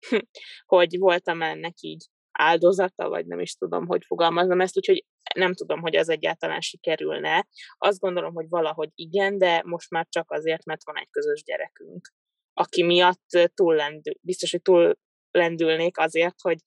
hogy 0.74 0.98
voltam 0.98 1.42
ennek 1.42 1.74
így 1.80 2.06
áldozata, 2.32 3.08
vagy 3.08 3.26
nem 3.26 3.40
is 3.40 3.54
tudom, 3.54 3.86
hogy 3.86 4.04
fogalmazom 4.06 4.60
ezt, 4.60 4.76
úgyhogy 4.76 5.04
nem 5.34 5.54
tudom, 5.54 5.80
hogy 5.80 5.94
ez 5.94 6.08
egyáltalán 6.08 6.60
sikerülne. 6.60 7.46
Azt 7.78 7.98
gondolom, 7.98 8.34
hogy 8.34 8.48
valahogy 8.48 8.90
igen, 8.94 9.38
de 9.38 9.62
most 9.64 9.90
már 9.90 10.06
csak 10.08 10.30
azért, 10.30 10.64
mert 10.64 10.84
van 10.84 10.98
egy 10.98 11.10
közös 11.10 11.42
gyerekünk, 11.42 12.12
aki 12.52 12.82
miatt 12.82 13.52
túl 13.54 13.74
lendül, 13.74 14.14
biztos, 14.20 14.50
hogy 14.50 14.62
túl 14.62 14.98
lendülnék 15.30 15.98
azért, 15.98 16.40
hogy 16.40 16.58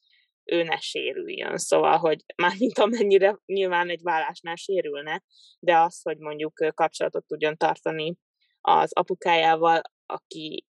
ő 0.44 0.64
ne 0.64 0.78
sérüljön. 0.78 1.58
Szóval, 1.58 1.98
hogy 1.98 2.24
már 2.36 2.54
mint 2.60 2.78
amennyire 2.78 3.38
nyilván 3.46 3.90
egy 3.90 4.02
vállásnál 4.02 4.56
sérülne, 4.56 5.24
de 5.60 5.78
az, 5.78 6.02
hogy 6.02 6.18
mondjuk 6.18 6.54
kapcsolatot 6.74 7.26
tudjon 7.26 7.58
tartani 7.58 8.16
az 8.62 8.94
apukájával, 8.94 9.82
aki 10.06 10.66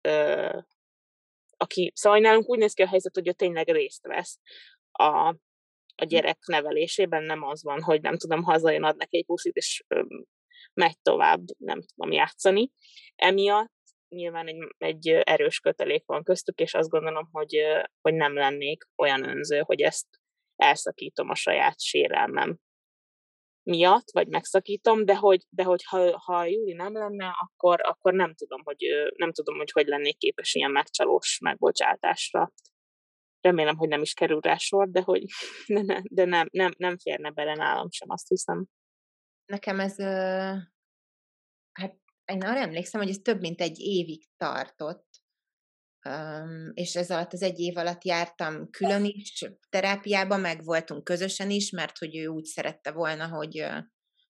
ö, 0.00 0.58
aki, 1.60 1.92
szóval 1.94 2.18
nálunk 2.18 2.48
úgy 2.48 2.58
néz 2.58 2.72
ki 2.72 2.82
a 2.82 2.88
helyzet, 2.88 3.14
hogy 3.14 3.28
ő 3.28 3.32
tényleg 3.32 3.68
részt 3.68 4.06
vesz 4.06 4.38
a, 4.90 5.04
a 5.04 5.36
hm. 5.96 6.06
gyerek 6.06 6.38
nevelésében, 6.46 7.22
nem 7.24 7.42
az 7.42 7.62
van, 7.62 7.82
hogy 7.82 8.00
nem 8.00 8.16
tudom, 8.16 8.42
hazajön, 8.42 8.84
ad 8.84 8.96
neki 8.96 9.16
egy 9.16 9.24
puszit, 9.24 9.56
és 9.56 9.84
megy 10.74 10.98
tovább, 11.02 11.40
nem 11.58 11.80
tudom 11.94 12.12
játszani. 12.12 12.70
Emiatt 13.16 13.72
nyilván 14.08 14.46
egy, 14.46 14.74
egy 14.78 15.08
erős 15.08 15.60
kötelék 15.60 16.02
van 16.06 16.22
köztük, 16.22 16.58
és 16.58 16.74
azt 16.74 16.88
gondolom, 16.88 17.28
hogy, 17.32 17.62
hogy 18.00 18.14
nem 18.14 18.34
lennék 18.34 18.84
olyan 18.96 19.28
önző, 19.28 19.58
hogy 19.58 19.80
ezt 19.80 20.06
elszakítom 20.56 21.28
a 21.28 21.34
saját 21.34 21.80
sérelmem 21.80 22.56
miatt, 23.62 24.10
vagy 24.12 24.28
megszakítom, 24.28 25.04
de 25.04 25.16
hogy, 25.16 25.44
de 25.48 25.64
hogy 25.64 25.84
ha, 25.84 26.18
ha 26.18 26.44
Júli 26.44 26.72
nem 26.72 26.92
lenne, 26.92 27.32
akkor, 27.40 27.80
akkor 27.82 28.12
nem 28.12 28.34
tudom, 28.34 28.60
hogy 28.64 28.76
nem 29.16 29.32
tudom, 29.32 29.56
hogy 29.56 29.70
hogy 29.70 29.86
lennék 29.86 30.16
képes 30.16 30.54
ilyen 30.54 30.70
megcsalós 30.70 31.38
megbocsátásra. 31.42 32.52
Remélem, 33.40 33.76
hogy 33.76 33.88
nem 33.88 34.02
is 34.02 34.12
kerül 34.12 34.40
rá 34.40 34.56
sor, 34.56 34.90
de 34.90 35.02
hogy 35.02 35.24
de, 35.74 35.82
ne, 35.82 36.00
de 36.10 36.24
nem, 36.24 36.48
nem, 36.50 36.72
nem 36.76 36.98
férne 36.98 37.30
bele 37.30 37.54
nálam 37.54 37.90
sem, 37.90 38.10
azt 38.10 38.28
hiszem. 38.28 38.66
Nekem 39.46 39.80
ez, 39.80 39.96
hát 41.72 41.96
én 42.24 42.42
arra 42.42 42.58
emlékszem, 42.58 43.00
hogy 43.00 43.10
ez 43.10 43.18
több 43.18 43.40
mint 43.40 43.60
egy 43.60 43.78
évig 43.78 44.24
tartott, 44.36 45.19
Um, 46.08 46.70
és 46.74 46.96
ez 46.96 47.10
alatt 47.10 47.32
az 47.32 47.42
egy 47.42 47.58
év 47.58 47.76
alatt 47.76 48.04
jártam 48.04 48.70
külön 48.70 49.04
is 49.04 49.44
terápiába, 49.68 50.36
meg 50.36 50.64
voltunk 50.64 51.04
közösen 51.04 51.50
is, 51.50 51.70
mert 51.70 51.98
hogy 51.98 52.16
ő 52.16 52.26
úgy 52.26 52.44
szerette 52.44 52.90
volna, 52.90 53.28
hogy, 53.28 53.66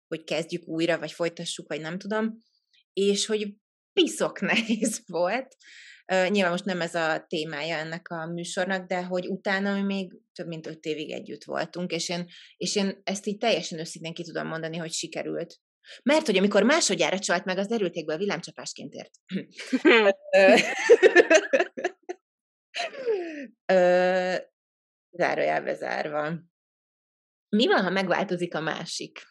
hogy 0.06 0.24
kezdjük 0.24 0.68
újra, 0.68 0.98
vagy 0.98 1.12
folytassuk, 1.12 1.68
vagy 1.68 1.80
nem 1.80 1.98
tudom, 1.98 2.42
és 2.92 3.26
hogy 3.26 3.54
piszok 3.92 4.40
nehéz 4.52 5.02
volt. 5.06 5.56
Uh, 6.12 6.28
nyilván 6.28 6.50
most 6.50 6.64
nem 6.64 6.80
ez 6.80 6.94
a 6.94 7.24
témája 7.28 7.76
ennek 7.76 8.08
a 8.08 8.26
műsornak, 8.26 8.86
de 8.86 9.04
hogy 9.04 9.26
utána 9.26 9.74
mi 9.74 9.82
még 9.82 10.12
több 10.32 10.46
mint 10.46 10.66
öt 10.66 10.84
évig 10.84 11.10
együtt 11.10 11.44
voltunk, 11.44 11.92
és 11.92 12.08
én, 12.08 12.26
és 12.56 12.76
én 12.76 13.00
ezt 13.04 13.26
így 13.26 13.36
teljesen 13.36 13.78
őszintén 13.78 14.14
ki 14.14 14.22
tudom 14.22 14.46
mondani, 14.46 14.76
hogy 14.76 14.92
sikerült. 14.92 15.58
Mert 16.02 16.26
hogy 16.26 16.36
amikor 16.36 16.62
másodjára 16.62 17.18
csalt 17.18 17.44
meg, 17.44 17.58
az 17.58 17.66
derültékből 17.66 18.16
villámcsapásként 18.16 18.92
ért. 18.92 19.10
zárójelbe 25.10 25.74
zárva. 25.74 26.38
Mi 27.48 27.66
van, 27.66 27.82
ha 27.82 27.90
megváltozik 27.90 28.54
a 28.54 28.60
másik? 28.60 29.22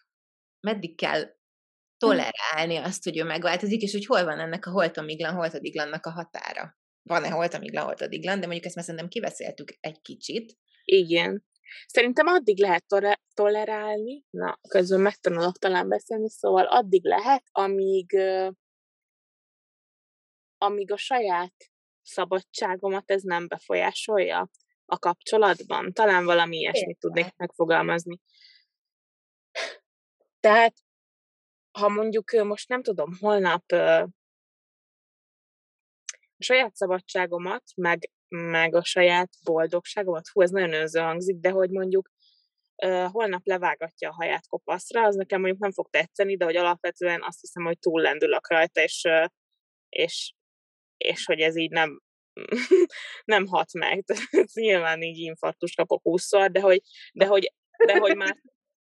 Meddig 0.59 0.97
kell 0.97 1.35
tolerálni 1.97 2.75
azt, 2.75 3.03
hogy 3.03 3.17
ő 3.17 3.23
megváltozik, 3.23 3.81
és 3.81 3.91
hogy 3.91 4.05
hol 4.05 4.23
van 4.23 4.39
ennek 4.39 4.65
a 4.65 4.71
holtomiglan, 4.71 5.33
holtodiglannak 5.33 6.05
a 6.05 6.11
határa? 6.11 6.77
Van-e 7.01 7.29
holtomiglan, 7.29 7.83
holtodiglan, 7.83 8.39
de 8.39 8.45
mondjuk 8.45 8.65
ezt 8.65 8.75
már 8.75 8.83
szerintem 8.83 9.09
kiveszéltük 9.09 9.77
egy 9.79 10.01
kicsit. 10.01 10.57
Igen. 10.83 11.45
Szerintem 11.87 12.27
addig 12.27 12.59
lehet 12.59 12.85
tolerálni, 13.33 14.23
na, 14.29 14.59
közben 14.69 14.99
megtanulok 14.99 15.57
talán 15.57 15.87
beszélni, 15.87 16.29
szóval 16.29 16.65
addig 16.65 17.05
lehet, 17.05 17.43
amíg, 17.51 18.17
amíg 20.57 20.91
a 20.91 20.97
saját 20.97 21.53
szabadságomat 22.01 23.11
ez 23.11 23.21
nem 23.21 23.47
befolyásolja 23.47 24.49
a 24.85 24.99
kapcsolatban. 24.99 25.93
Talán 25.93 26.25
valami 26.25 26.57
ilyesmit 26.57 26.99
tudnék 26.99 27.35
megfogalmazni. 27.35 28.19
Tehát, 30.39 30.75
ha 31.71 31.89
mondjuk 31.89 32.31
most 32.31 32.69
nem 32.69 32.83
tudom, 32.83 33.17
holnap 33.19 33.71
a 36.37 36.43
saját 36.43 36.75
szabadságomat, 36.75 37.63
meg 37.75 38.11
meg 38.27 38.75
a 38.75 38.83
saját 38.83 39.29
boldogságomat, 39.43 40.27
hú, 40.27 40.41
ez 40.41 40.49
nagyon 40.49 40.73
önző 40.73 40.99
hangzik, 40.99 41.39
de 41.39 41.49
hogy 41.49 41.69
mondjuk 41.69 42.09
uh, 42.85 43.11
holnap 43.11 43.41
levágatja 43.43 44.09
a 44.09 44.13
haját 44.13 44.47
kopaszra, 44.47 45.03
az 45.03 45.15
nekem 45.15 45.39
mondjuk 45.39 45.61
nem 45.61 45.71
fog 45.71 45.89
tetszeni, 45.89 46.37
de 46.37 46.45
hogy 46.45 46.55
alapvetően 46.55 47.23
azt 47.23 47.41
hiszem, 47.41 47.63
hogy 47.63 47.79
túllendülök 47.79 48.49
rajta, 48.49 48.81
és, 48.81 49.03
uh, 49.07 49.25
és, 49.89 50.33
és 50.97 51.25
hogy 51.25 51.39
ez 51.39 51.55
így 51.55 51.71
nem, 51.71 52.01
nem 53.25 53.45
hat 53.45 53.73
meg. 53.73 54.03
Nyilván 54.53 55.01
így 55.01 55.17
infarktus 55.17 55.73
kapok 55.75 56.01
20 56.01 56.29
de 56.29 56.59
hogy, 56.59 56.81
de 57.13 57.25
hogy, 57.25 57.53
de 57.85 57.97
hogy 57.97 58.15
már 58.15 58.37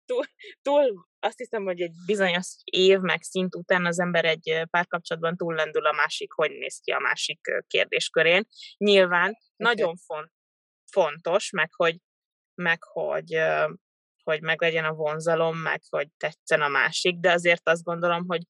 túl, 0.05 0.23
túl, 0.61 1.09
azt 1.23 1.37
hiszem, 1.37 1.63
hogy 1.63 1.81
egy 1.81 1.93
bizonyos 2.05 2.47
év 2.63 2.99
meg 2.99 3.21
szint 3.21 3.55
után 3.55 3.85
az 3.85 3.99
ember 3.99 4.25
egy 4.25 4.63
párkapcsolatban 4.69 5.37
túllendül 5.37 5.85
a 5.85 5.91
másik, 5.91 6.31
hogy 6.31 6.51
néz 6.51 6.79
ki 6.83 6.91
a 6.91 6.99
másik 6.99 7.39
kérdéskörén. 7.67 8.43
Nyilván 8.77 9.29
okay. 9.29 9.41
nagyon 9.55 9.95
font, 9.95 10.31
fontos, 10.91 11.49
meg 11.49 11.69
hogy, 11.73 11.95
meg 12.55 12.83
hogy, 12.83 13.41
hogy 14.23 14.41
meg 14.41 14.61
legyen 14.61 14.85
a 14.85 14.93
vonzalom, 14.93 15.57
meg 15.57 15.81
hogy 15.89 16.07
tetszen 16.17 16.61
a 16.61 16.67
másik, 16.67 17.19
de 17.19 17.31
azért 17.31 17.69
azt 17.69 17.83
gondolom, 17.83 18.25
hogy 18.27 18.41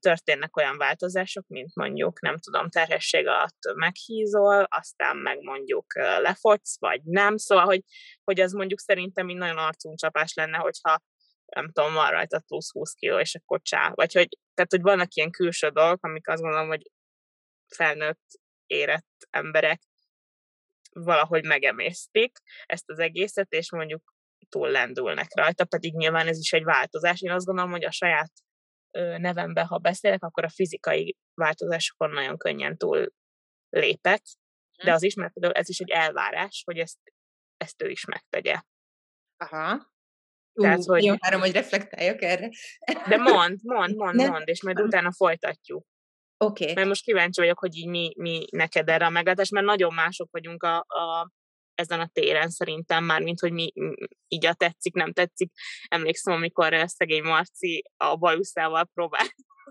történnek 0.00 0.56
olyan 0.56 0.78
változások, 0.78 1.46
mint 1.46 1.74
mondjuk, 1.74 2.20
nem 2.20 2.38
tudom, 2.38 2.68
terhesség 2.68 3.26
alatt 3.26 3.58
meghízol, 3.74 4.62
aztán 4.62 5.16
meg 5.16 5.42
mondjuk 5.42 5.94
lefogysz, 5.96 6.78
vagy 6.78 7.00
nem, 7.04 7.36
szóval, 7.36 7.64
hogy, 7.64 7.82
hogy 8.24 8.40
az 8.40 8.52
mondjuk 8.52 8.80
szerintem 8.80 9.28
így 9.28 9.36
nagyon 9.36 9.58
arcuncsapás 9.58 10.34
lenne, 10.34 10.56
hogyha 10.56 10.98
nem 11.54 11.70
tudom, 11.72 11.94
van 11.94 12.10
rajta 12.10 12.40
plusz 12.46 12.72
20 12.72 12.92
kiló, 12.92 13.18
és 13.18 13.34
akkor 13.34 13.60
csá. 13.62 13.92
Vagy 13.94 14.12
hogy, 14.12 14.38
tehát, 14.54 14.70
hogy 14.70 14.82
vannak 14.82 15.14
ilyen 15.14 15.30
külső 15.30 15.68
dolgok, 15.68 16.04
amik 16.04 16.28
azt 16.28 16.42
gondolom, 16.42 16.68
hogy 16.68 16.90
felnőtt, 17.74 18.40
érett 18.66 19.26
emberek 19.30 19.80
valahogy 20.92 21.44
megemésztik 21.44 22.38
ezt 22.66 22.88
az 22.88 22.98
egészet, 22.98 23.52
és 23.52 23.70
mondjuk 23.70 24.14
túl 24.48 24.70
lendülnek 24.70 25.34
rajta, 25.34 25.64
pedig 25.64 25.94
nyilván 25.94 26.26
ez 26.26 26.38
is 26.38 26.52
egy 26.52 26.64
változás. 26.64 27.20
Én 27.20 27.30
azt 27.30 27.46
gondolom, 27.46 27.70
hogy 27.70 27.84
a 27.84 27.90
saját 27.90 28.32
nevemben, 29.16 29.66
ha 29.66 29.78
beszélek, 29.78 30.22
akkor 30.22 30.44
a 30.44 30.50
fizikai 30.50 31.16
változásokon 31.34 32.10
nagyon 32.10 32.38
könnyen 32.38 32.76
túl 32.76 33.12
lépek, 33.68 34.22
de 34.84 34.92
az 34.92 35.02
is, 35.02 35.14
mert 35.14 35.32
ez 35.38 35.68
is 35.68 35.78
egy 35.78 35.90
elvárás, 35.90 36.62
hogy 36.64 36.78
ezt, 36.78 36.98
ezt 37.56 37.82
ő 37.82 37.88
is 37.88 38.04
megtegye. 38.04 38.62
Aha. 39.36 39.96
Tehát, 40.62 40.84
hogy... 40.84 41.04
Jó, 41.04 41.14
várom, 41.18 41.40
hogy 41.40 41.52
reflektáljak 41.52 42.22
erre. 42.22 42.48
De 43.08 43.16
mond, 43.16 43.58
mond, 43.74 43.96
mond, 43.96 44.14
Nem. 44.14 44.30
mond, 44.30 44.48
és 44.48 44.62
majd 44.62 44.80
utána 44.80 45.12
folytatjuk. 45.12 45.86
Oké. 46.44 46.62
Okay. 46.62 46.74
Mert 46.74 46.88
most 46.88 47.04
kíváncsi 47.04 47.40
vagyok, 47.40 47.58
hogy 47.58 47.76
így 47.76 47.88
mi, 47.88 48.12
mi 48.16 48.44
neked 48.50 48.88
erre 48.88 49.06
a 49.06 49.10
meglátás, 49.10 49.48
mert 49.48 49.66
nagyon 49.66 49.94
mások 49.94 50.28
vagyunk 50.30 50.62
a, 50.62 50.76
a, 50.76 51.30
ezen 51.74 52.00
a 52.00 52.10
téren 52.12 52.50
szerintem 52.50 53.04
már, 53.04 53.22
mint 53.22 53.40
hogy 53.40 53.52
mi 53.52 53.72
így 54.28 54.46
a 54.46 54.54
tetszik, 54.54 54.94
nem 54.94 55.12
tetszik. 55.12 55.52
Emlékszem, 55.88 56.34
amikor 56.34 56.84
szegény 56.86 57.22
Marci 57.22 57.84
a 57.96 58.16
bajuszával 58.16 58.84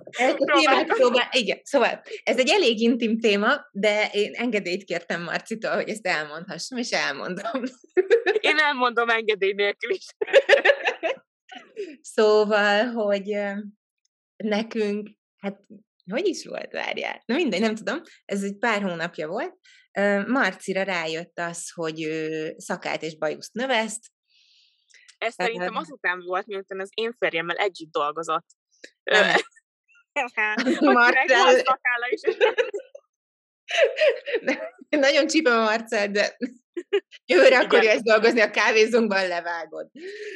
próbál. 0.09 0.35
próbál. 0.35 0.85
próbál. 0.85 1.29
Igen, 1.31 1.59
szóval 1.63 2.01
ez 2.23 2.37
egy 2.37 2.49
elég 2.49 2.79
intim 2.79 3.19
téma, 3.19 3.67
de 3.71 4.09
én 4.11 4.33
engedélyt 4.33 4.83
kértem 4.83 5.23
Marcitól, 5.23 5.75
hogy 5.75 5.89
ezt 5.89 6.07
elmondhassam, 6.07 6.77
és 6.77 6.91
elmondom. 6.91 7.63
Én 8.39 8.57
elmondom 8.57 9.09
engedély 9.09 9.53
nélkül 9.53 9.91
is. 9.91 10.05
Szóval, 12.01 12.85
hogy 12.85 13.37
nekünk, 14.35 15.09
hát 15.37 15.59
hogy 16.11 16.27
is 16.27 16.45
volt, 16.45 16.71
várjál? 16.71 17.21
Na 17.25 17.35
mindegy, 17.35 17.61
nem 17.61 17.75
tudom, 17.75 18.01
ez 18.25 18.43
egy 18.43 18.57
pár 18.57 18.81
hónapja 18.81 19.27
volt, 19.27 19.55
Marcira 20.27 20.83
rájött 20.83 21.39
az, 21.39 21.71
hogy 21.73 22.03
ő 22.03 22.53
szakált 22.57 23.01
és 23.01 23.17
bajuszt 23.17 23.53
növeszt. 23.53 24.05
Ez 25.17 25.33
szerintem 25.33 25.75
azután 25.75 26.19
volt, 26.19 26.45
miután 26.45 26.79
az 26.79 26.89
én 26.93 27.13
férjemmel 27.17 27.55
együtt 27.55 27.91
dolgozott. 27.91 28.45
Marcel... 30.81 31.63
Nagyon 34.89 35.27
csípem 35.27 35.59
a 35.59 35.63
Marcel, 35.63 36.11
de 36.11 36.37
jövőre 37.31 37.59
akarja 37.59 37.91
ezt 37.91 38.03
dolgozni 38.03 38.41
a 38.41 38.51
kávézónkban, 38.51 39.27
levágod. 39.27 39.89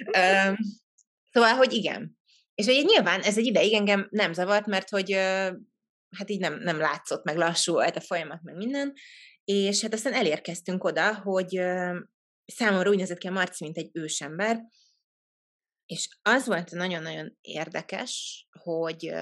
Um, 0.05 0.55
szóval, 1.31 1.53
hogy 1.53 1.73
igen. 1.73 2.19
És 2.53 2.65
hogy 2.65 2.85
nyilván 2.85 3.21
ez 3.21 3.37
egy 3.37 3.45
ideig 3.45 3.73
engem 3.73 4.07
nem 4.09 4.33
zavart, 4.33 4.65
mert 4.65 4.89
hogy 4.89 5.11
hát 6.17 6.29
így 6.29 6.39
nem, 6.39 6.59
nem 6.59 6.77
látszott, 6.77 7.23
meg 7.23 7.37
lassú 7.37 7.73
volt 7.73 7.95
a 7.95 8.01
folyamat, 8.01 8.41
meg 8.41 8.55
minden, 8.55 8.93
és 9.43 9.81
hát 9.81 9.93
aztán 9.93 10.13
elérkeztünk 10.13 10.83
oda, 10.83 11.15
hogy 11.15 11.61
számomra 12.45 12.89
úgy 12.89 12.97
nézett 12.97 13.17
ki 13.17 13.27
a 13.27 13.31
Marci, 13.31 13.63
mint 13.63 13.77
egy 13.77 13.89
ősember, 13.93 14.61
és 15.85 16.09
az 16.21 16.45
volt 16.45 16.71
nagyon-nagyon 16.71 17.37
érdekes, 17.41 18.45
hogy 18.63 19.13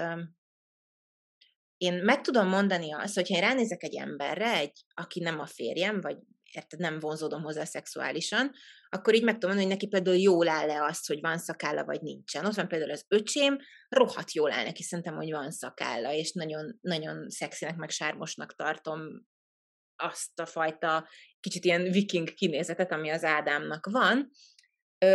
én 1.80 1.94
meg 1.94 2.22
tudom 2.22 2.48
mondani 2.48 2.94
azt, 2.94 3.16
hogyha 3.16 3.36
én 3.36 3.42
ránézek 3.42 3.84
egy 3.84 3.96
emberre, 3.96 4.54
egy, 4.58 4.86
aki 4.94 5.20
nem 5.20 5.40
a 5.40 5.46
férjem, 5.46 6.02
vagy 6.02 6.18
érted, 6.52 6.80
nem 6.80 7.00
vonzódom 7.00 7.42
hozzá 7.42 7.64
szexuálisan, 7.64 8.52
akkor 8.90 9.14
így 9.16 9.24
meg 9.24 9.34
tudom 9.34 9.56
mondani, 9.56 9.68
hogy 9.68 9.78
neki 9.80 9.88
például 9.88 10.18
jól 10.18 10.48
áll-e 10.48 10.84
azt, 10.84 11.08
hogy 11.08 11.20
van 11.20 11.38
szakálla, 11.38 11.86
vagy 11.86 12.02
nincsen. 12.02 12.46
Ott 12.46 12.56
van 12.56 12.68
például 12.68 12.92
az 12.92 13.06
öcsém, 13.08 13.58
rohadt 13.90 14.34
jól 14.34 14.52
áll 14.52 14.64
neki, 14.64 14.84
szerintem, 14.84 15.16
hogy 15.16 15.32
van 15.32 15.52
szakálla, 15.52 16.14
és 16.14 16.32
nagyon, 16.32 16.78
nagyon 16.82 17.30
szexinek, 17.30 17.76
meg 17.76 17.90
sármosnak 17.90 18.56
tartom 18.56 19.28
azt 19.96 20.40
a 20.40 20.46
fajta 20.46 21.10
kicsit 21.40 21.66
ilyen 21.66 21.92
viking 21.92 22.34
kinézetet, 22.34 22.92
ami 22.92 23.10
az 23.10 23.24
Ádámnak 23.24 23.86
van, 23.92 24.30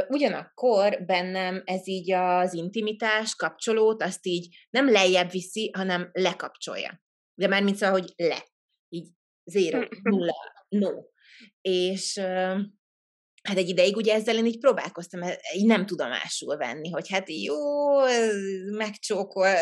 Ugyanakkor 0.08 1.04
bennem 1.04 1.62
ez 1.64 1.88
így 1.88 2.12
az 2.12 2.54
intimitás, 2.54 3.34
kapcsolót, 3.34 4.02
azt 4.02 4.26
így 4.26 4.56
nem 4.70 4.90
lejjebb 4.90 5.30
viszi, 5.30 5.70
hanem 5.76 6.10
lekapcsolja. 6.12 7.02
De 7.34 7.48
már 7.48 7.62
mint 7.62 7.76
szóval, 7.76 8.00
hogy 8.00 8.12
le. 8.16 8.46
Így 8.88 9.08
zéro, 9.44 9.86
nulla, 10.02 10.34
no. 10.68 10.90
És 11.60 12.22
hát 13.48 13.56
egy 13.56 13.68
ideig 13.68 13.96
ugye 13.96 14.14
ezzel 14.14 14.36
én 14.36 14.46
így 14.46 14.58
próbálkoztam, 14.58 15.20
így 15.54 15.66
nem 15.66 15.86
tudomásul 15.86 16.56
venni, 16.56 16.90
hogy 16.90 17.08
hát 17.08 17.30
jó, 17.30 17.56
megcsókol, 18.76 19.54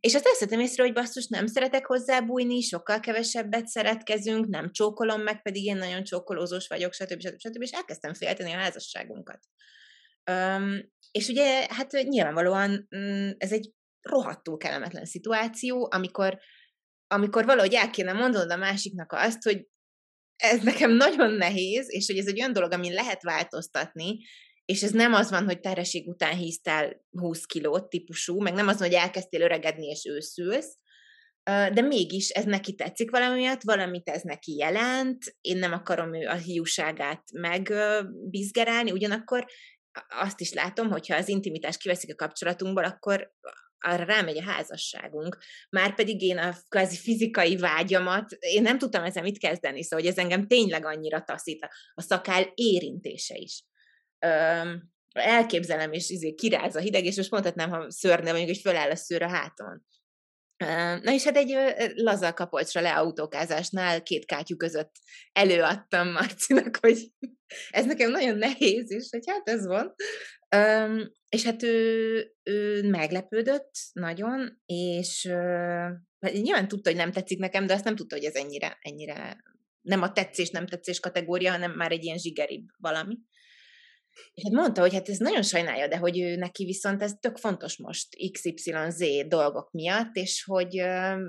és 0.00 0.14
azt 0.14 0.26
azt 0.26 0.52
észre, 0.52 0.82
hogy 0.82 0.92
basszus, 0.92 1.26
nem 1.26 1.46
szeretek 1.46 1.86
hozzá 1.86 2.20
bújni, 2.20 2.60
sokkal 2.60 3.00
kevesebbet 3.00 3.66
szeretkezünk, 3.66 4.46
nem 4.46 4.72
csókolom 4.72 5.22
meg, 5.22 5.42
pedig 5.42 5.64
én 5.64 5.76
nagyon 5.76 6.04
csókolózós 6.04 6.66
vagyok, 6.68 6.92
stb. 6.92 7.20
stb. 7.20 7.38
stb. 7.38 7.62
és 7.62 7.70
elkezdtem 7.70 8.14
félteni 8.14 8.52
a 8.52 8.58
házasságunkat. 8.58 9.40
Um, 10.30 10.92
és 11.10 11.28
ugye, 11.28 11.66
hát 11.68 11.92
nyilvánvalóan 11.92 12.88
mm, 12.96 13.30
ez 13.36 13.52
egy 13.52 13.72
rohadtul 14.00 14.56
kellemetlen 14.56 15.04
szituáció, 15.04 15.88
amikor, 15.90 16.38
amikor 17.06 17.44
valahogy 17.44 17.74
el 17.74 17.90
kéne 17.90 18.12
mondanod 18.12 18.50
a 18.50 18.56
másiknak 18.56 19.12
azt, 19.12 19.42
hogy 19.42 19.66
ez 20.42 20.62
nekem 20.62 20.90
nagyon 20.90 21.30
nehéz, 21.30 21.86
és 21.88 22.06
hogy 22.06 22.18
ez 22.18 22.26
egy 22.26 22.38
olyan 22.38 22.52
dolog, 22.52 22.72
amin 22.72 22.92
lehet 22.92 23.22
változtatni, 23.22 24.18
és 24.64 24.82
ez 24.82 24.90
nem 24.90 25.14
az 25.14 25.30
van, 25.30 25.44
hogy 25.44 25.60
terhesség 25.60 26.08
után 26.08 26.36
híztál 26.36 27.04
20 27.10 27.44
kilót 27.44 27.88
típusú, 27.88 28.40
meg 28.40 28.54
nem 28.54 28.68
az 28.68 28.78
van, 28.78 28.88
hogy 28.88 28.96
elkezdtél 28.96 29.40
öregedni 29.40 29.86
és 29.86 30.04
őszülsz, 30.04 30.78
de 31.44 31.80
mégis 31.80 32.28
ez 32.28 32.44
neki 32.44 32.74
tetszik 32.74 33.10
valami 33.10 33.38
miatt, 33.38 33.62
valamit 33.62 34.08
ez 34.08 34.22
neki 34.22 34.56
jelent, 34.56 35.36
én 35.40 35.56
nem 35.56 35.72
akarom 35.72 36.14
ő 36.14 36.26
a 36.26 36.34
hiúságát 36.34 37.22
megbizgerálni, 37.32 38.90
ugyanakkor 38.90 39.46
azt 40.08 40.40
is 40.40 40.52
látom, 40.52 40.90
hogyha 40.90 41.16
az 41.16 41.28
intimitást 41.28 41.80
kiveszik 41.80 42.12
a 42.12 42.24
kapcsolatunkból, 42.24 42.84
akkor 42.84 43.32
arra 43.82 44.04
rámegy 44.04 44.38
a 44.38 44.42
házasságunk. 44.42 45.38
Márpedig 45.70 46.22
én 46.22 46.38
a 46.38 46.54
kvázi 46.68 46.96
fizikai 46.96 47.56
vágyamat, 47.56 48.32
én 48.38 48.62
nem 48.62 48.78
tudtam 48.78 49.04
ezzel 49.04 49.22
mit 49.22 49.38
kezdeni, 49.38 49.82
szóval 49.82 50.04
hogy 50.04 50.14
ez 50.14 50.18
engem 50.18 50.46
tényleg 50.46 50.84
annyira 50.84 51.22
taszít, 51.22 51.68
a 51.94 52.02
szakál 52.02 52.52
érintése 52.54 53.36
is. 53.36 53.64
Öm, 54.18 54.90
elképzelem, 55.12 55.92
és 55.92 56.10
izé 56.10 56.34
kiráz 56.34 56.76
a 56.76 56.80
hideg, 56.80 57.04
és 57.04 57.16
most 57.16 57.30
mondhatnám, 57.30 57.70
ha 57.70 57.90
szörne 57.90 58.30
mondjuk, 58.30 58.48
hogy 58.48 58.60
föláll 58.60 58.90
a 58.90 58.96
szőr 58.96 59.22
a 59.22 59.28
háton. 59.28 59.84
Na 61.02 61.12
és 61.12 61.24
hát 61.24 61.36
egy 61.36 61.56
laza 61.94 62.32
kapolcsra 62.32 62.80
leautókázásnál 62.80 64.02
két 64.02 64.24
kátyú 64.24 64.56
között 64.56 64.92
előadtam 65.32 66.12
Marcinak, 66.12 66.76
hogy 66.80 67.10
ez 67.70 67.86
nekem 67.86 68.10
nagyon 68.10 68.36
nehéz, 68.36 68.90
és 68.90 69.08
hogy 69.10 69.24
hát 69.26 69.48
ez 69.48 69.66
van. 69.66 69.94
Um, 70.56 71.12
és 71.28 71.44
hát 71.44 71.62
ő, 71.62 72.34
ő 72.42 72.88
meglepődött 72.88 73.70
nagyon, 73.92 74.62
és 74.66 75.28
uh, 75.30 76.32
nyilván 76.32 76.68
tudta, 76.68 76.90
hogy 76.90 76.98
nem 76.98 77.12
tetszik 77.12 77.38
nekem, 77.38 77.66
de 77.66 77.74
azt 77.74 77.84
nem 77.84 77.96
tudta, 77.96 78.16
hogy 78.16 78.24
ez 78.24 78.34
ennyire, 78.34 78.78
ennyire 78.80 79.42
nem 79.80 80.02
a 80.02 80.12
tetszés, 80.12 80.50
nem 80.50 80.66
tetszés 80.66 81.00
kategória, 81.00 81.50
hanem 81.50 81.72
már 81.72 81.92
egy 81.92 82.04
ilyen 82.04 82.18
zsigeribb 82.18 82.64
valami. 82.76 83.18
És 84.34 84.42
hát 84.42 84.52
mondta, 84.52 84.80
hogy 84.80 84.92
hát 84.92 85.08
ez 85.08 85.18
nagyon 85.18 85.42
sajnálja, 85.42 85.88
de 85.88 85.96
hogy 85.96 86.20
ő 86.20 86.36
neki 86.36 86.64
viszont 86.64 87.02
ez 87.02 87.12
tök 87.20 87.36
fontos 87.36 87.78
most 87.78 88.08
XYZ 88.32 89.26
dolgok 89.28 89.70
miatt, 89.70 90.14
és 90.14 90.44
hogy 90.44 90.80
uh, 90.80 91.20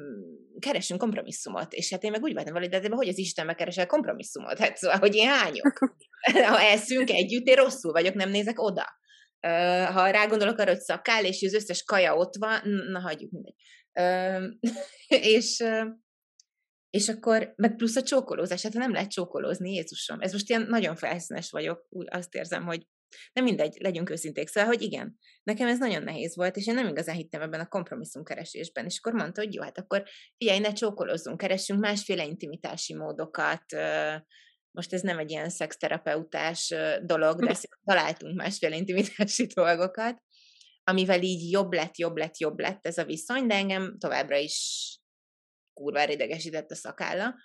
keresünk 0.60 1.00
kompromisszumot. 1.00 1.74
És 1.74 1.92
hát 1.92 2.04
én 2.04 2.12
meg 2.12 2.22
úgy 2.22 2.34
voltam 2.34 2.54
vele, 2.54 2.68
de 2.68 2.90
hogy 2.90 3.08
az 3.08 3.18
Istenbe 3.18 3.54
keresel 3.54 3.86
kompromisszumot? 3.86 4.58
Hát 4.58 4.78
szóval, 4.78 4.98
hogy 4.98 5.16
én 5.16 5.30
hányok. 5.30 5.80
ha 6.50 6.60
eszünk 6.60 7.10
együtt, 7.10 7.48
én 7.48 7.56
rosszul 7.56 7.92
vagyok, 7.92 8.14
nem 8.14 8.30
nézek 8.30 8.60
oda. 8.60 9.02
Ha 9.94 10.10
rágondolok 10.10 10.58
arra, 10.58 10.72
hogy 10.72 10.80
szakál, 10.80 11.26
és 11.26 11.44
az 11.46 11.54
összes 11.54 11.84
kaja 11.84 12.16
ott 12.16 12.36
van, 12.36 12.70
na 12.92 13.00
hagyjuk 13.00 13.32
mindegy. 13.32 13.56
És 15.38 15.64
és 16.90 17.10
akkor, 17.10 17.54
meg 17.56 17.76
plusz 17.76 17.96
a 17.96 18.04
csókolózás, 18.04 18.64
hát 18.64 18.74
nem 18.74 18.92
lehet 18.92 19.10
csókolózni, 19.10 19.74
Jézusom. 19.74 20.22
Ez 20.22 20.32
most 20.32 20.50
ilyen 20.50 20.66
nagyon 20.70 20.96
felszínes 20.96 21.52
vagyok, 21.52 21.86
úgy 21.90 22.08
azt 22.10 22.36
érzem, 22.36 22.66
hogy 22.66 22.88
nem 23.34 23.44
mindegy, 23.44 23.78
legyünk 23.80 24.10
őszinték. 24.10 24.48
Szóval, 24.48 24.70
hogy 24.70 24.82
igen, 24.82 25.18
nekem 25.44 25.68
ez 25.68 25.80
nagyon 25.80 26.04
nehéz 26.04 26.36
volt, 26.36 26.56
és 26.56 26.68
én 26.68 26.74
nem 26.74 26.88
igazán 26.88 27.16
hittem 27.16 27.42
ebben 27.42 27.60
a 27.60 27.68
kompromisszum 27.68 28.24
keresésben. 28.24 28.86
És 28.86 28.98
akkor 28.98 29.14
mondta, 29.14 29.42
hogy 29.42 29.54
jó, 29.54 29.62
hát 29.62 29.78
akkor 29.78 30.04
figyelj, 30.38 30.60
ne 30.60 30.74
csókolózzunk, 30.74 31.38
keressünk 31.38 31.80
másféle 31.80 32.26
intimitási 32.26 32.96
módokat, 32.96 33.66
most 34.74 34.94
ez 34.94 35.02
nem 35.02 35.18
egy 35.18 35.30
ilyen 35.30 35.50
szexterapeutás 35.50 36.74
dolog, 37.02 37.46
de 37.46 37.56
találtunk 37.86 38.36
másféle 38.36 38.76
intimitási 38.76 39.46
dolgokat, 39.46 40.22
amivel 40.84 41.22
így 41.22 41.52
jobb 41.52 41.72
lett, 41.72 41.98
jobb 41.98 42.18
lett, 42.18 42.38
jobb 42.38 42.60
lett 42.60 42.88
ez 42.88 42.98
a 42.98 43.06
viszony, 43.06 43.48
de 43.48 43.56
engem 43.56 43.98
továbbra 44.00 44.38
is 44.38 44.88
kurvára 45.74 46.12
idegesített 46.12 46.72
a 46.72 46.76
szakálla. 46.76 47.36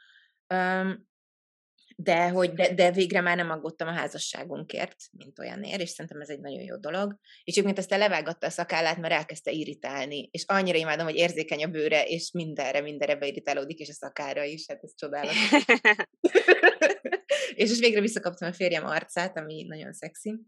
De, 1.96 2.28
hogy, 2.28 2.52
de, 2.52 2.74
de 2.74 2.92
végre 2.92 3.20
már 3.20 3.36
nem 3.36 3.50
aggódtam 3.50 3.88
a 3.88 3.92
házasságunkért, 3.92 4.96
mint 5.10 5.38
olyanért, 5.38 5.80
és 5.80 5.90
szerintem 5.90 6.20
ez 6.20 6.28
egy 6.28 6.40
nagyon 6.40 6.62
jó 6.62 6.76
dolog. 6.76 7.18
És 7.44 7.62
mint 7.62 7.78
ezt 7.78 7.90
levágatta 7.90 8.46
a 8.46 8.50
szakállát, 8.50 8.98
mert 8.98 9.14
elkezdte 9.14 9.50
irritálni, 9.50 10.28
és 10.30 10.44
annyira 10.46 10.78
imádom, 10.78 11.06
hogy 11.06 11.16
érzékeny 11.16 11.64
a 11.64 11.68
bőre, 11.68 12.04
és 12.04 12.30
mindenre, 12.32 12.80
mindenre 12.80 13.16
beirritálódik, 13.16 13.78
és 13.78 13.88
a 13.88 13.92
szakára 13.92 14.44
is, 14.44 14.64
hát 14.68 14.82
ez 14.82 14.94
csodálatos. 14.94 15.64
és 17.58 17.68
most 17.68 17.80
végre 17.80 18.00
visszakaptam 18.00 18.48
a 18.48 18.52
férjem 18.52 18.86
arcát, 18.86 19.38
ami 19.38 19.62
nagyon 19.62 19.92
szexi, 19.92 20.40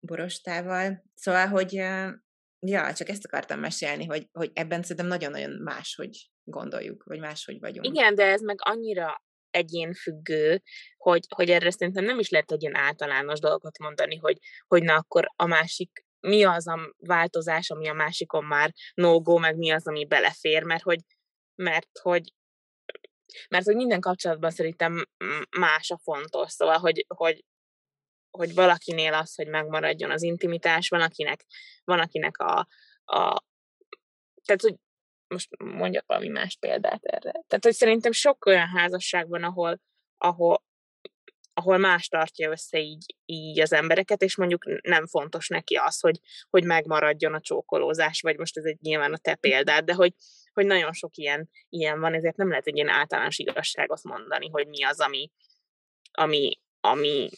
borostával. 0.00 1.04
Szóval, 1.14 1.46
hogy 1.46 1.72
ja, 2.58 2.92
csak 2.94 3.08
ezt 3.08 3.24
akartam 3.24 3.60
mesélni, 3.60 4.04
hogy, 4.04 4.28
hogy 4.32 4.50
ebben 4.54 4.82
szerintem 4.82 5.06
nagyon-nagyon 5.06 5.50
más, 5.50 5.94
hogy 5.94 6.30
gondoljuk, 6.44 7.04
vagy 7.04 7.20
máshogy 7.20 7.60
vagyunk. 7.60 7.86
Igen, 7.86 8.14
de 8.14 8.24
ez 8.24 8.40
meg 8.40 8.56
annyira 8.60 9.22
egyénfüggő, 9.50 10.62
hogy, 10.96 11.26
hogy 11.34 11.50
erre 11.50 11.70
szerintem 11.70 12.04
nem 12.04 12.18
is 12.18 12.30
lehet 12.30 12.52
egy 12.52 12.62
ilyen 12.62 12.76
általános 12.76 13.40
dolgot 13.40 13.78
mondani, 13.78 14.16
hogy, 14.16 14.38
hogy 14.66 14.82
na 14.82 14.94
akkor 14.94 15.26
a 15.36 15.46
másik, 15.46 16.04
mi 16.20 16.44
az 16.44 16.66
a 16.66 16.94
változás, 16.98 17.70
ami 17.70 17.88
a 17.88 17.92
másikon 17.92 18.44
már 18.44 18.72
no-go, 18.94 19.38
meg 19.38 19.56
mi 19.56 19.70
az, 19.70 19.86
ami 19.86 20.06
belefér, 20.06 20.62
mert 20.62 20.82
hogy, 20.82 21.00
mert 21.54 21.98
hogy 22.02 22.32
mert 23.48 23.64
hogy 23.64 23.74
minden 23.74 24.00
kapcsolatban 24.00 24.50
szerintem 24.50 25.06
más 25.58 25.90
a 25.90 25.98
fontos, 25.98 26.52
szóval, 26.52 26.78
hogy, 26.78 27.04
hogy, 27.08 27.44
hogy 28.30 28.54
valakinél 28.54 29.14
az, 29.14 29.34
hogy 29.34 29.48
megmaradjon 29.48 30.10
az 30.10 30.22
intimitás, 30.22 30.88
van 30.88 31.00
akinek, 31.00 31.44
van 31.84 32.00
akinek 32.00 32.38
a, 32.38 32.68
a 33.04 33.44
tehát, 34.44 34.60
hogy 34.62 34.74
most 35.28 35.56
mondjak 35.58 36.04
valami 36.06 36.28
más 36.28 36.56
példát 36.60 37.04
erre. 37.04 37.30
Tehát, 37.30 37.64
hogy 37.64 37.72
szerintem 37.74 38.12
sok 38.12 38.46
olyan 38.46 38.68
házasság 38.68 39.28
van, 39.28 39.42
ahol, 39.42 39.80
ahol, 40.16 40.62
ahol 41.54 41.78
más 41.78 42.08
tartja 42.08 42.50
össze 42.50 42.78
így, 42.78 43.14
így 43.24 43.60
az 43.60 43.72
embereket, 43.72 44.22
és 44.22 44.36
mondjuk 44.36 44.64
nem 44.82 45.06
fontos 45.06 45.48
neki 45.48 45.74
az, 45.74 46.00
hogy, 46.00 46.20
hogy 46.50 46.64
megmaradjon 46.64 47.34
a 47.34 47.40
csókolózás, 47.40 48.20
vagy 48.20 48.38
most 48.38 48.56
ez 48.56 48.64
egy 48.64 48.78
nyilván 48.80 49.12
a 49.12 49.18
te 49.18 49.30
hm. 49.30 49.40
példád, 49.40 49.84
de 49.84 49.94
hogy, 49.94 50.14
hogy 50.52 50.66
nagyon 50.66 50.92
sok 50.92 51.16
ilyen, 51.16 51.50
ilyen 51.68 52.00
van, 52.00 52.14
ezért 52.14 52.36
nem 52.36 52.48
lehet 52.48 52.66
egy 52.66 52.74
ilyen 52.74 52.88
általános 52.88 53.38
igazságot 53.38 54.02
mondani, 54.02 54.48
hogy 54.48 54.68
mi 54.68 54.84
az, 54.84 55.00
ami, 55.00 55.30
ami, 56.10 56.60
ami, 56.80 57.28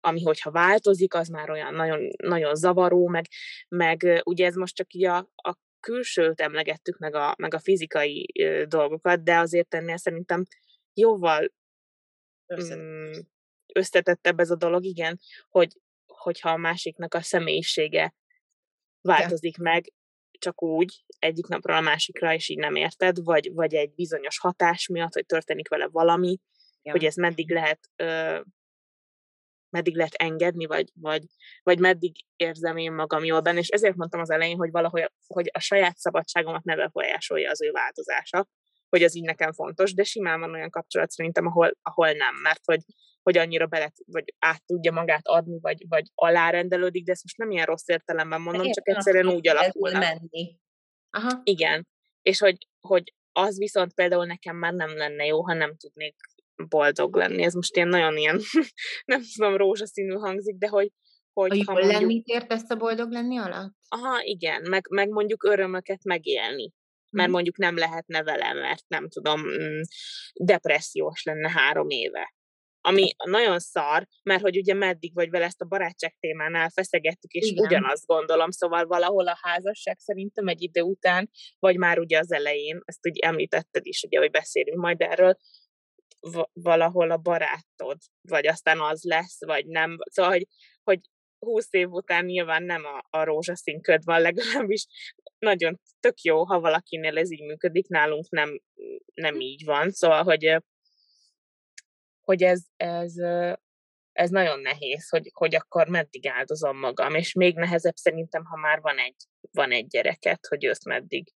ami 0.00 0.22
hogyha 0.22 0.50
változik, 0.50 1.14
az 1.14 1.28
már 1.28 1.50
olyan 1.50 1.74
nagyon, 1.74 2.08
nagyon 2.22 2.54
zavaró, 2.54 3.06
meg, 3.06 3.24
meg 3.68 4.22
ugye 4.24 4.46
ez 4.46 4.54
most 4.54 4.74
csak 4.74 4.92
így 4.92 5.04
a, 5.04 5.16
a 5.34 5.54
külsőt 5.80 6.40
emlegettük, 6.40 6.98
meg 6.98 7.14
a, 7.14 7.34
meg 7.38 7.54
a 7.54 7.58
fizikai 7.58 8.26
dolgokat, 8.68 9.22
de 9.22 9.38
azért 9.38 9.74
ennél 9.74 9.96
szerintem 9.96 10.44
jóval 10.94 11.52
összetettebb 13.74 14.40
ez 14.40 14.50
a 14.50 14.56
dolog, 14.56 14.84
igen, 14.84 15.20
hogy, 15.48 15.80
hogyha 16.06 16.50
a 16.50 16.56
másiknak 16.56 17.14
a 17.14 17.22
személyisége 17.22 18.14
változik 19.00 19.56
ja. 19.56 19.62
meg, 19.62 19.92
csak 20.38 20.62
úgy 20.62 21.04
egyik 21.18 21.46
napról 21.46 21.76
a 21.76 21.80
másikra, 21.80 22.34
és 22.34 22.48
így 22.48 22.58
nem 22.58 22.74
érted, 22.74 23.16
vagy, 23.22 23.54
vagy 23.54 23.74
egy 23.74 23.94
bizonyos 23.94 24.38
hatás 24.38 24.86
miatt, 24.86 25.14
hogy 25.14 25.26
történik 25.26 25.68
vele 25.68 25.88
valami, 25.88 26.38
ja. 26.82 26.92
hogy 26.92 27.04
ez 27.04 27.14
meddig 27.14 27.50
lehet 27.50 27.80
ö, 27.96 28.40
meddig 29.70 29.96
lehet 29.96 30.14
engedni, 30.14 30.66
vagy, 30.66 30.90
vagy, 30.94 31.22
vagy 31.62 31.78
meddig 31.78 32.16
érzem 32.36 32.76
én 32.76 32.92
magam 32.92 33.24
jól 33.24 33.40
benne, 33.40 33.58
és 33.58 33.68
ezért 33.68 33.96
mondtam 33.96 34.20
az 34.20 34.30
elején, 34.30 34.56
hogy 34.56 34.70
valahogy 34.70 35.10
hogy 35.26 35.50
a 35.52 35.60
saját 35.60 35.96
szabadságomat 35.96 36.64
ne 36.64 36.76
befolyásolja 36.76 37.50
az 37.50 37.62
ő 37.62 37.70
változása, 37.70 38.48
hogy 38.88 39.02
az 39.02 39.16
így 39.16 39.24
nekem 39.24 39.52
fontos, 39.52 39.94
de 39.94 40.02
simán 40.02 40.40
van 40.40 40.52
olyan 40.54 40.70
kapcsolat 40.70 41.10
szerintem, 41.10 41.46
ahol, 41.46 41.76
ahol 41.82 42.12
nem, 42.12 42.34
mert 42.42 42.60
hogy, 42.64 42.80
hogy 43.22 43.38
annyira 43.38 43.66
bele, 43.66 43.92
vagy 44.06 44.34
át 44.38 44.64
tudja 44.66 44.92
magát 44.92 45.26
adni, 45.26 45.58
vagy, 45.60 45.84
vagy 45.88 46.06
alárendelődik, 46.14 47.04
de 47.04 47.12
ezt 47.12 47.22
most 47.22 47.36
nem 47.36 47.50
ilyen 47.50 47.66
rossz 47.66 47.88
értelemben 47.88 48.40
mondom, 48.40 48.70
csak 48.72 48.88
egyszerűen 48.88 49.28
úgy 49.28 49.48
alakul. 49.48 49.90
menni. 49.90 50.58
Aha. 51.10 51.40
Igen. 51.42 51.88
És 52.22 52.38
hogy, 52.38 52.56
hogy 52.80 53.14
az 53.32 53.58
viszont 53.58 53.94
például 53.94 54.26
nekem 54.26 54.56
már 54.56 54.72
nem 54.72 54.96
lenne 54.96 55.24
jó, 55.24 55.42
ha 55.42 55.54
nem 55.54 55.76
tudnék 55.76 56.16
boldog 56.68 57.16
lenni. 57.16 57.42
Ez 57.42 57.54
most 57.54 57.76
ilyen 57.76 57.88
nagyon 57.88 58.16
ilyen, 58.16 58.40
nem 59.04 59.22
tudom, 59.34 59.56
rózsaszínű 59.56 60.14
hangzik, 60.14 60.56
de 60.56 60.68
hogy, 60.68 60.90
hogy 61.32 61.50
a 61.50 61.54
jól 61.54 61.64
ha 61.66 61.72
mondjuk, 61.72 62.00
lenni 62.00 62.22
értesz 62.24 62.70
a 62.70 62.74
boldog 62.74 63.10
lenni 63.10 63.38
alatt? 63.38 63.76
aha, 63.88 64.22
igen, 64.22 64.68
meg, 64.68 64.86
meg 64.90 65.08
mondjuk 65.08 65.44
örömöket 65.44 66.04
megélni. 66.04 66.72
Mert 67.10 67.26
Mhm. 67.26 67.34
mondjuk 67.34 67.56
nem 67.56 67.76
lehetne 67.76 68.22
vele, 68.22 68.52
mert 68.52 68.84
nem 68.88 69.08
tudom, 69.08 69.40
mm, 69.40 69.80
depressziós 70.40 71.22
lenne 71.22 71.50
három 71.50 71.88
éve. 71.88 72.32
Ami 72.80 73.10
nagyon 73.24 73.58
szar, 73.58 74.06
mert 74.22 74.42
hogy 74.42 74.56
ugye 74.56 74.74
meddig 74.74 75.14
vagy 75.14 75.30
vele 75.30 75.44
ezt 75.44 75.60
a 75.60 75.64
barátság 75.66 76.16
témánál 76.20 76.68
feszegettük, 76.70 77.32
és 77.32 77.50
Igen. 77.50 77.64
ugyanazt 77.64 78.06
gondolom, 78.06 78.50
szóval 78.50 78.86
valahol 78.86 79.28
a 79.28 79.38
házasság 79.40 79.98
szerintem 79.98 80.46
egy 80.48 80.62
idő 80.62 80.80
után, 80.80 81.30
vagy 81.58 81.76
már 81.76 81.98
ugye 81.98 82.18
az 82.18 82.32
elején, 82.32 82.80
ezt 82.84 83.06
úgy 83.06 83.18
említetted 83.18 83.86
is, 83.86 84.02
ugye, 84.02 84.18
hogy 84.18 84.30
beszélünk 84.30 84.78
majd 84.80 85.00
erről, 85.00 85.36
va- 86.20 86.50
valahol 86.52 87.10
a 87.10 87.16
barátod, 87.16 87.96
vagy 88.22 88.46
aztán 88.46 88.80
az 88.80 89.02
lesz, 89.02 89.44
vagy 89.44 89.66
nem. 89.66 89.96
Szóval, 90.10 90.30
hogy, 90.32 90.46
hogy 90.82 91.00
20 91.38 91.68
év 91.70 91.90
után 91.90 92.24
nyilván 92.24 92.62
nem 92.62 92.84
a, 92.84 93.18
a 93.18 93.24
rózsaszín 93.24 93.80
köd 93.80 94.04
van, 94.04 94.20
legalábbis 94.20 94.86
nagyon 95.38 95.80
tök 96.00 96.20
jó, 96.20 96.44
ha 96.44 96.60
valakinél 96.60 97.18
ez 97.18 97.30
így 97.32 97.44
működik, 97.44 97.88
nálunk 97.88 98.30
nem, 98.30 98.60
nem 99.14 99.40
így 99.40 99.64
van, 99.64 99.90
szóval, 99.90 100.22
hogy, 100.22 100.62
hogy 102.20 102.42
ez, 102.42 102.64
ez, 102.76 103.14
ez 104.12 104.30
nagyon 104.30 104.60
nehéz, 104.60 105.08
hogy, 105.08 105.30
hogy 105.34 105.54
akkor 105.54 105.88
meddig 105.88 106.26
áldozom 106.26 106.78
magam, 106.78 107.14
és 107.14 107.32
még 107.32 107.54
nehezebb 107.54 107.96
szerintem, 107.96 108.44
ha 108.44 108.56
már 108.56 108.80
van 108.80 108.98
egy, 108.98 109.16
van 109.50 109.72
egy 109.72 109.86
gyereket, 109.86 110.46
hogy 110.46 110.64
őt 110.64 110.84
meddig 110.84 111.32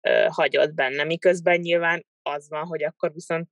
ö, 0.00 0.26
hagyod 0.30 0.74
benne, 0.74 1.04
miközben 1.04 1.60
nyilván 1.60 2.06
az 2.22 2.48
van, 2.48 2.66
hogy 2.66 2.84
akkor 2.84 3.12
viszont 3.12 3.48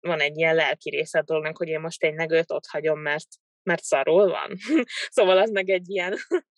van 0.00 0.20
egy 0.20 0.38
ilyen 0.38 0.54
lelki 0.54 0.90
része 0.90 1.18
a 1.18 1.22
dolognak, 1.22 1.56
hogy 1.56 1.68
én 1.68 1.80
most 1.80 2.00
tényleg 2.00 2.30
őt 2.30 2.50
ott 2.50 2.66
hagyom, 2.66 3.00
mert, 3.00 3.28
mert 3.62 3.82
szarul 3.82 4.28
van. 4.28 4.56
szóval 5.16 5.38
az 5.38 5.50
meg 5.50 5.68
egy 5.68 5.90
ilyen 5.90 6.16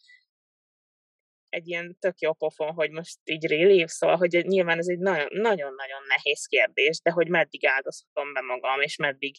egy 1.54 1.68
ilyen 1.68 1.96
tök 1.98 2.18
jó 2.18 2.32
pofon, 2.32 2.72
hogy 2.72 2.90
most 2.90 3.18
így 3.24 3.46
relief, 3.46 3.90
szóval, 3.90 4.16
hogy 4.16 4.44
nyilván 4.46 4.78
ez 4.78 4.88
egy 4.88 4.98
nagyon- 4.98 5.28
nagyon-nagyon 5.30 6.02
nehéz 6.08 6.46
kérdés, 6.46 7.00
de 7.00 7.10
hogy 7.10 7.28
meddig 7.28 7.66
áldozhatom 7.66 8.32
be 8.32 8.40
magam, 8.40 8.80
és 8.80 8.96
meddig, 8.96 9.36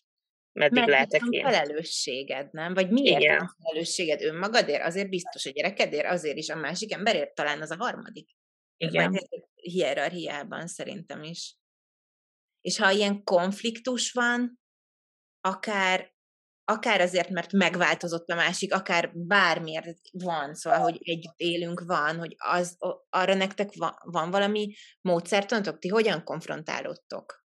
meddig 0.52 0.78
Mert 0.78 0.90
lehetek 0.90 1.22
van 1.22 1.32
én. 1.32 1.44
felelősséged, 1.44 2.52
nem? 2.52 2.74
Vagy 2.74 2.90
miért 2.90 3.22
Igen. 3.22 3.38
van 3.38 3.56
felelősséged 3.64 4.22
önmagadért? 4.22 4.84
Azért 4.84 5.10
biztos 5.10 5.46
a 5.46 5.50
gyerekedért, 5.50 6.06
azért 6.06 6.38
is 6.38 6.50
a 6.50 6.56
másik 6.56 6.94
emberért, 6.94 7.36
talán 7.36 7.62
az 7.62 7.72
a 7.72 7.76
harmadik. 7.76 8.30
Igen. 8.78 9.10
Majd 9.10 9.28
hierarchiában 9.54 10.68
szerintem 10.68 11.24
is. 11.24 11.56
És 12.62 12.78
ha 12.78 12.92
ilyen 12.92 13.24
konfliktus 13.24 14.12
van, 14.12 14.60
akár, 15.42 16.15
akár 16.66 17.02
azért, 17.02 17.30
mert 17.30 17.52
megváltozott 17.52 18.30
a 18.30 18.36
másik, 18.36 18.74
akár 18.74 19.12
bármiért 19.14 20.00
van, 20.12 20.54
szóval, 20.54 20.80
hogy 20.80 20.98
együtt 21.02 21.38
élünk, 21.38 21.84
van, 21.86 22.18
hogy 22.18 22.36
az, 22.38 22.78
arra 23.10 23.34
nektek 23.34 23.70
van, 23.78 23.94
van 24.04 24.32
valami 24.32 24.74
módszertanotok? 25.02 25.80
Ti 25.80 25.88
hogyan 25.88 26.24
konfrontálódtok? 26.24 27.45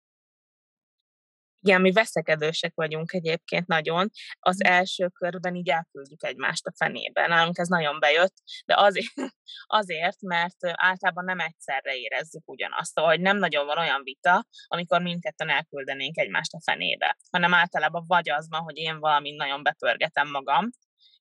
Igen, 1.63 1.81
mi 1.81 1.93
veszekedősek 1.93 2.73
vagyunk 2.75 3.13
egyébként 3.13 3.67
nagyon. 3.67 4.11
Az 4.39 4.65
első 4.65 5.09
körben 5.09 5.55
így 5.55 5.69
elküldjük 5.69 6.23
egymást 6.23 6.67
a 6.67 6.73
fenébe. 6.77 7.27
Nálunk 7.27 7.59
ez 7.59 7.69
nagyon 7.69 7.99
bejött, 7.99 8.35
de 8.67 8.75
azért, 8.77 9.15
azért 9.81 10.21
mert 10.21 10.57
általában 10.61 11.25
nem 11.25 11.41
egyszerre 11.41 11.97
érezzük 11.97 12.49
ugyanazt. 12.49 12.99
Hogy 12.99 13.21
nem 13.21 13.37
nagyon 13.37 13.67
van 13.67 13.79
olyan 13.79 14.03
vita, 14.03 14.47
amikor 14.67 15.03
mindketten 15.03 15.49
elküldenénk 15.49 16.19
egymást 16.19 16.55
a 16.55 16.61
fenébe, 16.65 17.17
hanem 17.31 17.55
általában 17.55 18.05
vagy 18.07 18.31
az 18.31 18.49
van, 18.49 18.61
hogy 18.61 18.77
én 18.77 18.99
valamint 18.99 19.37
nagyon 19.37 19.63
bepörgetem 19.63 20.31
magam, 20.31 20.71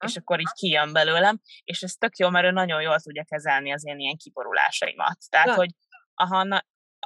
és 0.06 0.16
akkor 0.16 0.40
így 0.40 0.54
kijön 0.54 0.94
belőlem, 0.94 1.40
és 1.64 1.82
ez 1.82 1.94
tök 1.94 2.18
jó, 2.18 2.30
mert 2.30 2.46
ő 2.46 2.52
nagyon 2.52 2.82
jól 2.82 3.00
tudja 3.00 3.24
kezelni 3.24 3.72
az 3.72 3.86
én 3.86 4.00
ilyen 4.00 4.18
kiborulásaimat. 4.18 5.18
Tehát, 5.30 5.48
Ja. 5.48 5.54
hogy 5.54 5.70
aha, 6.14 6.44
na, 6.44 6.66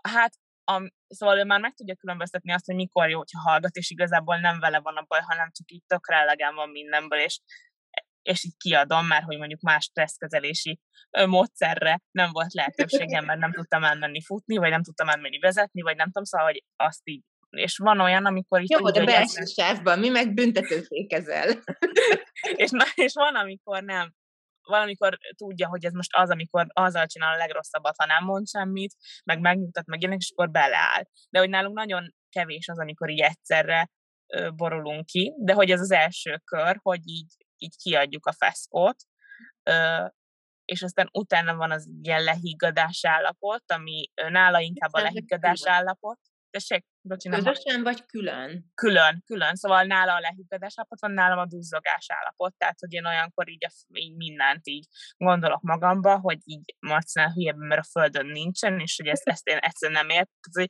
hát 0.09 0.33
a, 0.65 0.91
szóval 1.07 1.37
ő 1.37 1.43
már 1.43 1.59
meg 1.59 1.73
tudja 1.73 1.95
különböztetni 1.95 2.51
azt, 2.51 2.65
hogy 2.65 2.75
mikor 2.75 3.09
jó, 3.09 3.17
hogyha 3.17 3.49
hallgat, 3.49 3.75
és 3.75 3.89
igazából 3.89 4.37
nem 4.37 4.59
vele 4.59 4.79
van 4.79 4.95
a 4.97 5.05
baj, 5.07 5.21
hanem 5.21 5.49
csak 5.51 5.71
így 5.71 5.83
tökre 5.87 6.15
elegem 6.15 6.55
van 6.55 6.69
mindenből, 6.69 7.19
és, 7.19 7.39
és 8.21 8.43
így 8.43 8.57
kiadom, 8.57 9.05
mert 9.05 9.25
hogy 9.25 9.37
mondjuk 9.37 9.61
más 9.61 9.83
stresszkezelési 9.83 10.79
módszerre 11.27 12.01
nem 12.11 12.31
volt 12.31 12.53
lehetőségem, 12.53 13.25
mert 13.25 13.39
nem 13.39 13.51
tudtam 13.51 13.83
elmenni 13.83 14.23
futni, 14.23 14.57
vagy 14.57 14.69
nem 14.69 14.83
tudtam 14.83 15.09
elmenni 15.09 15.39
vezetni, 15.39 15.81
vagy 15.81 15.95
nem 15.95 16.05
tudom, 16.05 16.23
szóval, 16.23 16.47
hogy 16.47 16.63
azt 16.75 17.01
így 17.03 17.21
és 17.53 17.77
van 17.77 17.99
olyan, 17.99 18.25
amikor 18.25 18.61
így 18.61 18.69
Jó, 18.69 18.77
tudja, 18.77 19.05
de 19.05 19.11
belső 19.11 19.45
sávban, 19.45 19.99
mi 19.99 20.09
meg 20.09 20.33
büntetőfékezel. 20.33 21.47
és, 22.63 22.69
na, 22.69 22.85
és 22.95 23.13
van, 23.13 23.35
amikor 23.35 23.83
nem. 23.83 24.13
Valamikor 24.67 25.17
tudja, 25.35 25.67
hogy 25.67 25.85
ez 25.85 25.93
most 25.93 26.15
az, 26.15 26.29
amikor 26.29 26.65
azzal 26.69 27.05
csinál 27.05 27.33
a 27.33 27.37
legrosszabbat, 27.37 27.95
ha 27.97 28.05
nem 28.05 28.23
mond 28.23 28.47
semmit, 28.47 28.95
meg 29.23 29.39
megnyugtat, 29.39 29.85
meg 29.85 30.01
ilyenek, 30.01 30.19
és 30.19 30.31
akkor 30.31 30.51
beleáll. 30.51 31.03
De 31.29 31.39
hogy 31.39 31.49
nálunk 31.49 31.75
nagyon 31.75 32.13
kevés 32.29 32.67
az, 32.67 32.79
amikor 32.79 33.09
így 33.09 33.19
egyszerre 33.19 33.89
borulunk 34.55 35.05
ki, 35.05 35.33
de 35.37 35.53
hogy 35.53 35.71
ez 35.71 35.79
az 35.79 35.91
első 35.91 36.41
kör, 36.43 36.77
hogy 36.81 36.99
így, 37.03 37.33
így 37.57 37.75
kiadjuk 37.83 38.25
a 38.25 38.33
feszkót, 38.33 38.95
és 40.65 40.81
aztán 40.81 41.09
utána 41.11 41.55
van 41.55 41.71
az 41.71 41.89
ilyen 42.01 42.23
lehiggadás 42.23 43.05
állapot, 43.05 43.71
ami 43.71 44.11
nála 44.29 44.59
inkább 44.59 44.93
a 44.93 45.01
lehiggadás 45.01 45.61
állapot. 45.65 46.19
Tessék, 46.53 46.85
hall- 47.09 47.43
Közösen 47.43 47.83
vagy 47.83 48.05
külön? 48.05 48.71
külön, 48.73 49.23
külön, 49.25 49.55
szóval 49.55 49.83
nála 49.83 50.13
a 50.13 50.19
lehiggadás 50.19 50.73
állapot 50.75 50.99
van, 50.99 51.11
nálam 51.11 51.39
a 51.39 51.45
duzzogás 51.45 52.05
állapot, 52.07 52.53
tehát 52.57 52.79
hogy 52.79 52.93
én 52.93 53.05
olyankor 53.05 53.49
így, 53.49 53.65
a, 53.65 53.71
így 53.93 54.15
mindent 54.15 54.67
így 54.67 54.85
gondolok 55.17 55.61
magamba, 55.61 56.19
hogy 56.19 56.37
így 56.43 56.75
Marcinál 56.79 57.31
hülyebben, 57.31 57.67
mert 57.67 57.81
a 57.81 57.89
földön 57.99 58.25
nincsen, 58.25 58.79
és 58.79 58.95
hogy 58.97 59.07
ezt, 59.07 59.27
ezt 59.27 59.47
én 59.47 59.57
egyszerűen 59.57 60.05
nem 60.05 60.17
ért, 60.17 60.29
tehát, 60.41 60.69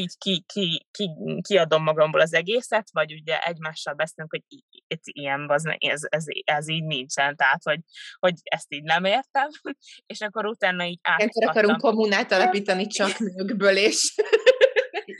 így 0.00 0.16
ki, 0.18 0.44
ki, 0.52 0.86
ki, 0.90 1.10
kiadom 1.48 1.82
magamból 1.82 2.20
az 2.20 2.34
egészet, 2.34 2.88
vagy 2.92 3.12
ugye 3.12 3.38
egymással 3.42 3.94
beszélünk, 3.94 4.32
hogy 4.32 4.44
itt 4.86 5.02
ilyen, 5.04 5.50
az, 5.50 5.64
ez, 5.78 6.00
ez, 6.08 6.24
ez, 6.44 6.68
így 6.68 6.84
nincsen, 6.84 7.36
tehát 7.36 7.62
hogy, 7.62 7.80
hogy 8.18 8.34
ezt 8.42 8.72
így 8.72 8.82
nem 8.82 9.04
értem, 9.04 9.48
és 10.12 10.20
akkor 10.20 10.46
utána 10.46 10.84
így 10.84 11.00
Ilyenkor 11.18 11.42
átadtam. 11.42 11.48
akarunk 11.48 11.80
kommunát 11.80 12.32
alapítani 12.32 12.86
csak 12.86 13.18
nőkből, 13.18 13.76
és... 13.76 14.14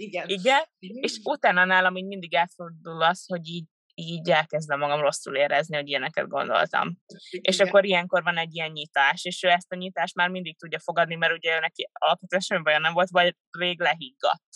Igen. 0.03 0.29
Igen, 0.29 0.63
és 0.79 1.21
utána 1.25 1.65
nálam 1.65 1.97
így 1.97 2.07
mindig 2.07 2.35
elfordul 2.35 3.03
az, 3.03 3.27
hogy 3.27 3.49
így, 3.49 3.67
így 3.95 4.31
elkezdem 4.31 4.79
magam 4.79 5.01
rosszul 5.01 5.37
érezni, 5.37 5.77
hogy 5.77 5.89
ilyeneket 5.89 6.29
gondoltam. 6.29 6.97
És 7.31 7.55
Igen. 7.55 7.67
akkor 7.69 7.85
ilyenkor 7.85 8.23
van 8.23 8.37
egy 8.37 8.55
ilyen 8.55 8.71
nyitás, 8.71 9.25
és 9.25 9.43
ő 9.43 9.49
ezt 9.49 9.73
a 9.73 9.77
nyitást 9.77 10.15
már 10.15 10.29
mindig 10.29 10.59
tudja 10.59 10.79
fogadni, 10.79 11.15
mert 11.15 11.33
ugye 11.33 11.57
ő 11.57 11.59
neki 11.59 11.89
alapvetően 11.93 12.43
semmi 12.43 12.63
baja 12.63 12.79
nem 12.79 12.93
volt, 12.93 13.11
vagy 13.11 13.37
rég 13.59 13.81
lehiggadt. 13.81 14.49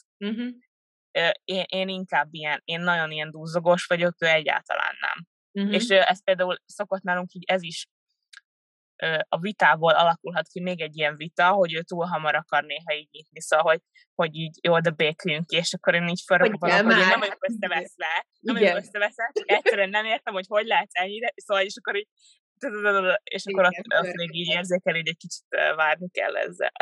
Ö, 1.18 1.28
Én, 1.44 1.64
én 1.66 1.88
inkább 1.88 2.28
ilyen, 2.30 2.62
én 2.64 2.80
nagyon 2.80 3.10
ilyen 3.10 3.30
duzzogós 3.30 3.86
vagyok, 3.86 4.22
ő 4.22 4.26
egyáltalán 4.26 4.94
nem. 5.00 5.26
Mhm. 5.64 5.72
És 5.74 5.88
ez 5.88 6.22
például 6.24 6.56
szokott 6.66 7.02
nálunk 7.02 7.32
így, 7.32 7.44
ez 7.46 7.62
is 7.62 7.86
a 9.28 9.38
vitából 9.38 9.92
alakulhat 9.92 10.46
ki 10.48 10.60
még 10.60 10.80
egy 10.80 10.96
ilyen 10.96 11.16
vita, 11.16 11.48
hogy 11.48 11.74
ő 11.74 11.82
túl 11.82 12.04
hamar 12.04 12.34
akar 12.34 12.64
néha 12.64 12.94
így 12.94 13.08
nyitni, 13.10 13.40
szóval, 13.40 13.64
hogy, 13.64 13.80
hogy 14.14 14.34
így 14.34 14.58
jó, 14.62 14.80
de 14.80 14.90
béküljünk 14.90 15.46
ki, 15.46 15.56
és 15.56 15.72
akkor 15.72 15.94
én 15.94 16.08
így 16.08 16.22
felrobbanok, 16.26 16.76
kell 16.76 16.84
hogy 16.84 16.98
én 16.98 17.06
nem 17.06 17.18
vagyok 17.18 17.46
összeveszve, 17.48 18.26
nem 18.40 18.54
vagyok 18.54 18.76
összeveszve, 18.76 19.30
egyszerűen 19.44 19.88
nem 19.88 20.04
értem, 20.04 20.34
hogy 20.34 20.46
hogy 20.48 20.66
lehetsz 20.66 20.94
ennyire, 20.94 21.32
szóval, 21.36 21.62
és 21.62 21.76
akkor 21.76 21.96
így 21.96 22.08
és 23.22 23.44
akkor 23.46 23.64
ott, 23.64 24.04
ott 24.04 24.14
még 24.14 24.34
így 24.34 24.48
érzékel, 24.48 24.94
hogy 24.94 25.08
egy 25.08 25.16
kicsit 25.16 25.44
várni 25.76 26.10
kell 26.10 26.36
ezzel. 26.36 26.72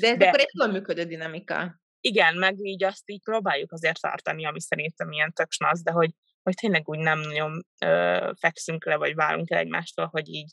De 0.00 0.08
ez 0.08 0.16
de- 0.16 0.26
akkor 0.26 0.40
egy 0.40 0.50
jól 0.52 0.68
működő 0.68 1.04
dinamika. 1.04 1.80
Igen, 2.00 2.36
meg 2.36 2.58
így 2.58 2.84
azt 2.84 3.10
így 3.10 3.22
próbáljuk 3.22 3.72
azért 3.72 4.00
tartani, 4.00 4.46
ami 4.46 4.60
szerintem 4.60 5.12
ilyen 5.12 5.32
tök 5.32 5.50
snasz, 5.50 5.82
de 5.82 5.90
hogy, 5.90 6.10
hogy 6.42 6.54
tényleg 6.54 6.88
úgy 6.88 6.98
nem 6.98 7.20
nagyon 7.20 7.64
ö, 7.84 8.30
fekszünk 8.40 8.84
le, 8.84 8.96
vagy 8.96 9.14
válunk 9.14 9.50
el 9.50 9.58
egymástól, 9.58 10.06
hogy 10.06 10.28
így, 10.28 10.52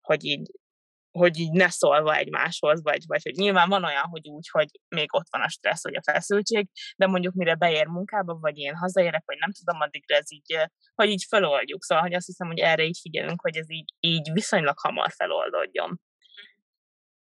hogy 0.00 0.24
így, 0.24 0.50
hogy 1.18 1.38
így 1.38 1.50
ne 1.50 1.68
szólva 1.68 2.16
egymáshoz, 2.16 2.82
vagy, 2.82 3.02
vagy 3.06 3.22
hogy 3.22 3.34
nyilván 3.34 3.68
van 3.68 3.84
olyan, 3.84 4.02
hogy 4.02 4.28
úgy, 4.28 4.48
hogy 4.50 4.68
még 4.88 5.14
ott 5.14 5.26
van 5.30 5.42
a 5.42 5.48
stressz, 5.48 5.82
vagy 5.82 5.94
a 5.94 6.02
feszültség, 6.02 6.68
de 6.96 7.06
mondjuk 7.06 7.34
mire 7.34 7.54
beér 7.54 7.86
munkába, 7.86 8.34
vagy 8.34 8.58
én 8.58 8.74
hazaérek, 8.74 9.22
vagy 9.26 9.36
nem 9.38 9.52
tudom, 9.52 9.80
addigra 9.80 10.16
ez 10.16 10.32
így, 10.32 10.68
hogy 10.94 11.08
így 11.08 11.24
feloldjuk. 11.28 11.82
Szóval, 11.82 12.04
hogy 12.04 12.14
azt 12.14 12.26
hiszem, 12.26 12.46
hogy 12.46 12.58
erre 12.58 12.84
így 12.84 12.98
figyelünk, 13.00 13.40
hogy 13.40 13.56
ez 13.56 13.70
így, 13.70 13.92
így 14.00 14.32
viszonylag 14.32 14.78
hamar 14.78 15.10
feloldódjon. 15.10 16.00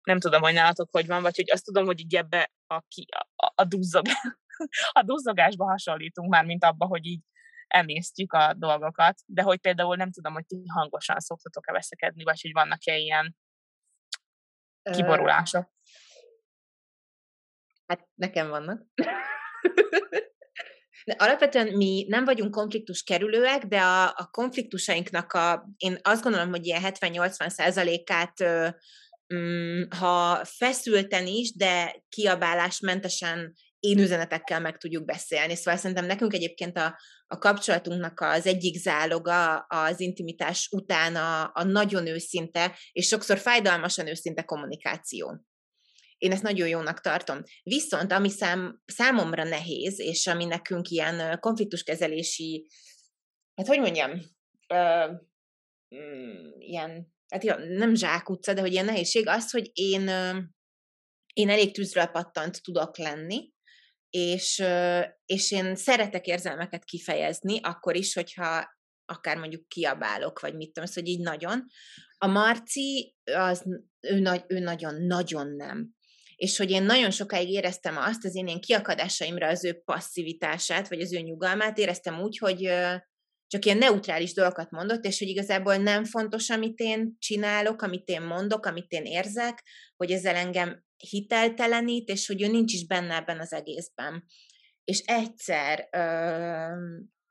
Nem 0.03 0.19
tudom, 0.19 0.41
hogy 0.41 0.53
nálatok 0.53 0.89
hogy 0.91 1.07
van, 1.07 1.21
vagy 1.21 1.35
hogy 1.35 1.51
azt 1.51 1.65
tudom, 1.65 1.85
hogy 1.85 1.99
így 1.99 2.15
ebbe 2.15 2.51
a, 2.67 2.81
ki, 2.87 3.05
a, 3.35 3.51
a, 3.55 3.63
duzzogás, 3.63 4.37
a 4.99 5.03
duzzogásba 5.03 5.65
hasonlítunk 5.65 6.29
már, 6.29 6.45
mint 6.45 6.63
abba, 6.63 6.85
hogy 6.85 7.05
így 7.05 7.21
emésztjük 7.69 8.33
a 8.33 8.53
dolgokat, 8.53 9.19
de 9.25 9.41
hogy 9.41 9.59
például 9.59 9.95
nem 9.95 10.11
tudom, 10.11 10.33
hogy 10.33 10.45
ti 10.45 10.63
hangosan 10.67 11.19
szoktatok-e 11.19 11.71
veszekedni, 11.71 12.23
vagy 12.23 12.41
hogy 12.41 12.51
vannak-e 12.51 12.97
ilyen 12.97 13.35
kiborulások. 14.91 15.71
Hát 17.87 18.07
nekem 18.15 18.49
vannak. 18.49 18.85
Alapvetően 21.17 21.67
mi 21.67 22.05
nem 22.07 22.25
vagyunk 22.25 22.51
konfliktus 22.51 23.03
kerülőek, 23.03 23.63
de 23.65 23.81
a, 23.81 24.03
a 24.07 24.27
konfliktusainknak 24.31 25.33
a, 25.33 25.69
én 25.77 25.97
azt 26.01 26.23
gondolom, 26.23 26.49
hogy 26.49 26.65
ilyen 26.65 26.81
70-80 26.85 27.49
százalékát 27.49 28.33
mm, 29.33 29.81
ha 29.99 30.45
feszülten 30.45 31.27
is, 31.27 31.55
de 31.55 32.03
kiabálásmentesen 32.09 33.53
én 33.79 33.99
üzenetekkel 33.99 34.59
meg 34.59 34.77
tudjuk 34.77 35.05
beszélni. 35.05 35.55
Szóval 35.55 35.79
szerintem 35.79 36.05
nekünk 36.05 36.33
egyébként 36.33 36.77
a, 36.77 36.99
a 37.27 37.37
kapcsolatunknak 37.37 38.19
az 38.19 38.45
egyik 38.45 38.77
záloga 38.77 39.57
az 39.57 39.99
intimitás 39.99 40.67
után 40.71 41.15
a, 41.15 41.51
a 41.53 41.63
nagyon 41.63 42.07
őszinte, 42.07 42.77
és 42.91 43.07
sokszor 43.07 43.37
fájdalmasan 43.37 44.07
őszinte 44.07 44.43
kommunikáció. 44.43 45.45
Én 46.17 46.31
ezt 46.31 46.43
nagyon 46.43 46.67
jónak 46.67 47.01
tartom. 47.01 47.43
Viszont 47.63 48.11
ami 48.11 48.29
szám, 48.29 48.81
számomra 48.85 49.43
nehéz, 49.43 49.99
és 49.99 50.27
ami 50.27 50.45
nekünk 50.45 50.87
ilyen 50.87 51.39
konfliktuskezelési, 51.39 52.67
hát 53.55 53.67
hogy 53.67 53.79
mondjam, 53.79 54.11
ö, 54.67 55.11
mm, 55.95 56.49
ilyen, 56.57 57.13
hát 57.29 57.43
jó, 57.43 57.55
nem 57.55 57.95
zsákutca, 57.95 58.53
de 58.53 58.61
hogy 58.61 58.71
ilyen 58.71 58.85
nehézség 58.85 59.27
az, 59.27 59.51
hogy 59.51 59.69
én, 59.73 60.09
én 61.33 61.49
elég 61.49 61.73
tűzről 61.73 62.05
pattant 62.05 62.61
tudok 62.63 62.97
lenni, 62.97 63.51
és, 64.09 64.63
és 65.25 65.51
én 65.51 65.75
szeretek 65.75 66.25
érzelmeket 66.25 66.83
kifejezni, 66.83 67.59
akkor 67.61 67.95
is, 67.95 68.13
hogyha 68.13 68.77
akár 69.05 69.37
mondjuk 69.37 69.67
kiabálok, 69.67 70.39
vagy 70.39 70.55
mit 70.55 70.71
tudom, 70.71 70.89
szóval 70.89 71.09
így 71.09 71.21
nagyon. 71.21 71.65
A 72.17 72.27
Marci, 72.27 73.15
az, 73.23 73.63
ő, 73.99 74.19
nagy, 74.19 74.43
ő 74.47 74.59
nagyon-nagyon 74.59 75.55
nem. 75.55 75.97
És 76.35 76.57
hogy 76.57 76.71
én 76.71 76.83
nagyon 76.83 77.11
sokáig 77.11 77.49
éreztem 77.49 77.97
azt, 77.97 78.25
az 78.25 78.35
én 78.35 78.47
ilyen 78.47 78.59
kiakadásaimra 78.59 79.47
az 79.47 79.63
ő 79.63 79.81
passzivitását, 79.85 80.87
vagy 80.87 81.01
az 81.01 81.13
ő 81.13 81.19
nyugalmát, 81.19 81.77
éreztem 81.77 82.21
úgy, 82.21 82.37
hogy 82.37 82.71
csak 83.47 83.65
ilyen 83.65 83.77
neutrális 83.77 84.33
dolgokat 84.33 84.71
mondott, 84.71 85.05
és 85.05 85.19
hogy 85.19 85.27
igazából 85.27 85.75
nem 85.75 86.03
fontos, 86.03 86.49
amit 86.49 86.79
én 86.79 87.15
csinálok, 87.19 87.81
amit 87.81 88.09
én 88.09 88.21
mondok, 88.21 88.65
amit 88.65 88.91
én 88.91 89.05
érzek, 89.05 89.63
hogy 89.95 90.11
ezzel 90.11 90.35
engem 90.35 90.83
hiteltelenít, 91.09 92.09
és 92.09 92.27
hogy 92.27 92.41
ő 92.41 92.47
nincs 92.47 92.73
is 92.73 92.85
benne 92.85 93.15
ebben 93.15 93.39
az 93.39 93.53
egészben. 93.53 94.23
És 94.83 94.99
egyszer 94.99 95.87
ö, 95.91 96.01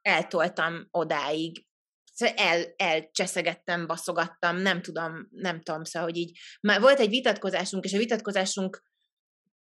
eltoltam 0.03 0.89
odáig, 0.91 1.67
szóval 2.13 2.35
el, 2.37 2.65
elcseszegettem, 2.77 3.87
baszogattam, 3.87 4.57
nem 4.57 4.83
tudom, 4.83 5.29
nem 5.31 5.61
tudom, 5.61 5.85
szóval, 5.85 6.09
hogy 6.09 6.19
így, 6.19 6.39
már 6.61 6.81
volt 6.81 6.99
egy 6.99 7.09
vitatkozásunk, 7.09 7.85
és 7.85 7.95
a 7.95 7.99
vitatkozásunk 7.99 8.83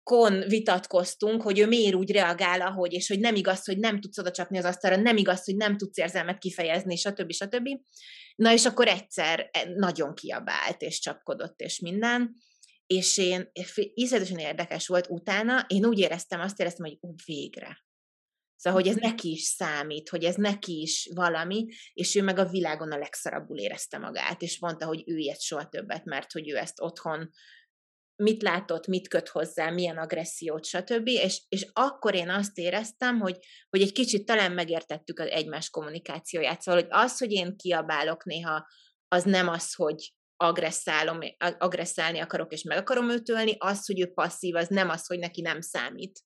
kon 0.02 0.44
vitatkoztunk, 0.48 1.42
hogy 1.42 1.58
ő 1.58 1.66
miért 1.66 1.94
úgy 1.94 2.12
reagál, 2.12 2.60
ahogy, 2.60 2.92
és 2.92 3.08
hogy 3.08 3.20
nem 3.20 3.34
igaz, 3.34 3.64
hogy 3.64 3.78
nem 3.78 4.00
tudsz 4.00 4.18
oda 4.18 4.30
csapni 4.30 4.58
az 4.58 4.64
asztalra, 4.64 4.96
nem 4.96 5.16
igaz, 5.16 5.44
hogy 5.44 5.56
nem 5.56 5.76
tudsz 5.76 5.98
érzelmet 5.98 6.38
kifejezni, 6.38 6.96
stb. 6.96 7.32
stb. 7.32 7.68
Na 8.36 8.52
és 8.52 8.64
akkor 8.64 8.88
egyszer 8.88 9.48
e, 9.52 9.68
nagyon 9.74 10.14
kiabált, 10.14 10.82
és 10.82 11.00
csapkodott, 11.00 11.60
és 11.60 11.78
minden 11.80 12.36
és 12.86 13.18
én, 13.18 13.50
iszletesen 13.94 14.38
érdekes 14.38 14.86
volt 14.86 15.06
utána, 15.08 15.64
én 15.68 15.86
úgy 15.86 15.98
éreztem, 15.98 16.40
azt 16.40 16.60
éreztem, 16.60 16.86
hogy 16.86 16.98
ú, 17.00 17.14
végre. 17.24 17.84
Szóval, 18.56 18.80
hogy 18.80 18.90
ez 18.90 18.96
mhm. 18.96 19.06
neki 19.06 19.30
is 19.30 19.42
számít, 19.42 20.08
hogy 20.08 20.24
ez 20.24 20.34
neki 20.34 20.80
is 20.80 21.10
valami, 21.14 21.66
és 21.92 22.14
ő 22.14 22.22
meg 22.22 22.38
a 22.38 22.48
világon 22.48 22.92
a 22.92 22.98
legszarabbul 22.98 23.58
érezte 23.58 23.98
magát, 23.98 24.42
és 24.42 24.60
mondta, 24.60 24.86
hogy 24.86 25.02
ő 25.06 25.16
ilyet 25.16 25.40
soha 25.40 25.68
többet, 25.68 26.04
mert 26.04 26.32
hogy 26.32 26.50
ő 26.50 26.56
ezt 26.56 26.80
otthon 26.80 27.30
mit 28.16 28.42
látott, 28.42 28.86
mit 28.86 29.08
köt 29.08 29.28
hozzá, 29.28 29.70
milyen 29.70 29.98
agressziót, 29.98 30.64
stb. 30.64 31.08
És, 31.08 31.42
és 31.48 31.66
akkor 31.72 32.14
én 32.14 32.30
azt 32.30 32.58
éreztem, 32.58 33.18
hogy, 33.20 33.38
hogy 33.70 33.82
egy 33.82 33.92
kicsit 33.92 34.24
talán 34.24 34.52
megértettük 34.52 35.18
az 35.18 35.28
egymás 35.28 35.70
kommunikációját. 35.70 36.62
Szóval, 36.62 36.80
hogy 36.80 36.90
az, 36.90 37.18
hogy 37.18 37.32
én 37.32 37.56
kiabálok 37.56 38.24
néha, 38.24 38.66
az 39.08 39.24
nem 39.24 39.48
az, 39.48 39.74
hogy 39.74 40.14
agresszálom, 40.46 41.18
agresszálni 41.58 42.18
akarok, 42.18 42.52
és 42.52 42.62
meg 42.62 42.78
akarom 42.78 43.10
ütölni, 43.10 43.56
az, 43.58 43.86
hogy 43.86 44.00
ő 44.00 44.12
passzív, 44.12 44.54
az 44.54 44.68
nem 44.68 44.88
az, 44.88 45.06
hogy 45.06 45.18
neki 45.18 45.40
nem 45.40 45.60
számít. 45.60 46.20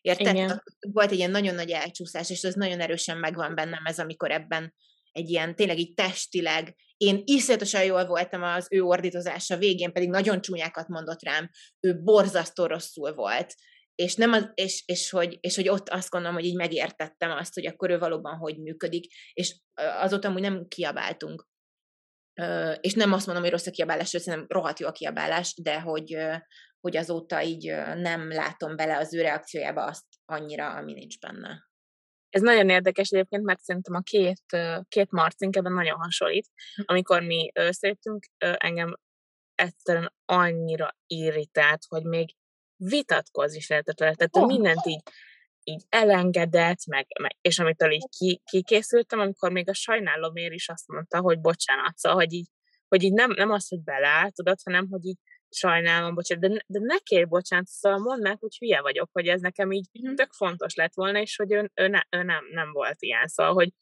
Érted? 0.00 0.34
Igen. 0.34 0.62
Volt 0.80 1.10
egy 1.10 1.18
ilyen 1.18 1.30
nagyon 1.30 1.54
nagy 1.54 1.70
elcsúszás, 1.70 2.30
és 2.30 2.44
az 2.44 2.54
nagyon 2.54 2.80
erősen 2.80 3.18
megvan 3.18 3.54
bennem 3.54 3.84
ez, 3.84 3.98
amikor 3.98 4.30
ebben 4.30 4.74
egy 5.12 5.28
ilyen 5.28 5.54
tényleg 5.54 5.78
így 5.78 5.94
testileg, 5.94 6.76
én 6.96 7.22
iszonyatosan 7.24 7.84
jól 7.84 8.06
voltam 8.06 8.42
az 8.42 8.66
ő 8.70 8.82
ordítozása 8.82 9.56
végén, 9.56 9.92
pedig 9.92 10.08
nagyon 10.08 10.40
csúnyákat 10.40 10.88
mondott 10.88 11.22
rám, 11.22 11.50
ő 11.80 12.02
borzasztó 12.02 12.66
rosszul 12.66 13.14
volt, 13.14 13.54
és, 13.94 14.14
nem 14.14 14.32
az, 14.32 14.50
és, 14.54 14.82
és, 14.86 15.10
hogy, 15.10 15.38
és 15.40 15.56
hogy 15.56 15.68
ott 15.68 15.88
azt 15.88 16.10
gondolom, 16.10 16.36
hogy 16.36 16.44
így 16.44 16.56
megértettem 16.56 17.30
azt, 17.30 17.54
hogy 17.54 17.66
akkor 17.66 17.90
ő 17.90 17.98
valóban 17.98 18.36
hogy 18.36 18.58
működik, 18.58 19.12
és 19.32 19.60
azóta 19.74 20.28
amúgy 20.28 20.40
nem 20.40 20.68
kiabáltunk 20.68 21.46
és 22.80 22.94
nem 22.94 23.12
azt 23.12 23.26
mondom, 23.26 23.44
hogy 23.44 23.52
rossz 23.52 23.66
a 23.66 23.70
kiabálás, 23.70 24.08
szerintem 24.08 24.46
rohadt 24.48 24.78
jó 24.78 24.86
a 24.86 24.92
kiabálás, 24.92 25.54
de 25.62 25.80
hogy, 25.80 26.16
hogy 26.80 26.96
azóta 26.96 27.42
így 27.42 27.74
nem 27.96 28.28
látom 28.28 28.76
bele 28.76 28.96
az 28.96 29.14
ő 29.14 29.20
reakciójába 29.20 29.84
azt 29.84 30.04
annyira, 30.24 30.74
ami 30.74 30.92
nincs 30.92 31.18
benne. 31.18 31.70
Ez 32.28 32.40
nagyon 32.42 32.68
érdekes 32.68 33.10
egyébként, 33.10 33.44
mert 33.44 33.60
szerintem 33.60 33.94
a 33.94 34.00
két, 34.00 34.42
két 34.88 35.10
marcink 35.10 35.56
ebben 35.56 35.72
nagyon 35.72 35.98
hasonlít. 35.98 36.48
Hm. 36.74 36.82
Amikor 36.86 37.22
mi 37.22 37.50
összejöttünk, 37.54 38.26
engem 38.38 38.96
egyszerűen 39.54 40.14
annyira 40.24 40.96
irritált, 41.06 41.82
hogy 41.88 42.04
még 42.04 42.34
vitatkozni 42.76 43.56
is 43.56 43.68
lehetett 43.68 43.98
vele. 43.98 44.14
Tehát 44.14 44.36
oh. 44.36 44.46
mindent 44.46 44.86
így 44.86 45.02
így 45.64 45.82
elengedett, 45.88 46.86
meg, 46.86 47.06
meg 47.20 47.36
és 47.40 47.58
amitől 47.58 47.90
így 47.90 48.08
ki, 48.18 48.42
kikészültem, 48.44 49.18
amikor 49.18 49.52
még 49.52 49.68
a 49.68 49.74
sajnálomért 49.74 50.52
is 50.52 50.68
azt 50.68 50.88
mondta, 50.88 51.20
hogy 51.20 51.40
bocsánat, 51.40 51.98
szóval, 51.98 52.18
hogy 52.18 52.32
így, 52.32 52.48
hogy 52.88 53.02
így 53.02 53.12
nem, 53.12 53.30
nem 53.30 53.50
az, 53.50 53.68
hogy 53.68 53.82
beleáll, 53.82 54.30
tudod, 54.30 54.58
hanem, 54.64 54.88
hogy 54.90 55.04
így 55.04 55.18
sajnálom, 55.54 56.14
bocsánat, 56.14 56.50
de, 56.50 56.64
de 56.66 56.78
ne 56.78 56.98
kérj 56.98 57.24
bocsánat, 57.24 57.66
szóval 57.66 57.98
mondd 57.98 58.22
meg, 58.22 58.36
hogy 58.40 58.56
hülye 58.58 58.80
vagyok, 58.80 59.08
hogy 59.12 59.26
ez 59.26 59.40
nekem 59.40 59.72
így 59.72 59.88
mm. 60.08 60.14
tök 60.14 60.32
fontos 60.32 60.74
lett 60.74 60.94
volna, 60.94 61.20
és 61.20 61.36
hogy 61.36 61.52
ő, 61.52 61.70
ő, 61.74 61.88
ne, 61.88 62.02
ő 62.10 62.22
nem, 62.22 62.44
nem 62.50 62.72
volt 62.72 62.96
ilyen, 62.98 63.26
szóval, 63.26 63.52
hogy, 63.52 63.72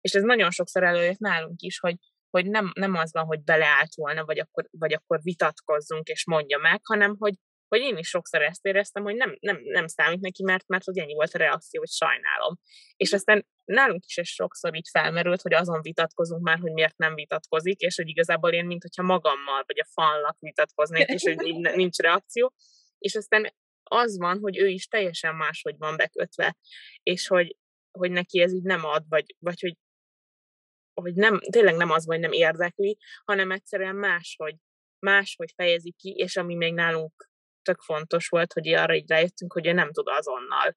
és 0.00 0.12
ez 0.12 0.22
nagyon 0.22 0.50
sokszor 0.50 0.82
előjött 0.82 1.18
nálunk 1.18 1.60
is, 1.60 1.78
hogy, 1.78 1.96
hogy 2.30 2.46
nem, 2.46 2.70
nem 2.74 2.94
az 2.94 3.12
van, 3.12 3.24
hogy 3.24 3.42
beleállt 3.42 3.94
volna, 3.94 4.24
vagy 4.24 4.38
akkor, 4.38 4.68
vagy 4.70 4.92
akkor 4.92 5.20
vitatkozzunk 5.22 6.08
és 6.08 6.26
mondja 6.26 6.58
meg, 6.58 6.80
hanem 6.82 7.16
hogy, 7.18 7.34
hogy 7.68 7.80
én 7.80 7.96
is 7.96 8.08
sokszor 8.08 8.42
ezt 8.42 8.64
éreztem, 8.64 9.02
hogy 9.02 9.14
nem, 9.14 9.36
nem, 9.40 9.60
nem 9.62 9.86
számít 9.86 10.20
neki, 10.20 10.42
mert, 10.42 10.66
mert 10.66 10.84
hogy 10.84 10.98
ennyi 10.98 11.14
volt 11.14 11.34
a 11.34 11.38
reakció, 11.38 11.80
hogy 11.80 11.90
sajnálom. 11.90 12.58
És 12.96 13.12
aztán 13.12 13.46
nálunk 13.64 14.04
is 14.04 14.16
ez 14.16 14.28
sokszor 14.28 14.76
így 14.76 14.88
felmerült, 14.90 15.42
hogy 15.42 15.54
azon 15.54 15.82
vitatkozunk 15.82 16.42
már, 16.42 16.58
hogy 16.58 16.72
miért 16.72 16.96
nem 16.96 17.14
vitatkozik, 17.14 17.80
és 17.80 17.96
hogy 17.96 18.08
igazából 18.08 18.52
én, 18.52 18.66
mint 18.66 18.82
hogyha 18.82 19.02
magammal, 19.02 19.62
vagy 19.66 19.80
a 19.80 19.88
falnak 19.92 20.36
vitatkoznék, 20.38 21.08
és 21.08 21.22
hogy 21.22 21.36
nincs 21.74 21.96
reakció. 21.96 22.54
És 22.98 23.14
aztán 23.14 23.52
az 23.82 24.18
van, 24.18 24.38
hogy 24.38 24.58
ő 24.58 24.66
is 24.66 24.86
teljesen 24.86 25.34
máshogy 25.34 25.74
van 25.78 25.96
bekötve, 25.96 26.56
és 27.02 27.26
hogy, 27.26 27.56
hogy 27.98 28.10
neki 28.10 28.40
ez 28.40 28.52
így 28.52 28.62
nem 28.62 28.84
ad, 28.84 29.04
vagy, 29.08 29.34
vagy 29.38 29.60
hogy, 29.60 29.76
hogy 30.94 31.14
nem, 31.14 31.40
tényleg 31.50 31.76
nem 31.76 31.90
az, 31.90 32.04
hogy 32.04 32.18
nem 32.18 32.32
érdekli, 32.32 32.98
hanem 33.24 33.50
egyszerűen 33.50 33.96
máshogy, 33.96 34.54
máshogy 34.98 35.52
fejezi 35.54 35.94
ki, 35.98 36.10
és 36.10 36.36
ami 36.36 36.54
még 36.54 36.74
nálunk 36.74 37.27
tök 37.68 37.80
fontos 37.80 38.28
volt, 38.28 38.52
hogy 38.52 38.68
arra 38.68 38.94
így 38.94 39.08
rájöttünk, 39.08 39.52
hogy 39.52 39.66
ő 39.66 39.72
nem 39.72 39.92
tud 39.92 40.06
azonnal. 40.08 40.76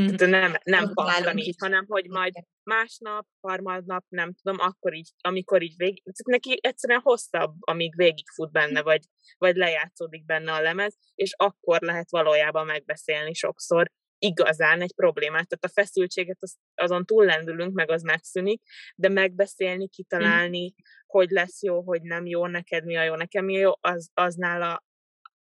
Mm. 0.00 0.06
Tehát 0.06 0.40
nem, 0.40 0.54
nem 0.64 0.92
pattanít, 0.94 1.60
hanem 1.60 1.84
hogy 1.88 2.08
majd 2.08 2.34
másnap, 2.62 3.26
harmadnap, 3.40 4.04
nem 4.08 4.34
tudom, 4.42 4.60
akkor 4.60 4.94
így, 4.94 5.10
amikor 5.20 5.62
így 5.62 5.74
végig, 5.76 6.02
tehát 6.02 6.40
neki 6.40 6.58
egyszerűen 6.60 7.00
hosszabb, 7.00 7.54
amíg 7.60 7.96
végigfut 7.96 8.52
benne, 8.52 8.82
vagy, 8.82 9.02
vagy 9.38 9.56
lejátszódik 9.56 10.24
benne 10.24 10.52
a 10.52 10.60
lemez, 10.60 10.96
és 11.14 11.32
akkor 11.36 11.80
lehet 11.80 12.10
valójában 12.10 12.66
megbeszélni 12.66 13.34
sokszor 13.34 13.90
igazán 14.18 14.80
egy 14.80 14.94
problémát. 14.94 15.48
Tehát 15.48 15.64
a 15.64 15.80
feszültséget 15.80 16.38
az, 16.40 16.56
azon 16.74 17.04
túllendülünk, 17.04 17.74
meg 17.74 17.90
az 17.90 18.02
megszűnik, 18.02 18.62
de 18.94 19.08
megbeszélni, 19.08 19.88
kitalálni, 19.88 20.64
mm. 20.64 20.82
hogy 21.06 21.30
lesz 21.30 21.62
jó, 21.62 21.82
hogy 21.82 22.02
nem 22.02 22.26
jó, 22.26 22.46
neked 22.46 22.84
mi 22.84 22.96
a 22.96 23.02
jó, 23.02 23.14
nekem 23.14 23.44
mi 23.44 23.56
a 23.56 23.60
jó, 23.60 23.72
az, 23.80 24.10
az 24.14 24.34
nála 24.34 24.84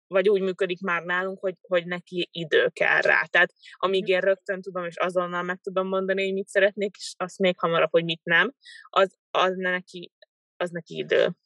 vagy 0.08 0.28
úgy 0.28 0.40
működik 0.40 0.80
már 0.80 1.02
nálunk, 1.02 1.38
hogy, 1.40 1.54
hogy 1.60 1.86
neki 1.86 2.28
idő 2.32 2.68
kell 2.68 3.00
rá. 3.00 3.22
Tehát 3.22 3.52
amíg 3.72 4.02
mhm. 4.02 4.12
én 4.12 4.20
rögtön 4.20 4.60
tudom, 4.60 4.84
és 4.84 4.96
azonnal 4.96 5.42
meg 5.42 5.58
tudom 5.62 5.88
mondani, 5.88 6.24
hogy 6.24 6.32
mit 6.32 6.48
szeretnék, 6.48 6.96
és 6.96 7.14
azt 7.16 7.38
még 7.38 7.58
hamarabb, 7.58 7.90
hogy 7.90 8.04
mit 8.04 8.20
nem, 8.24 8.54
az, 8.88 9.16
az, 9.30 9.52
neki, 9.56 10.12
az 10.56 10.70
neki 10.70 10.96
idő. 10.96 11.36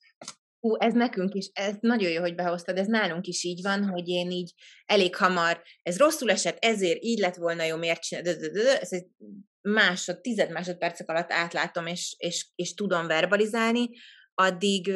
Hú, 0.60 0.76
ez 0.78 0.94
nekünk 0.94 1.34
is, 1.34 1.50
ez 1.52 1.74
nagyon 1.80 2.10
jó, 2.10 2.20
hogy 2.20 2.34
behoztad, 2.34 2.78
ez 2.78 2.86
nálunk 2.86 3.26
is 3.26 3.44
így 3.44 3.62
van, 3.62 3.84
hogy 3.88 4.08
én 4.08 4.30
így 4.30 4.52
elég 4.84 5.16
hamar, 5.16 5.62
ez 5.82 5.98
rosszul 5.98 6.30
esett, 6.30 6.56
ezért 6.64 7.02
így 7.02 7.18
lett 7.18 7.34
volna 7.34 7.64
jó, 7.64 7.76
miért 7.76 8.02
csinálod, 8.02 8.40
ez 8.80 8.92
egy 8.92 9.06
másod, 9.60 10.20
tized 10.20 10.50
másodpercek 10.50 11.08
alatt 11.08 11.32
átlátom, 11.32 11.86
és, 11.86 12.14
és, 12.18 12.48
és 12.54 12.74
tudom 12.74 13.06
verbalizálni, 13.06 13.90
addig, 14.34 14.88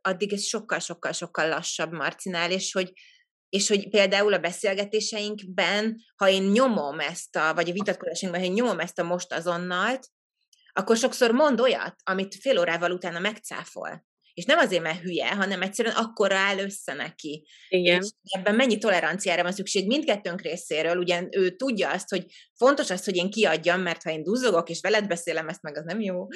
addig 0.00 0.32
ez 0.32 0.42
sokkal-sokkal-sokkal 0.42 1.48
lassabb 1.48 1.92
Marcinál, 1.92 2.50
és 2.50 2.72
hogy 2.72 2.92
és 3.48 3.68
hogy 3.68 3.88
például 3.88 4.32
a 4.32 4.38
beszélgetéseinkben, 4.38 5.96
ha 6.16 6.28
én 6.28 6.42
nyomom 6.42 7.00
ezt 7.00 7.36
a, 7.36 7.54
vagy 7.54 7.70
a 7.70 7.72
vitatkozásainkban, 7.72 8.42
ha 8.42 8.48
én 8.48 8.54
nyomom 8.54 8.80
ezt 8.80 8.98
a 8.98 9.02
most 9.02 9.32
azonnalt, 9.32 10.08
akkor 10.72 10.96
sokszor 10.96 11.30
mond 11.30 11.60
olyat, 11.60 11.96
amit 12.02 12.34
fél 12.34 12.58
órával 12.58 12.90
utána 12.90 13.18
megcáfol. 13.18 14.06
És 14.38 14.44
nem 14.44 14.58
azért, 14.58 14.82
mert 14.82 15.00
hülye, 15.00 15.28
hanem 15.28 15.62
egyszerűen 15.62 15.94
akkor 15.94 16.32
áll 16.32 16.58
össze 16.58 16.94
neki. 16.94 17.46
Igen. 17.68 18.02
És 18.02 18.08
ebben 18.22 18.54
mennyi 18.54 18.78
toleranciára 18.78 19.42
van 19.42 19.52
szükség 19.52 19.86
mindkettőnk 19.86 20.40
részéről, 20.40 20.96
ugye 20.96 21.22
ő 21.30 21.56
tudja 21.56 21.90
azt, 21.90 22.08
hogy 22.08 22.24
fontos 22.54 22.90
az, 22.90 23.04
hogy 23.04 23.16
én 23.16 23.30
kiadjam, 23.30 23.80
mert 23.80 24.02
ha 24.02 24.10
én 24.10 24.22
duzzogok 24.22 24.68
és 24.68 24.80
veled 24.80 25.06
beszélem, 25.06 25.48
ezt 25.48 25.62
meg 25.62 25.76
az 25.76 25.84
nem 25.84 26.00
jó, 26.00 26.26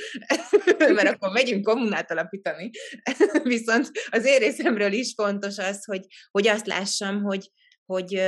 mert 0.96 1.08
akkor 1.08 1.32
megyünk 1.32 1.64
kommunát 1.64 2.10
alapítani. 2.10 2.70
Viszont 3.42 3.90
az 4.10 4.24
én 4.24 4.38
részemről 4.38 4.92
is 4.92 5.12
fontos 5.16 5.58
az, 5.58 5.84
hogy, 5.84 6.06
hogy 6.30 6.48
azt 6.48 6.66
lássam, 6.66 7.22
hogy, 7.22 7.50
hogy, 7.86 8.22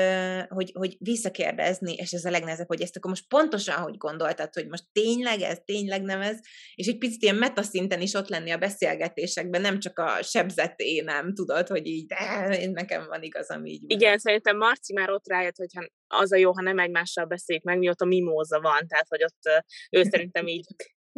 hogy, 0.49 0.71
hogy 0.75 0.97
visszakérdezni, 0.99 1.93
és 1.93 2.13
ez 2.13 2.25
a 2.25 2.31
legnehezebb, 2.31 2.67
hogy 2.67 2.81
ezt 2.81 2.97
akkor 2.97 3.11
most 3.11 3.29
pontosan, 3.29 3.83
hogy 3.83 3.97
gondoltad, 3.97 4.55
hogy 4.55 4.69
most 4.69 4.85
tényleg 4.93 5.41
ez, 5.41 5.59
tényleg 5.65 6.03
nem 6.03 6.21
ez, 6.21 6.39
és 6.75 6.87
egy 6.87 6.99
picit 6.99 7.23
ilyen 7.23 7.37
metaszinten 7.37 8.01
is 8.01 8.15
ott 8.15 8.29
lenni 8.29 8.51
a 8.51 8.59
beszélgetésekben, 8.59 9.61
nem 9.61 9.79
csak 9.79 9.99
a 9.99 10.23
sebzett 10.23 10.81
énem, 10.81 11.35
tudod, 11.35 11.69
hogy 11.69 11.87
így, 11.87 12.07
de 12.07 12.49
én 12.61 12.71
nekem 12.71 13.07
van 13.07 13.23
igazam 13.23 13.65
így. 13.65 13.83
Igen, 13.87 14.11
van. 14.11 14.19
szerintem 14.19 14.57
Marci 14.57 14.93
már 14.93 15.11
ott 15.11 15.29
rájött, 15.29 15.57
hogy 15.57 15.91
az 16.07 16.33
a 16.33 16.37
jó, 16.37 16.53
ha 16.53 16.63
nem 16.63 16.79
egymással 16.79 17.25
beszéljük 17.25 17.65
meg, 17.65 17.79
mióta 17.79 18.05
mimóza 18.05 18.61
van, 18.61 18.87
tehát 18.87 19.09
hogy 19.09 19.25
ott 19.25 19.65
ő 19.91 20.03
szerintem 20.03 20.47
így 20.47 20.67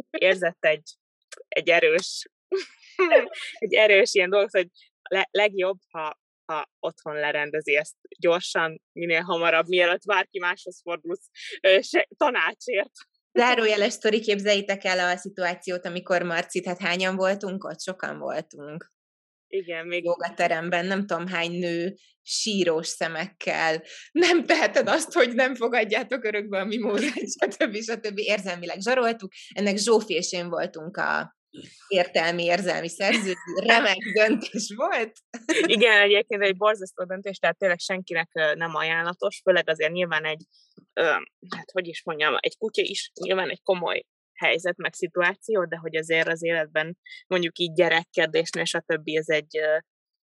érzett 0.09 0.65
egy, 0.65 0.95
egy 1.47 1.69
erős 1.69 2.25
egy 3.59 3.73
erős 3.73 4.13
ilyen 4.13 4.29
dolgot, 4.29 4.51
hogy 4.51 4.67
le, 5.09 5.27
legjobb, 5.31 5.77
ha 5.89 6.17
ha 6.47 6.69
otthon 6.79 7.15
lerendezi 7.15 7.75
ezt 7.75 7.95
gyorsan, 8.19 8.81
minél 8.91 9.21
hamarabb, 9.21 9.67
mielőtt 9.67 10.05
bárki 10.05 10.39
máshoz 10.39 10.81
fordulsz 10.81 11.29
tanácsért. 12.17 12.91
Zárójeles 13.33 13.93
sztori, 13.93 14.19
képzeljétek 14.19 14.83
el 14.83 14.99
a 14.99 15.17
szituációt, 15.17 15.85
amikor 15.85 16.21
Marci, 16.21 16.65
hát 16.65 16.79
hányan 16.79 17.15
voltunk 17.15 17.63
ott? 17.63 17.81
Sokan 17.81 18.19
voltunk. 18.19 18.91
Igen, 19.47 19.87
még... 19.87 20.03
Jogateremben, 20.03 20.85
nem 20.85 21.05
tudom 21.05 21.27
hány 21.27 21.51
nő 21.51 21.95
sírós 22.21 22.87
szemekkel. 22.87 23.83
Nem 24.11 24.45
teheted 24.45 24.87
azt, 24.87 25.13
hogy 25.13 25.33
nem 25.33 25.55
fogadjátok 25.55 26.23
örökbe 26.23 26.59
a 26.59 26.65
mimózát, 26.65 27.31
stb. 27.31 27.75
stb. 27.75 28.17
Érzelmileg 28.19 28.79
zsaroltuk. 28.79 29.31
Ennek 29.53 29.77
Zsófi 29.77 30.13
és 30.13 30.31
én 30.31 30.49
voltunk 30.49 30.97
a, 30.97 31.35
értelmi, 31.87 32.43
érzelmi 32.43 32.89
szerző, 32.89 33.33
remek 33.55 33.97
döntés 34.13 34.73
volt. 34.75 35.11
Igen, 35.65 36.01
egyébként 36.01 36.43
egy 36.43 36.57
borzasztó 36.57 37.03
döntés, 37.03 37.37
tehát 37.37 37.57
tényleg 37.57 37.79
senkinek 37.79 38.29
nem 38.33 38.75
ajánlatos, 38.75 39.41
főleg 39.43 39.69
azért 39.69 39.91
nyilván 39.91 40.25
egy, 40.25 40.43
hát 41.55 41.71
hogy 41.71 41.87
is 41.87 42.03
mondjam, 42.03 42.35
egy 42.39 42.57
kutya 42.57 42.81
is 42.81 43.11
nyilván 43.21 43.49
egy 43.49 43.61
komoly 43.63 44.03
helyzet, 44.33 44.77
meg 44.77 44.93
szituáció, 44.93 45.65
de 45.65 45.77
hogy 45.77 45.95
azért 45.95 46.27
az 46.27 46.43
életben 46.43 46.97
mondjuk 47.27 47.57
így 47.57 47.73
gyerekkedésnél, 47.73 48.65
stb. 48.65 49.03
ez 49.03 49.29
egy, 49.29 49.57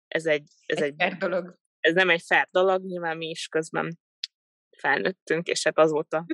ez 0.08 0.26
egy, 0.26 0.44
ez 0.66 0.82
egy, 0.82 0.94
egy 0.96 1.16
dolog. 1.16 1.58
Ez 1.80 1.94
nem 1.94 2.10
egy 2.10 2.22
fair 2.26 2.48
dolog, 2.50 2.84
nyilván 2.84 3.16
mi 3.16 3.28
is 3.28 3.46
közben 3.46 3.98
felnőttünk, 4.78 5.46
és 5.46 5.64
hát 5.64 5.78
azóta 5.78 6.26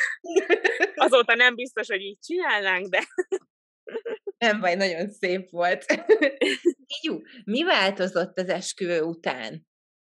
azóta 1.04 1.34
nem 1.34 1.54
biztos, 1.54 1.86
hogy 1.88 2.00
így 2.00 2.18
csinálnánk, 2.18 2.86
de 2.86 3.06
nem 4.38 4.60
baj, 4.60 4.74
nagyon 4.74 5.10
szép 5.10 5.50
volt. 5.50 5.84
Jó, 7.02 7.16
mi 7.44 7.64
változott 7.64 8.38
az 8.38 8.48
esküvő 8.48 9.02
után? 9.02 9.66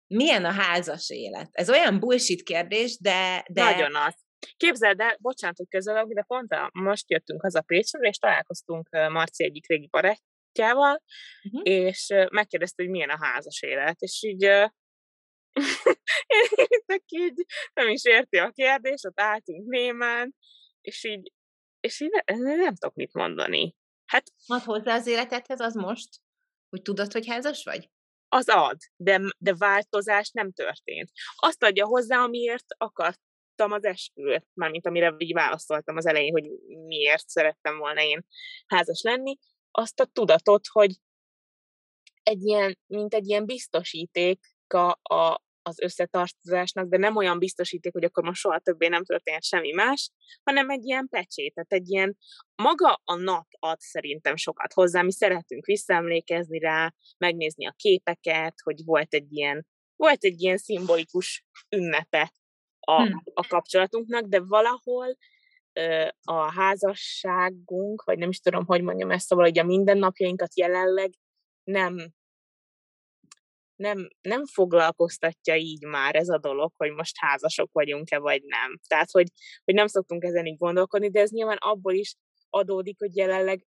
Milyen 0.06 0.44
a 0.44 0.50
házas 0.50 1.10
élet? 1.10 1.48
Ez 1.52 1.70
olyan 1.70 1.98
bullshit 1.98 2.42
kérdés, 2.42 2.98
de... 2.98 3.44
de... 3.50 3.62
Nagyon 3.62 3.94
az. 3.94 4.14
Képzeld 4.56 5.00
el, 5.00 5.16
bocsánat, 5.20 5.56
hogy 5.56 5.68
közelök, 5.68 6.12
de 6.12 6.22
pont 6.22 6.52
a, 6.52 6.70
most 6.72 7.10
jöttünk 7.10 7.42
haza 7.42 7.60
Pécsről, 7.60 8.04
és 8.04 8.18
találkoztunk 8.18 8.88
Marci 8.90 9.44
egyik 9.44 9.68
régi 9.68 9.88
barátjával, 9.90 11.02
uh-huh. 11.42 11.60
és 11.64 12.06
megkérdezte, 12.30 12.82
hogy 12.82 12.92
milyen 12.92 13.10
a 13.10 13.24
házas 13.24 13.62
élet, 13.62 14.00
és 14.00 14.22
így 14.22 14.42
én 16.26 17.02
így 17.08 17.44
nem 17.74 17.88
is 17.88 18.04
érti 18.04 18.36
a 18.36 18.50
kérdést, 18.50 19.06
ott 19.06 19.20
álltunk 19.20 19.68
némán, 19.68 20.34
és 20.80 21.04
így 21.04 21.32
és 21.80 22.00
így 22.00 22.10
ne, 22.26 22.54
nem 22.56 22.74
tudok 22.74 22.94
mit 22.94 23.12
mondani. 23.12 23.74
Hát 24.06 24.32
ad 24.46 24.62
hozzá 24.62 24.94
az 24.94 25.06
életedhez 25.06 25.60
az 25.60 25.74
most, 25.74 26.08
hogy 26.68 26.82
tudod, 26.82 27.12
hogy 27.12 27.26
házas 27.26 27.64
vagy? 27.64 27.90
Az 28.28 28.48
ad, 28.48 28.76
de, 28.96 29.20
de 29.38 29.54
változás 29.54 30.30
nem 30.30 30.52
történt. 30.52 31.10
Azt 31.36 31.62
adja 31.62 31.86
hozzá, 31.86 32.18
amiért 32.22 32.66
akartam 32.76 33.72
az 33.72 33.84
esküvőt, 33.84 34.46
mármint 34.54 34.86
amire 34.86 35.14
így 35.18 35.32
válaszoltam 35.32 35.96
az 35.96 36.06
elején, 36.06 36.32
hogy 36.32 36.50
miért 36.86 37.28
szerettem 37.28 37.78
volna 37.78 38.02
én 38.02 38.26
házas 38.66 39.02
lenni, 39.02 39.38
azt 39.70 40.00
a 40.00 40.04
tudatot, 40.04 40.66
hogy 40.66 40.90
egy 42.22 42.42
ilyen, 42.42 42.78
mint 42.86 43.14
egy 43.14 43.28
ilyen 43.28 43.46
biztosíték 43.46 44.40
a, 44.66 45.14
a, 45.14 45.42
az 45.68 45.80
összetartozásnak, 45.80 46.88
de 46.88 46.96
nem 46.96 47.16
olyan 47.16 47.38
biztosíték, 47.38 47.92
hogy 47.92 48.04
akkor 48.04 48.24
most 48.24 48.40
soha 48.40 48.58
többé 48.58 48.88
nem 48.88 49.04
történhet 49.04 49.44
semmi 49.44 49.72
más, 49.72 50.10
hanem 50.42 50.70
egy 50.70 50.84
ilyen 50.84 51.08
pecsétet, 51.08 51.72
egy 51.72 51.88
ilyen, 51.90 52.16
maga 52.62 53.00
a 53.04 53.14
nap 53.14 53.46
ad 53.58 53.80
szerintem 53.80 54.36
sokat 54.36 54.72
hozzá, 54.72 55.02
mi 55.02 55.12
szeretünk 55.12 55.64
visszaemlékezni 55.64 56.58
rá, 56.58 56.94
megnézni 57.18 57.66
a 57.66 57.74
képeket, 57.76 58.54
hogy 58.64 58.84
volt 58.84 59.14
egy 59.14 59.32
ilyen, 59.32 59.66
volt 59.96 60.24
egy 60.24 60.40
ilyen 60.40 60.56
szimbolikus 60.56 61.44
ünnepe 61.76 62.32
a, 62.80 63.02
hmm. 63.02 63.22
a 63.34 63.46
kapcsolatunknak, 63.46 64.24
de 64.24 64.40
valahol 64.40 65.16
a 66.22 66.52
házasságunk, 66.52 68.02
vagy 68.04 68.18
nem 68.18 68.28
is 68.28 68.40
tudom, 68.40 68.64
hogy 68.66 68.82
mondjam 68.82 69.10
ezt, 69.10 69.26
szóval, 69.26 69.44
hogy 69.44 69.58
a 69.58 69.64
mindennapjainkat 69.64 70.58
jelenleg 70.58 71.10
nem 71.64 72.12
nem, 73.78 74.08
nem 74.20 74.46
foglalkoztatja 74.46 75.56
így 75.56 75.84
már 75.84 76.14
ez 76.14 76.28
a 76.28 76.38
dolog, 76.38 76.72
hogy 76.76 76.90
most 76.90 77.16
házasok 77.18 77.72
vagyunk-e, 77.72 78.18
vagy 78.18 78.42
nem. 78.44 78.78
Tehát, 78.86 79.10
hogy, 79.10 79.26
hogy 79.64 79.74
nem 79.74 79.86
szoktunk 79.86 80.24
ezen 80.24 80.46
így 80.46 80.56
gondolkodni, 80.56 81.10
de 81.10 81.20
ez 81.20 81.30
nyilván 81.30 81.56
abból 81.60 81.94
is 81.94 82.14
adódik, 82.50 82.98
hogy 82.98 83.16
jelenleg 83.16 83.66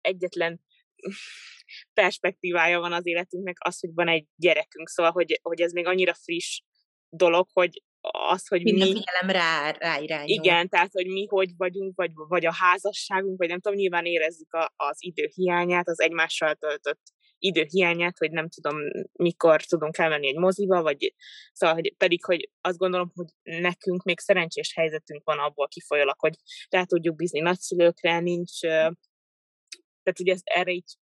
egyetlen 0.00 0.60
perspektívája 2.00 2.80
van 2.80 2.92
az 2.92 3.06
életünknek 3.06 3.56
az, 3.58 3.80
hogy 3.80 3.90
van 3.94 4.08
egy 4.08 4.26
gyerekünk, 4.36 4.88
szóval, 4.88 5.12
hogy, 5.12 5.40
hogy 5.42 5.60
ez 5.60 5.72
még 5.72 5.86
annyira 5.86 6.14
friss 6.14 6.60
dolog, 7.08 7.48
hogy 7.52 7.82
az, 8.10 8.48
hogy 8.48 8.62
Minden 8.62 8.88
mi... 8.88 8.94
figyelem 8.94 9.30
rá, 9.30 9.70
rá 9.70 9.98
irányul. 9.98 10.28
Igen, 10.28 10.68
tehát, 10.68 10.92
hogy 10.92 11.06
mi 11.06 11.26
hogy 11.26 11.50
vagyunk, 11.56 11.96
vagy, 11.96 12.10
vagy 12.14 12.46
a 12.46 12.52
házasságunk, 12.52 13.38
vagy 13.38 13.48
nem 13.48 13.60
tudom, 13.60 13.78
nyilván 13.78 14.04
érezzük 14.04 14.52
a, 14.52 14.72
az 14.76 14.96
idő 14.98 15.30
hiányát, 15.34 15.88
az 15.88 16.00
egymással 16.00 16.54
töltött 16.54 17.02
idő 17.40 17.66
hiányát, 17.68 18.18
hogy 18.18 18.30
nem 18.30 18.48
tudom, 18.48 18.76
mikor 19.12 19.62
tudunk 19.62 19.98
elmenni 19.98 20.28
egy 20.28 20.36
moziba, 20.36 20.82
vagy 20.82 21.14
szóval, 21.52 21.74
hogy 21.74 21.94
pedig, 21.96 22.24
hogy 22.24 22.50
azt 22.60 22.78
gondolom, 22.78 23.12
hogy 23.14 23.26
nekünk 23.42 24.02
még 24.02 24.18
szerencsés 24.18 24.74
helyzetünk 24.74 25.24
van 25.24 25.38
abból 25.38 25.68
kifolyólag, 25.68 26.16
hogy 26.18 26.34
rá 26.68 26.84
tudjuk 26.84 27.16
bízni 27.16 27.40
nagyszülőkre, 27.40 28.20
nincs, 28.20 28.60
tehát 28.60 30.20
ugye 30.20 30.32
ezt, 30.32 30.46
erre 30.46 30.70
így 30.70 30.96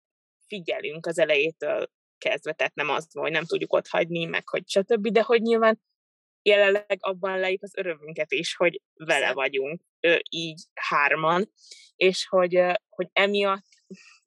figyelünk 0.46 1.06
az 1.06 1.18
elejétől 1.18 1.86
kezdve, 2.18 2.52
tehát 2.52 2.74
nem 2.74 2.90
az, 2.90 3.08
hogy 3.12 3.30
nem 3.30 3.44
tudjuk 3.44 3.72
ott 3.72 3.88
hagyni, 3.88 4.24
meg 4.24 4.48
hogy 4.48 4.68
stb., 4.68 5.08
de 5.08 5.22
hogy 5.22 5.40
nyilván 5.40 5.80
jelenleg 6.42 6.98
abban 7.00 7.38
lejük 7.38 7.62
az 7.62 7.76
örömünket 7.76 8.32
is, 8.32 8.56
hogy 8.56 8.80
vele 8.94 9.32
vagyunk, 9.32 9.82
így 10.30 10.62
hárman, 10.74 11.52
és 11.96 12.26
hogy, 12.26 12.60
hogy 12.88 13.08
emiatt, 13.12 13.66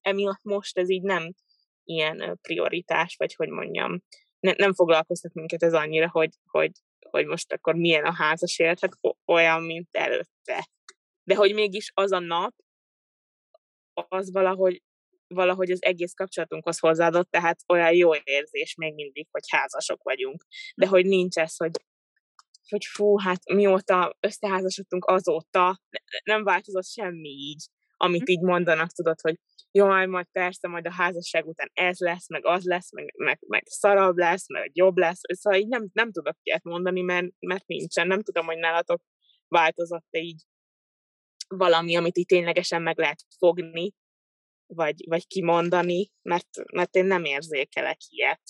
emiatt 0.02 0.44
most 0.44 0.78
ez 0.78 0.90
így 0.90 1.02
nem 1.02 1.34
ilyen 1.90 2.40
prioritás, 2.42 3.16
vagy 3.16 3.34
hogy 3.36 3.50
mondjam, 3.50 4.02
ne, 4.40 4.54
nem 4.58 4.74
foglalkoztat 4.74 5.34
minket 5.34 5.64
ez 5.64 5.74
annyira, 5.74 6.10
hogy, 6.10 6.34
hogy, 6.46 6.72
hogy 7.10 7.26
most 7.26 7.54
akkor 7.54 7.76
milyen 7.76 8.06
a 8.06 8.14
házas 8.14 8.60
élet, 8.60 8.80
hát 8.80 8.98
olyan, 9.26 9.64
mint 9.64 9.88
előtte. 9.92 10.70
De 11.24 11.36
hogy 11.36 11.54
mégis 11.54 11.92
az 11.94 12.12
a 12.12 12.20
nap, 12.20 12.54
az 14.08 14.32
valahogy, 14.32 14.82
valahogy 15.28 15.72
az 15.72 15.84
egész 15.84 16.14
kapcsolatunkhoz 16.14 16.80
hozzáadott, 16.80 17.32
tehát 17.32 17.60
olyan 17.68 17.94
jó 17.94 18.16
érzés 18.24 18.76
még 18.76 18.94
mindig, 18.94 19.28
hogy 19.32 19.44
házasok 19.48 20.04
vagyunk. 20.04 20.46
De 20.76 20.88
hogy 20.88 21.06
nincs 21.06 21.38
ez, 21.38 21.56
hogy, 21.58 21.72
hogy 22.70 22.86
fú, 22.86 23.18
hát 23.18 23.54
mióta 23.54 24.18
összeházasodtunk 24.20 25.06
azóta, 25.06 25.82
nem 26.24 26.44
változott 26.44 26.88
semmi 26.88 27.30
így, 27.30 27.68
amit 28.02 28.26
hm. 28.26 28.32
így 28.32 28.42
mondanak, 28.42 28.92
tudod, 28.92 29.22
hogy 29.22 29.40
jaj, 29.72 30.06
majd 30.06 30.28
persze, 30.32 30.68
majd 30.68 30.86
a 30.86 30.92
házasság 30.92 31.48
után 31.48 31.70
ez 31.74 32.00
lesz, 32.00 32.30
meg 32.30 32.46
az 32.46 32.64
lesz, 32.64 32.92
meg, 32.92 33.14
meg, 33.18 33.40
meg 33.48 33.64
szarabb 33.66 34.18
lesz, 34.18 34.50
meg 34.50 34.72
jobb 34.74 34.98
lesz, 34.98 35.20
szóval 35.26 35.60
így 35.60 35.68
nem, 35.68 35.90
nem 35.94 36.12
tudok 36.12 36.36
ilyet 36.44 36.64
mondani, 36.64 37.02
mert, 37.02 37.28
mert 37.40 37.68
nincsen, 37.68 38.08
nem 38.08 38.22
tudom, 38.22 38.46
hogy 38.46 38.58
nálatok 38.58 39.02
változott-e 39.48 40.20
így 40.20 40.44
valami, 41.48 41.96
amit 41.96 42.18
így 42.18 42.26
ténylegesen 42.26 42.82
meg 42.82 42.98
lehet 42.98 43.20
fogni, 43.38 43.92
vagy, 44.66 45.04
vagy 45.08 45.28
kimondani, 45.28 46.12
mert, 46.22 46.50
mert 46.74 46.96
én 46.96 47.06
nem 47.06 47.24
érzékelek 47.24 47.98
ilyet. 48.10 48.42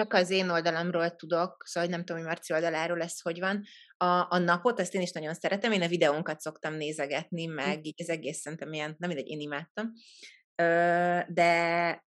Csak 0.00 0.12
az 0.12 0.30
én 0.30 0.48
oldalamról 0.48 1.16
tudok, 1.16 1.62
szóval 1.66 1.88
nem 1.88 2.04
tudom, 2.04 2.16
hogy 2.16 2.30
Marci 2.30 2.52
oldaláról 2.52 3.02
ez 3.02 3.20
hogy 3.20 3.38
van. 3.38 3.62
A, 3.96 4.26
a 4.34 4.38
napot, 4.38 4.80
azt 4.80 4.94
én 4.94 5.00
is 5.00 5.12
nagyon 5.12 5.34
szeretem, 5.34 5.72
én 5.72 5.82
a 5.82 5.88
videónkat 5.88 6.40
szoktam 6.40 6.74
nézegetni, 6.74 7.44
hm. 7.44 7.52
meg 7.52 7.86
így 7.86 8.02
az 8.02 8.08
egész 8.08 8.40
szerintem 8.40 8.72
ilyen, 8.72 8.94
nem 8.98 9.08
mindegy, 9.08 9.28
én 9.28 9.40
imádtam. 9.40 9.92
De 11.28 12.04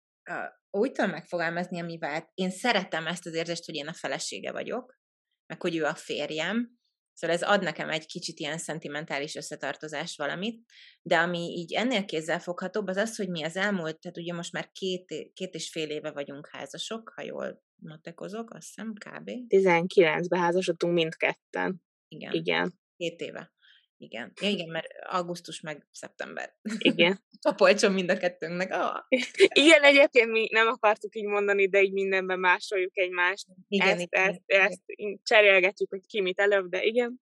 úgy 0.71 0.93
tudom 0.93 1.11
megfogalmazni, 1.11 1.81
amivel 1.81 2.31
én 2.35 2.51
szeretem 2.51 3.07
ezt 3.07 3.27
az 3.27 3.35
érzést, 3.35 3.65
hogy 3.65 3.75
én 3.75 3.89
a 3.89 3.93
felesége 3.93 4.53
vagyok, 4.53 4.99
meg 5.47 5.61
hogy 5.61 5.77
ő 5.77 5.85
a 5.85 5.95
férjem, 5.95 6.79
Szóval 7.13 7.37
ez 7.37 7.43
ad 7.43 7.63
nekem 7.63 7.91
egy 7.91 8.07
kicsit 8.07 8.39
ilyen 8.39 8.59
szentimentális 8.59 9.35
összetartozás 9.35 10.17
valamit, 10.17 10.65
de 11.03 11.19
ami 11.19 11.39
így 11.39 11.75
ennél 11.75 12.05
kézzelfoghatóbb, 12.05 12.87
az 12.87 12.97
az, 12.97 13.17
hogy 13.17 13.29
mi 13.29 13.43
az 13.43 13.57
elmúlt, 13.57 14.01
tehát 14.01 14.17
ugye 14.17 14.33
most 14.33 14.53
már 14.53 14.71
két, 14.73 15.31
két 15.33 15.55
és 15.55 15.71
fél 15.71 15.91
éve 15.91 16.11
vagyunk 16.11 16.49
házasok, 16.53 17.13
ha 17.15 17.23
jól 17.23 17.63
matekozok, 17.81 18.51
azt 18.51 18.67
hiszem, 18.67 18.93
kb. 18.93 19.31
19-ben 19.49 20.41
házasodtunk 20.41 20.95
mindketten. 20.95 21.83
Igen. 22.09 22.33
Igen. 22.33 22.73
Két 22.97 23.21
éve. 23.21 23.53
Igen. 24.01 24.33
Ja, 24.41 24.49
igen, 24.49 24.69
mert 24.69 24.87
augusztus 25.03 25.61
meg 25.61 25.87
szeptember. 25.93 26.57
Igen. 26.79 27.25
a 27.49 27.53
polcson 27.53 27.93
mind 27.93 28.11
a 28.11 28.17
kettőnknek. 28.17 28.73
Oh. 28.73 28.97
Igen, 29.65 29.83
egyébként 29.83 30.31
mi 30.31 30.49
nem 30.51 30.67
akartuk 30.67 31.17
így 31.17 31.25
mondani, 31.25 31.69
de 31.69 31.83
így 31.83 31.93
mindenben 31.93 32.39
másoljuk 32.39 32.99
egymást. 32.99 33.47
Igen, 33.69 33.89
ezt, 33.89 34.01
igen, 34.01 34.29
ezt, 34.29 34.43
igen. 34.47 34.67
ezt 34.67 34.83
cserélgetjük, 35.23 35.91
hogy 35.91 36.07
ki 36.07 36.21
mit 36.21 36.41
előbb, 36.41 36.69
de 36.69 36.83
igen. 36.83 37.21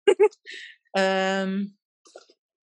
um, 0.99 1.79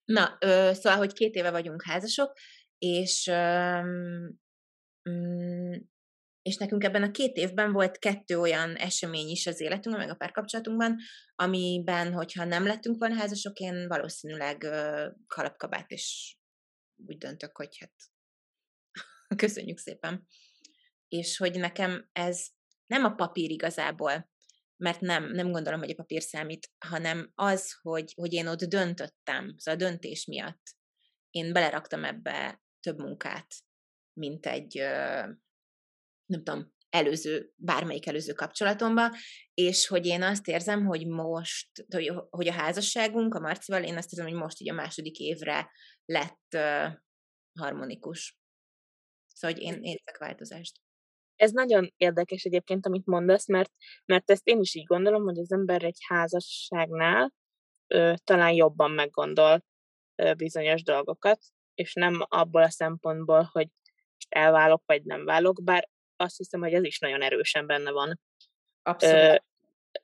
na, 0.06 0.38
ö, 0.40 0.72
szóval, 0.74 0.98
hogy 0.98 1.14
két 1.14 1.36
éve 1.36 1.52
vagyunk 1.52 1.84
házasok, 1.84 2.34
és 2.78 3.32
um, 3.32 4.42
és 6.44 6.58
nekünk 6.58 6.84
ebben 6.84 7.04
a 7.04 7.12
két 7.12 7.36
évben 7.36 7.72
volt 7.72 8.00
kettő 8.00 8.40
olyan 8.40 8.76
esemény 8.76 9.30
is 9.30 9.48
az 9.48 9.60
életünkben, 9.60 10.06
meg 10.06 10.14
a 10.14 10.18
párkapcsolatunkban, 10.18 10.98
amiben, 11.36 12.14
hogyha 12.14 12.46
nem 12.46 12.66
lettünk 12.66 12.98
volna 12.98 13.16
házasok, 13.16 13.60
én 13.60 13.88
valószínűleg 13.88 14.66
kalapkabát, 15.28 15.92
és 15.92 16.38
úgy 16.96 17.18
döntök, 17.18 17.58
hogy 17.58 17.78
hát 17.78 17.94
köszönjük 19.44 19.78
szépen. 19.78 20.28
És 21.08 21.38
hogy 21.38 21.60
nekem 21.60 22.10
ez 22.12 22.48
nem 22.86 23.04
a 23.04 23.16
papír 23.16 23.52
igazából, 23.52 24.32
mert 24.78 25.00
nem, 25.00 25.32
nem 25.32 25.52
gondolom, 25.52 25.80
hogy 25.80 25.92
a 25.92 25.96
papír 25.96 26.22
számít, 26.22 26.72
hanem 26.86 27.32
az, 27.36 27.74
hogy, 27.82 28.14
hogy 28.16 28.34
én 28.34 28.48
ott 28.48 28.64
döntöttem, 28.64 29.56
szóval 29.58 29.82
a 29.82 29.90
döntés 29.90 30.26
miatt 30.26 30.76
én 31.30 31.54
beleraktam 31.54 32.04
ebbe 32.04 32.64
több 32.80 32.98
munkát, 32.98 33.56
mint 34.14 34.46
egy, 34.46 34.84
nem 36.26 36.44
tudom, 36.44 36.72
előző, 36.90 37.52
bármelyik 37.56 38.08
előző 38.08 38.34
kapcsolatomba, 38.34 39.16
és 39.54 39.88
hogy 39.88 40.06
én 40.06 40.24
azt 40.24 40.48
érzem, 40.48 40.86
hogy 40.86 41.08
most, 41.08 41.86
hogy 42.30 42.48
a 42.48 42.52
házasságunk 42.52 43.34
a 43.34 43.40
Marcival, 43.40 43.84
én 43.84 43.98
azt 43.98 44.12
érzem, 44.12 44.28
hogy 44.28 44.42
most 44.42 44.62
így 44.62 44.70
a 44.70 44.74
második 44.74 45.20
évre 45.20 45.72
lett 46.06 46.48
uh, 46.56 46.94
harmonikus. 47.60 48.38
Szóval, 49.28 49.56
hogy 49.56 49.66
én 49.66 49.84
érzek 49.84 50.18
változást. 50.18 50.82
Ez 51.36 51.52
nagyon 51.52 51.94
érdekes 51.98 52.44
egyébként, 52.44 52.86
amit 52.86 53.06
mondasz, 53.06 53.48
mert, 53.48 53.72
mert 54.06 54.32
ezt 54.32 54.48
én 54.48 54.60
is 54.60 54.76
így 54.76 54.86
gondolom, 54.86 55.24
hogy 55.24 55.40
az 55.40 55.52
ember 55.52 55.84
egy 55.84 55.98
házasságnál 56.08 57.34
ö, 57.88 58.14
talán 58.24 58.52
jobban 58.52 58.92
meggondol 58.92 59.66
ö, 60.16 60.34
bizonyos 60.34 60.84
dolgokat, 60.84 61.40
és 61.74 61.94
nem 61.94 62.26
abból 62.28 62.64
a 62.64 62.70
szempontból, 62.70 63.50
hogy 63.52 63.68
elválok, 64.30 64.84
vagy 64.86 65.04
nem 65.04 65.26
válok, 65.26 65.64
bár 65.64 65.90
azt 66.24 66.38
hiszem, 66.38 66.62
hogy 66.62 66.74
ez 66.74 66.84
is 66.84 67.00
nagyon 67.00 67.22
erősen 67.22 67.66
benne 67.66 67.92
van. 67.92 68.20
Abszolút. 68.82 69.16
Ö, 69.16 69.36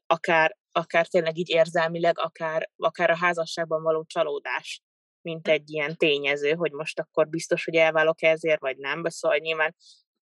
akár, 0.08 0.58
akár 0.72 1.08
tényleg 1.08 1.38
így 1.38 1.50
érzelmileg, 1.50 2.20
akár, 2.20 2.70
akár 2.76 3.10
a 3.10 3.18
házasságban 3.18 3.84
való 3.84 4.06
csalódás, 4.06 4.82
mint 5.22 5.48
hm. 5.48 5.54
egy 5.54 5.70
ilyen 5.70 5.96
tényező, 5.96 6.54
hogy 6.54 6.72
most 6.72 7.00
akkor 7.00 7.30
biztos, 7.30 7.66
hogy 7.66 7.76
elválok 7.76 8.22
ezért, 8.22 8.60
vagy 8.60 8.78
nem. 8.78 9.04
Szóval 9.06 9.38
nyilván 9.38 9.76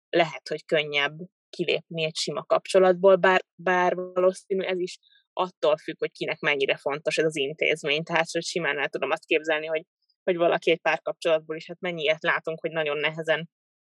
lehet, 0.09 0.49
hogy 0.49 0.65
könnyebb 0.65 1.17
kilépni 1.51 2.05
egy 2.05 2.17
sima 2.17 2.45
kapcsolatból, 2.45 3.17
bár, 3.17 3.45
bár 3.55 3.95
valószínű 3.95 4.63
ez 4.63 4.79
is 4.79 4.99
attól 5.33 5.77
függ, 5.77 5.99
hogy 5.99 6.11
kinek 6.13 6.41
mennyire 6.41 6.77
fontos 6.77 7.19
ez 7.19 7.25
az 7.25 7.37
intézmény. 7.37 8.03
Tehát, 8.03 8.31
hogy 8.31 8.43
simán 8.43 8.79
el 8.79 8.89
tudom 8.89 9.11
azt 9.11 9.25
képzelni, 9.25 9.67
hogy, 9.67 9.85
hogy 10.23 10.37
valaki 10.37 10.71
egy 10.71 10.81
párkapcsolatból 10.81 11.57
is, 11.57 11.67
hát 11.67 11.81
mennyiért 11.81 12.23
látunk, 12.23 12.61
hogy 12.61 12.71
nagyon 12.71 12.99
nehezen 12.99 13.49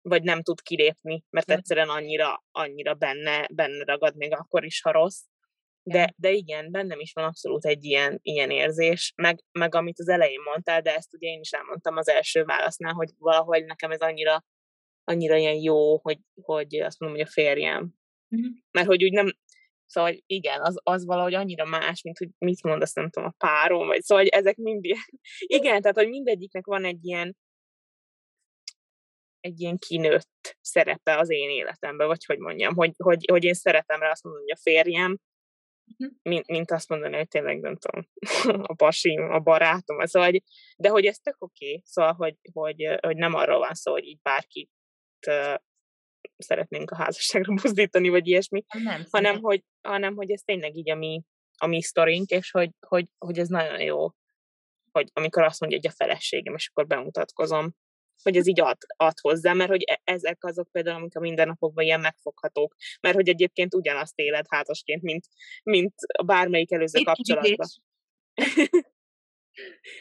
vagy 0.09 0.22
nem 0.22 0.42
tud 0.42 0.61
kilépni, 0.61 1.24
mert 1.30 1.50
egyszerűen 1.50 1.88
annyira, 1.88 2.44
annyira 2.50 2.94
benne, 2.94 3.46
benne 3.52 3.84
ragad, 3.84 4.16
még 4.16 4.32
akkor 4.32 4.64
is, 4.64 4.80
ha 4.80 4.92
rossz. 4.92 5.20
De, 5.82 6.14
de 6.16 6.30
igen, 6.30 6.70
bennem 6.70 7.00
is 7.00 7.12
van 7.12 7.24
abszolút 7.24 7.64
egy 7.64 7.84
ilyen, 7.84 8.18
ilyen 8.22 8.50
érzés, 8.50 9.12
meg, 9.16 9.38
meg 9.52 9.74
amit 9.74 9.98
az 9.98 10.09
elején 10.09 10.40
mondtál, 10.40 10.80
de 10.80 10.94
ezt 10.94 11.14
ugye 11.14 11.28
én 11.28 11.40
is 11.40 11.50
elmondtam 11.50 11.96
az 11.96 12.09
első 12.09 12.44
válasznál, 12.44 12.92
hogy 12.92 13.11
valahogy 13.18 13.64
nekem 13.64 13.90
ez 13.90 14.00
annyira, 14.00 14.44
annyira 15.04 15.36
ilyen 15.36 15.54
jó, 15.54 15.98
hogy, 15.98 16.18
hogy 16.42 16.80
azt 16.80 17.00
mondom, 17.00 17.18
hogy 17.18 17.26
a 17.28 17.32
férjem. 17.32 17.94
Mm-hmm. 18.36 18.50
Mert 18.70 18.86
hogy 18.86 19.04
úgy 19.04 19.12
nem, 19.12 19.32
Szóval 19.86 20.14
igen, 20.26 20.61
az, 20.61 20.80
az 20.82 21.04
valahogy 21.04 21.34
annyira 21.34 21.64
más, 21.64 22.02
mint 22.02 22.18
hogy 22.18 22.28
mit 22.38 22.62
mondasz, 22.62 22.92
nem 22.92 23.11
tudom, 23.11 23.28
a 23.28 23.46
párom, 23.46 23.86
vagy 23.86 24.02
szóval 24.02 24.24
hogy 24.24 24.32
ezek 24.32 24.57
mind 24.57 24.84
ilyen, 24.84 25.04
igen, 25.59 25.80
tehát 25.80 25.96
hogy 25.96 26.09
mindegyiknek 26.09 26.64
van 26.64 26.84
egy 26.84 27.04
ilyen, 27.04 27.36
egy 29.47 29.61
ilyen 29.61 29.78
kinőtt 29.78 30.57
szerepe 30.61 31.18
az 31.18 31.30
én 31.30 31.51
életemben, 31.51 32.07
vagy 32.07 32.24
hogy 32.24 32.38
mondjam, 32.38 32.74
hogy, 32.74 32.92
hogy, 32.97 33.24
hogy 33.30 33.44
én 33.44 33.55
szeretem 33.55 34.01
rá 34.01 34.11
azt 34.11 34.22
mondani, 34.22 34.44
hogy 34.44 34.57
a 34.59 34.62
férjem, 34.62 35.18
uh-huh. 35.99 36.16
mint, 36.22 36.47
mint 36.47 36.70
azt 36.70 36.88
mondani, 36.88 37.16
hogy 37.16 37.28
tényleg 37.28 37.61
nem 37.61 37.76
tudom, 37.76 38.09
a 38.70 38.74
pasim, 38.74 39.30
a 39.30 39.38
barátom, 39.38 40.05
szóval, 40.05 40.30
hogy, 40.30 40.42
de 40.76 40.88
hogy 40.88 41.07
ez 41.07 41.18
tök 41.18 41.36
oké, 41.38 41.66
okay, 41.66 41.82
szóval, 41.84 42.12
hogy, 42.12 42.36
hogy, 42.53 42.99
hogy 43.01 43.16
nem 43.16 43.34
arról 43.34 43.59
van 43.59 43.74
szó, 43.74 43.92
hogy 43.92 44.05
így 44.05 44.20
bárkit 44.22 44.70
uh, 45.26 45.55
szeretnénk 46.36 46.90
a 46.90 46.97
házasságra 46.97 47.53
mozdítani, 47.62 48.09
vagy 48.09 48.26
ilyesmi, 48.26 48.64
nem, 48.84 49.05
hanem, 49.11 49.40
hogy, 49.40 49.64
hanem 49.80 50.14
hogy 50.14 50.30
ez 50.30 50.40
tényleg 50.40 50.76
így 50.76 50.90
a 50.90 50.94
mi, 50.94 51.22
a 51.59 51.66
mi 51.66 51.82
sztorink, 51.82 52.30
és 52.30 52.51
hogy, 52.51 52.70
hogy, 52.86 53.07
hogy 53.18 53.38
ez 53.38 53.49
nagyon 53.49 53.80
jó, 53.80 54.11
hogy 54.90 55.11
amikor 55.12 55.42
azt 55.42 55.61
mondja, 55.61 55.78
hogy 55.78 55.90
a 55.90 56.05
feleségem, 56.05 56.55
és 56.55 56.68
akkor 56.68 56.86
bemutatkozom, 56.86 57.74
hogy 58.22 58.36
ez 58.36 58.46
így 58.46 58.60
ad, 58.60 58.76
ad 58.96 59.18
hozzá, 59.20 59.52
mert 59.52 59.70
hogy 59.70 59.82
e, 59.86 60.00
ezek 60.04 60.44
azok 60.44 60.68
például, 60.72 60.96
amik 60.96 61.16
a 61.16 61.20
mindennapokban 61.20 61.84
ilyen 61.84 62.00
megfoghatók, 62.00 62.74
mert 63.00 63.14
hogy 63.14 63.28
egyébként 63.28 63.74
ugyanazt 63.74 64.18
éled 64.18 64.46
házasként, 64.48 65.02
mint, 65.02 65.24
mint 65.62 65.94
bármelyik 66.24 66.72
előző 66.72 67.02
kapcsolatban. 67.02 67.68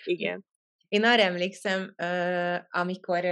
Igen. 0.03 0.45
Én 0.87 1.03
arra 1.03 1.21
emlékszem, 1.21 1.95
amikor 2.69 3.23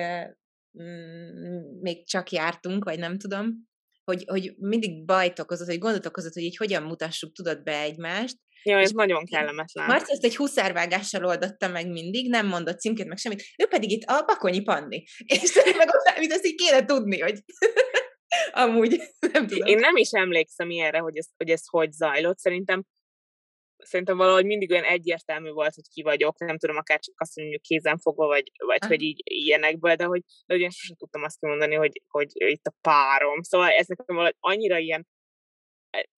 még 1.82 2.08
csak 2.08 2.32
jártunk, 2.32 2.84
vagy 2.84 3.00
nem 3.00 3.18
tudom, 3.18 3.72
hogy, 4.04 4.24
hogy 4.28 4.56
mindig 4.58 5.06
bajt 5.06 5.40
okozott, 5.40 5.68
hogy 5.68 5.78
gondot 5.80 6.06
okozott, 6.06 6.34
hogy 6.34 6.44
így 6.44 6.58
hogyan 6.58 6.84
mutassuk, 6.84 7.34
tudod 7.34 7.64
be 7.64 7.80
egymást, 7.80 8.38
Ja, 8.64 8.80
ez 8.80 8.92
nagyon 8.92 9.26
kellemetlen. 9.26 9.86
Marci 9.86 10.12
ezt 10.12 10.24
egy 10.24 10.36
huszárvágással 10.36 11.26
oldotta 11.26 11.68
meg 11.68 11.90
mindig, 11.90 12.30
nem 12.30 12.48
mondott 12.48 12.80
címként, 12.80 13.08
meg 13.08 13.18
semmit. 13.18 13.44
Ő 13.58 13.66
pedig 13.66 13.92
itt 13.92 14.04
a 14.04 14.24
Bakonyi 14.26 14.62
Panni. 14.62 15.04
És 15.42 15.54
meg 15.78 15.88
ott, 15.88 16.18
amit 16.18 16.32
azt 16.32 16.46
így 16.46 16.56
kéne 16.56 16.86
tudni, 16.86 17.20
hogy 17.20 17.40
amúgy 18.64 19.02
nem 19.34 19.48
tudom. 19.48 19.68
Én 19.68 19.78
nem 19.78 19.96
is 19.96 20.10
emlékszem 20.12 20.70
ilyenre, 20.70 20.98
hogy 20.98 21.18
ez, 21.18 21.28
hogy 21.38 21.50
ez 21.50 21.62
hogy 21.68 21.92
zajlott. 21.92 22.38
Szerintem 22.38 22.84
szerintem 23.86 24.18
valahogy 24.18 24.46
mindig 24.46 24.72
olyan 24.72 24.84
egyértelmű 24.84 25.50
volt, 25.50 25.76
hogy 25.76 25.88
ki 25.94 26.02
vagyok, 26.02 26.40
nem 26.40 26.58
tudom, 26.58 26.78
akár 26.78 27.00
csak 27.00 27.16
azt 27.18 27.36
mondjuk 27.36 27.62
kézen 27.62 27.98
fogva, 27.98 28.26
vagy, 28.26 28.52
vagy 28.58 28.78
ah. 28.82 28.88
hogy 28.88 29.02
így 29.02 29.22
ilyenekből, 29.24 29.96
de 29.96 30.04
hogy, 30.04 30.22
de 30.46 30.54
hogy 30.54 30.64
én 30.64 30.70
sosem 30.70 30.96
tudtam 30.96 31.24
azt 31.24 31.42
mondani, 31.42 31.76
hogy, 31.76 32.02
hogy 32.08 32.32
itt 32.36 32.66
a 32.66 32.74
párom. 32.82 33.42
Szóval 33.42 33.70
ez 33.70 33.88
nekem 33.88 34.16
valahogy 34.16 34.36
annyira 34.40 34.78
ilyen 34.78 35.08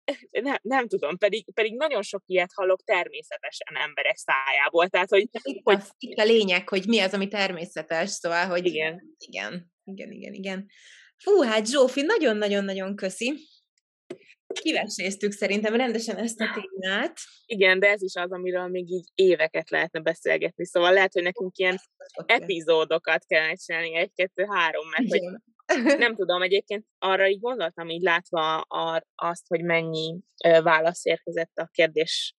nem, 0.30 0.56
nem 0.62 0.88
tudom, 0.88 1.18
pedig, 1.18 1.52
pedig 1.54 1.76
nagyon 1.76 2.02
sok 2.02 2.22
ilyet 2.26 2.50
hallok 2.54 2.84
természetesen 2.84 3.76
emberek 3.76 4.16
szájából. 4.16 4.88
Tehát, 4.88 5.08
hogy, 5.08 5.28
itt, 5.42 5.60
hogy... 5.62 5.82
itt 5.98 6.18
a 6.18 6.24
lényeg, 6.24 6.68
hogy 6.68 6.86
mi 6.86 6.98
az, 6.98 7.14
ami 7.14 7.28
természetes, 7.28 8.10
szóval, 8.10 8.46
hogy 8.46 8.66
igen, 8.66 9.16
igen, 9.18 9.72
igen, 9.84 10.12
igen. 10.12 10.32
igen. 10.32 10.66
Fú, 11.16 11.42
hát 11.42 11.66
Zsófi, 11.66 12.02
nagyon-nagyon-nagyon 12.02 12.96
köszi. 12.96 13.34
Kiveséztük 14.62 15.32
szerintem 15.32 15.74
rendesen 15.74 16.16
ezt 16.16 16.40
a 16.40 16.44
témát. 16.54 17.18
Igen, 17.46 17.78
de 17.78 17.88
ez 17.88 18.02
is 18.02 18.14
az, 18.14 18.32
amiről 18.32 18.68
még 18.68 18.90
így 18.90 19.08
éveket 19.14 19.70
lehetne 19.70 20.00
beszélgetni, 20.00 20.66
szóval 20.66 20.92
lehet, 20.92 21.12
hogy 21.12 21.22
nekünk 21.22 21.56
ilyen 21.56 21.80
epizódokat 22.26 23.24
kellene 23.26 23.54
csinálni, 23.54 23.96
egy, 23.96 24.12
kettő, 24.14 24.46
három, 24.50 24.88
mert 24.88 25.10
hogy 25.10 25.20
nem 25.98 26.14
tudom, 26.20 26.42
egyébként 26.42 26.86
arra 26.98 27.28
így 27.28 27.40
gondoltam, 27.40 27.88
így 27.88 28.02
látva 28.02 28.60
a, 28.60 29.06
azt, 29.14 29.46
hogy 29.46 29.62
mennyi 29.62 30.18
válasz 30.62 31.04
érkezett 31.04 31.56
a 31.56 31.68
kérdés 31.72 32.34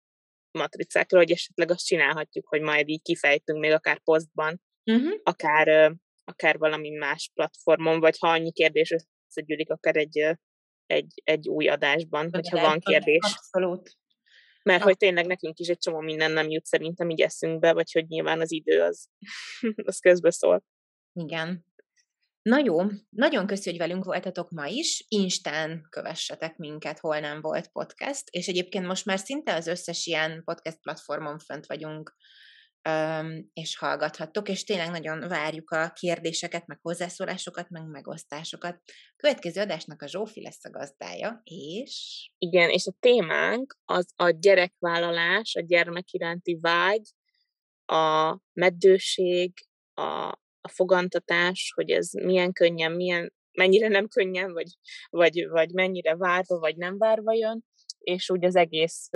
matricákról, 0.52 1.22
hogy 1.22 1.32
esetleg 1.32 1.72
azt 1.72 1.86
csinálhatjuk, 1.86 2.48
hogy 2.48 2.62
majd 2.62 2.88
így 2.88 3.02
kifejtünk 3.02 3.60
még 3.60 3.72
akár 3.72 4.00
posztban, 4.04 4.62
uh-huh. 4.92 5.20
akár, 5.24 5.96
akár 6.24 6.58
valami 6.58 6.90
más 6.90 7.32
platformon, 7.34 8.00
vagy 8.00 8.18
ha 8.20 8.28
annyi 8.28 8.52
kérdés 8.52 8.96
összegyűlik, 9.28 9.70
akár 9.70 9.96
egy 9.96 10.38
egy, 10.86 11.22
egy 11.24 11.50
új 11.50 11.68
adásban, 11.68 12.30
hogyha 12.32 12.62
van 12.62 12.80
kérdés. 12.80 13.20
Abszolút. 13.24 13.98
Mert 14.64 14.84
hogy 14.84 14.98
tényleg 14.98 15.26
nekünk 15.26 15.60
is 15.60 15.68
egy 15.68 15.78
csomó 15.78 16.00
minden 16.00 16.32
nem 16.32 16.50
jut 16.50 16.66
szerintem 16.66 17.10
így 17.10 17.22
eszünkbe, 17.22 17.74
vagy 17.74 17.92
hogy 17.92 18.08
nyilván 18.08 18.42
az 18.42 18.52
idő 18.52 18.82
az, 18.82 19.10
az 19.86 20.00
közbe 20.00 20.32
szól. 20.32 20.64
Igen. 21.14 21.66
Na 22.50 22.58
jó, 22.64 22.78
nagyon 23.10 23.48
köszi, 23.48 23.70
hogy 23.70 23.80
velünk 23.80 24.04
voltatok 24.04 24.50
ma 24.50 24.66
is. 24.68 25.06
Instán 25.08 25.88
kövessetek 25.90 26.58
minket, 26.58 27.00
hol 27.00 27.20
nem 27.20 27.42
volt 27.42 27.72
podcast, 27.72 28.24
és 28.30 28.48
egyébként 28.48 28.86
most 28.86 29.06
már 29.06 29.20
szinte 29.20 29.56
az 29.56 29.68
összes 29.68 30.06
ilyen 30.06 30.42
podcast 30.44 30.80
platformon 30.82 31.40
fönt 31.40 31.66
vagyunk, 31.66 32.16
és 33.54 33.78
hallgathattok, 33.78 34.50
és 34.50 34.64
tényleg 34.64 34.90
nagyon 34.90 35.28
várjuk 35.28 35.72
a 35.72 35.90
kérdéseket, 35.90 36.68
meg 36.68 36.80
hozzászólásokat, 36.82 37.70
meg 37.70 37.88
megosztásokat. 37.88 38.82
Következő 39.16 39.62
adásnak 39.62 40.02
a 40.02 40.08
Zsófi 40.08 40.42
lesz 40.42 40.66
a 40.66 40.70
gazdája, 40.70 41.42
és... 41.44 42.30
Igen, 42.38 42.70
és 42.70 42.86
a 42.88 42.96
témánk 43.00 43.78
az 43.86 44.06
a 44.16 44.30
gyerekvállalás, 44.30 45.56
a 45.56 45.62
gyermek 45.62 46.12
iránti 46.12 46.58
vágy, 46.62 47.10
a 47.86 48.38
meddőség, 48.54 49.54
a 49.94 50.44
a 50.66 50.70
fogantatás, 50.70 51.72
hogy 51.76 51.90
ez 51.90 52.12
milyen 52.12 52.54
könnyen, 52.54 52.92
milyen, 52.92 53.34
mennyire 53.52 53.88
nem 53.88 54.08
könnyen, 54.08 54.54
vagy, 54.54 54.68
vagy, 55.10 55.48
vagy 55.48 55.72
mennyire 55.72 56.16
várva, 56.16 56.60
vagy 56.60 56.78
nem 56.78 56.98
várva 56.98 57.34
jön, 57.34 57.64
és 58.00 58.30
úgy 58.30 58.46
az 58.46 58.56
egész, 58.56 59.10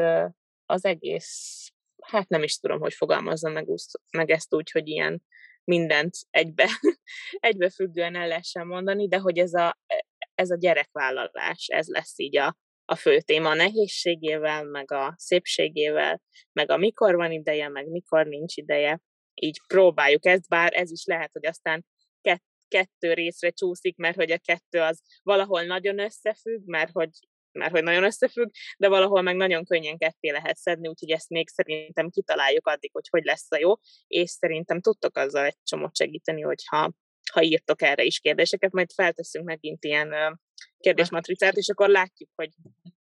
az 0.65 0.85
egész, 0.85 1.69
hát 2.01 2.29
nem 2.29 2.43
is 2.43 2.59
tudom, 2.59 2.79
hogy 2.79 2.93
fogalmazzam 2.93 3.51
meg, 3.51 3.67
meg 4.11 4.29
ezt 4.29 4.53
úgy, 4.53 4.71
hogy 4.71 4.87
ilyen 4.87 5.23
mindent 5.63 6.15
egybe, 6.29 6.67
egybefüggően 7.49 8.15
el 8.15 8.27
lehessen 8.27 8.67
mondani, 8.67 9.07
de 9.07 9.17
hogy 9.17 9.37
ez 9.37 9.53
a, 9.53 9.79
ez 10.35 10.49
a 10.49 10.57
gyerekvállalás, 10.57 11.67
ez 11.67 11.87
lesz 11.87 12.19
így 12.19 12.37
a, 12.37 12.57
a 12.85 12.95
fő 12.95 13.19
téma 13.19 13.49
a 13.49 13.53
nehézségével, 13.53 14.63
meg 14.63 14.91
a 14.91 15.13
szépségével, 15.17 16.21
meg 16.51 16.71
a 16.71 16.77
mikor 16.77 17.15
van 17.15 17.31
ideje, 17.31 17.69
meg 17.69 17.87
mikor 17.87 18.25
nincs 18.25 18.57
ideje, 18.57 19.01
így 19.41 19.61
próbáljuk 19.67 20.25
ezt, 20.25 20.47
bár 20.47 20.71
ez 20.73 20.91
is 20.91 21.05
lehet, 21.05 21.29
hogy 21.33 21.45
aztán 21.45 21.85
kett, 22.21 22.43
kettő 22.67 23.13
részre 23.13 23.49
csúszik, 23.49 23.97
mert 23.97 24.15
hogy 24.15 24.31
a 24.31 24.37
kettő 24.37 24.81
az 24.81 25.01
valahol 25.23 25.63
nagyon 25.63 25.99
összefügg, 25.99 26.61
mert 26.65 26.91
hogy 26.91 27.09
mert 27.51 27.71
hogy 27.71 27.83
nagyon 27.83 28.03
összefügg, 28.03 28.49
de 28.77 28.87
valahol 28.87 29.21
meg 29.21 29.35
nagyon 29.35 29.65
könnyen 29.65 29.97
ketté 29.97 30.29
lehet 30.29 30.57
szedni, 30.57 30.87
úgyhogy 30.87 31.09
ezt 31.09 31.29
még 31.29 31.47
szerintem 31.47 32.09
kitaláljuk 32.09 32.67
addig, 32.67 32.89
hogy 32.93 33.07
hogy 33.09 33.23
lesz 33.23 33.51
a 33.51 33.57
jó, 33.57 33.73
és 34.07 34.29
szerintem 34.29 34.81
tudtok 34.81 35.17
azzal 35.17 35.45
egy 35.45 35.57
csomót 35.63 35.95
segíteni, 35.95 36.41
hogyha 36.41 36.91
ha 37.31 37.41
írtok 37.41 37.81
erre 37.81 38.03
is 38.03 38.19
kérdéseket, 38.19 38.71
majd 38.71 38.91
felteszünk 38.91 39.45
megint 39.45 39.83
ilyen 39.83 40.39
kérdésmatricát, 40.79 41.55
és 41.55 41.69
akkor 41.69 41.89
látjuk, 41.89 42.29
hogy, 42.35 42.53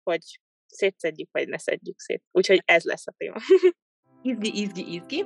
hogy 0.02 0.22
szétszedjük, 0.66 1.28
vagy 1.32 1.48
ne 1.48 1.58
szedjük 1.58 2.00
szét. 2.00 2.22
Úgyhogy 2.30 2.62
ez 2.64 2.84
lesz 2.84 3.06
a 3.06 3.14
téma. 3.16 3.36
Izgi, 4.22 4.60
izgi, 4.60 4.94
izgi. 4.94 5.24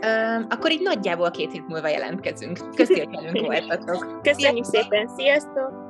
Uh, 0.00 0.44
akkor 0.48 0.70
így 0.70 0.82
nagyjából 0.82 1.30
két 1.30 1.52
hét 1.52 1.68
múlva 1.68 1.88
jelentkezünk. 1.88 2.58
Köszönjük, 2.74 3.14
hogy 3.14 3.24
velünk 3.24 3.46
voltatok. 3.52 4.22
Köszönjük 4.22 4.64
szépen, 4.64 5.08
sziasztok! 5.16 5.85